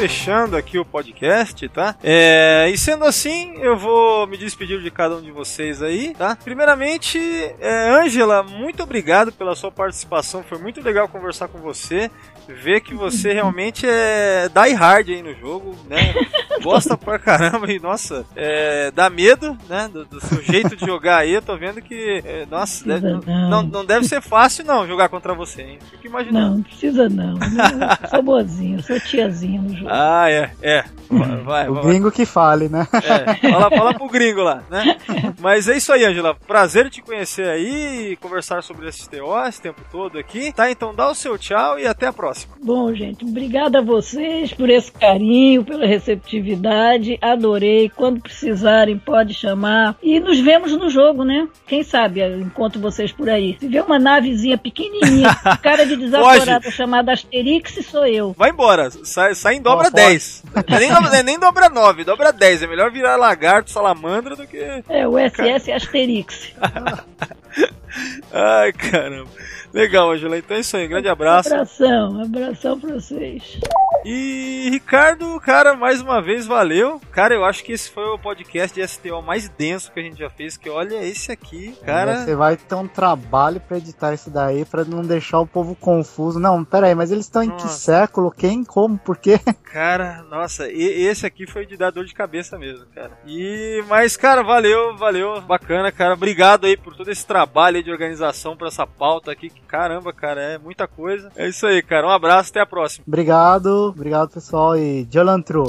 [0.07, 1.97] Fechando aqui o podcast, tá?
[2.01, 6.37] É, e sendo assim, eu vou me despedir de cada um de vocês aí, tá?
[6.37, 7.19] Primeiramente,
[7.59, 10.45] é, Ângela, muito obrigado pela sua participação.
[10.45, 12.09] Foi muito legal conversar com você.
[12.48, 16.14] Ver que você realmente é die hard aí no jogo, né?
[16.62, 19.89] Gosta pra caramba e, nossa, é, dá medo, né?
[19.93, 21.32] Do, do seu jeito de jogar aí.
[21.32, 23.51] Eu tô vendo que, é, nossa, deve- não.
[23.51, 25.78] não, não deve ser fácil não jogar contra você, hein?
[25.90, 26.47] Fico imaginando.
[26.51, 27.35] Não, não precisa não.
[27.35, 29.89] Eu sou boazinha, sou tiazinha no jogo.
[29.90, 30.85] Ah, é, é.
[31.10, 31.85] Vai, vai, O vai.
[31.85, 32.86] gringo que fale, né?
[32.93, 34.97] É, fala, fala pro gringo lá, né?
[35.40, 36.35] Mas é isso aí, Angela.
[36.47, 40.52] Prazer te conhecer aí e conversar sobre esse TO esse tempo todo aqui.
[40.52, 42.35] Tá, então dá o seu tchau e até a próxima.
[42.62, 47.16] Bom, gente, obrigada a vocês por esse carinho, pela receptividade.
[47.20, 47.88] Adorei.
[47.94, 49.96] Quando precisarem, pode chamar.
[50.02, 51.46] E nos vemos no jogo, né?
[51.66, 53.56] Quem sabe eu encontro vocês por aí.
[53.60, 55.28] Se vê uma navezinha pequenininha,
[55.62, 58.32] cara de desaforada chamada Asterix, sou eu.
[58.36, 60.04] Vai embora, sai, sai em dobra pode.
[60.04, 60.44] 10.
[60.68, 62.62] Não é nem, dobra- nem dobra 9, dobra 10.
[62.62, 64.58] É melhor virar lagarto, salamandra do que.
[64.88, 66.52] É, o SS Asterix.
[68.32, 69.30] Ai, caramba.
[69.77, 70.39] Legal, Angela.
[70.39, 70.89] Então é isso aí.
[70.89, 71.53] Grande abraço.
[71.53, 73.61] Abração, abração pra vocês.
[74.09, 77.01] E Ricardo, cara, mais uma vez valeu.
[77.11, 80.16] Cara, eu acho que esse foi o podcast de STO mais denso que a gente
[80.16, 80.57] já fez.
[80.57, 82.19] Que olha, esse aqui, cara.
[82.24, 86.39] Você vai ter um trabalho pra editar isso daí, pra não deixar o povo confuso.
[86.39, 88.31] Não, pera aí, mas eles estão em que século?
[88.31, 88.62] Quem?
[88.65, 88.97] Como?
[88.97, 89.41] Por quê?
[89.73, 93.11] Cara, nossa, e- esse aqui foi de dar dor de cabeça mesmo, cara.
[93.27, 96.15] E, mas, cara, valeu, valeu, bacana, cara.
[96.15, 99.51] Obrigado aí por todo esse trabalho aí de organização pra essa pauta aqui.
[99.51, 101.31] que Caramba, cara, é muita coisa.
[101.37, 102.07] É isso aí, cara.
[102.07, 103.05] Um abraço, até a próxima.
[103.07, 105.64] Obrigado, obrigado pessoal e Jolantru.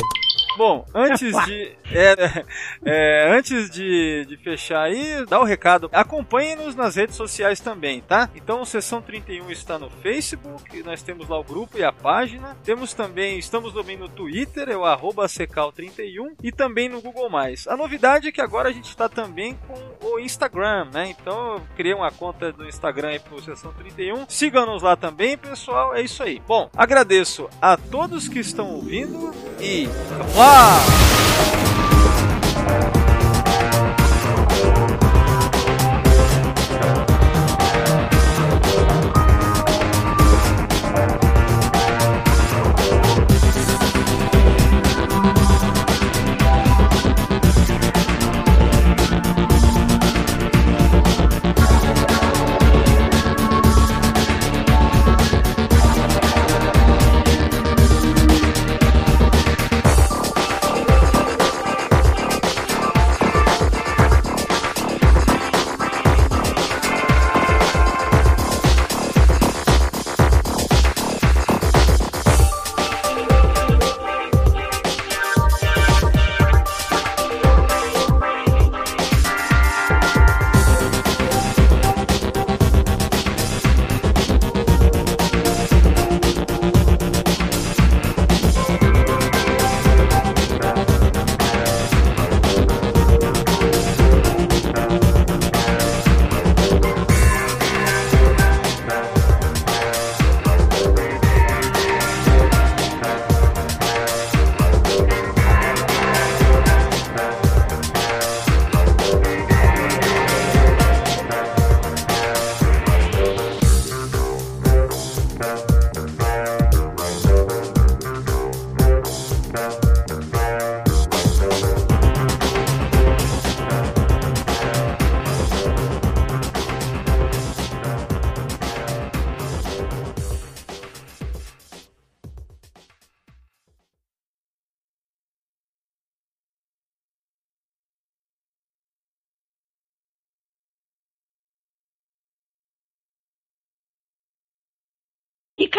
[0.58, 1.78] Bom, antes de.
[1.92, 2.44] É,
[2.84, 5.90] é, antes de, de fechar aí, dá o recado.
[5.94, 8.30] Acompanhe-nos nas redes sociais também, tá?
[8.36, 12.58] Então, Sessão 31 está no Facebook, nós temos lá o grupo e a página.
[12.64, 17.28] Temos também, estamos também no Twitter, é o arroba secal31 e também no Google.
[17.68, 21.10] A novidade é que agora a gente está também com o Instagram, né?
[21.10, 24.26] Então eu criei uma conta do Instagram aí pro Sessão 31.
[24.30, 25.94] Sigam-nos lá também, pessoal.
[25.94, 26.42] É isso aí.
[26.48, 31.87] Bom, agradeço a todos que estão ouvindo e vamos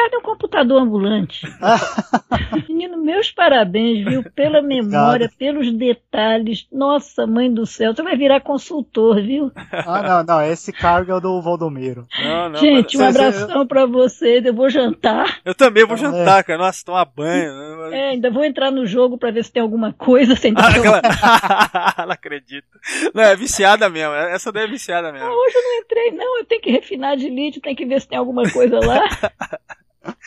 [0.08, 1.46] cadê o computador ambulante?
[2.68, 4.22] Menino, meus parabéns, viu?
[4.34, 6.66] Pela memória, pelos detalhes.
[6.72, 9.50] Nossa, mãe do céu, você vai virar consultor, viu?
[9.72, 12.06] Ah, não, não, esse cargo é o do Valdomiro.
[12.22, 14.44] Não, não, Gente, um mas- abração pra vocês.
[14.44, 15.40] Eu vou jantar.
[15.44, 15.98] Eu também vou É.
[16.00, 16.58] jantar, cara.
[16.58, 17.52] Nossa, tomar banho.
[17.90, 17.98] né?
[17.98, 21.02] É, ainda vou entrar no jogo pra ver se tem alguma coisa sem Ah, aquela...
[22.06, 22.66] não acredito.
[23.14, 24.14] Não, é viciada mesmo.
[24.14, 25.28] Essa daí é viciada mesmo.
[25.28, 26.38] Hoje eu não entrei, não.
[26.38, 29.02] Eu tenho que refinar de lítio, tem que ver se tem alguma coisa lá.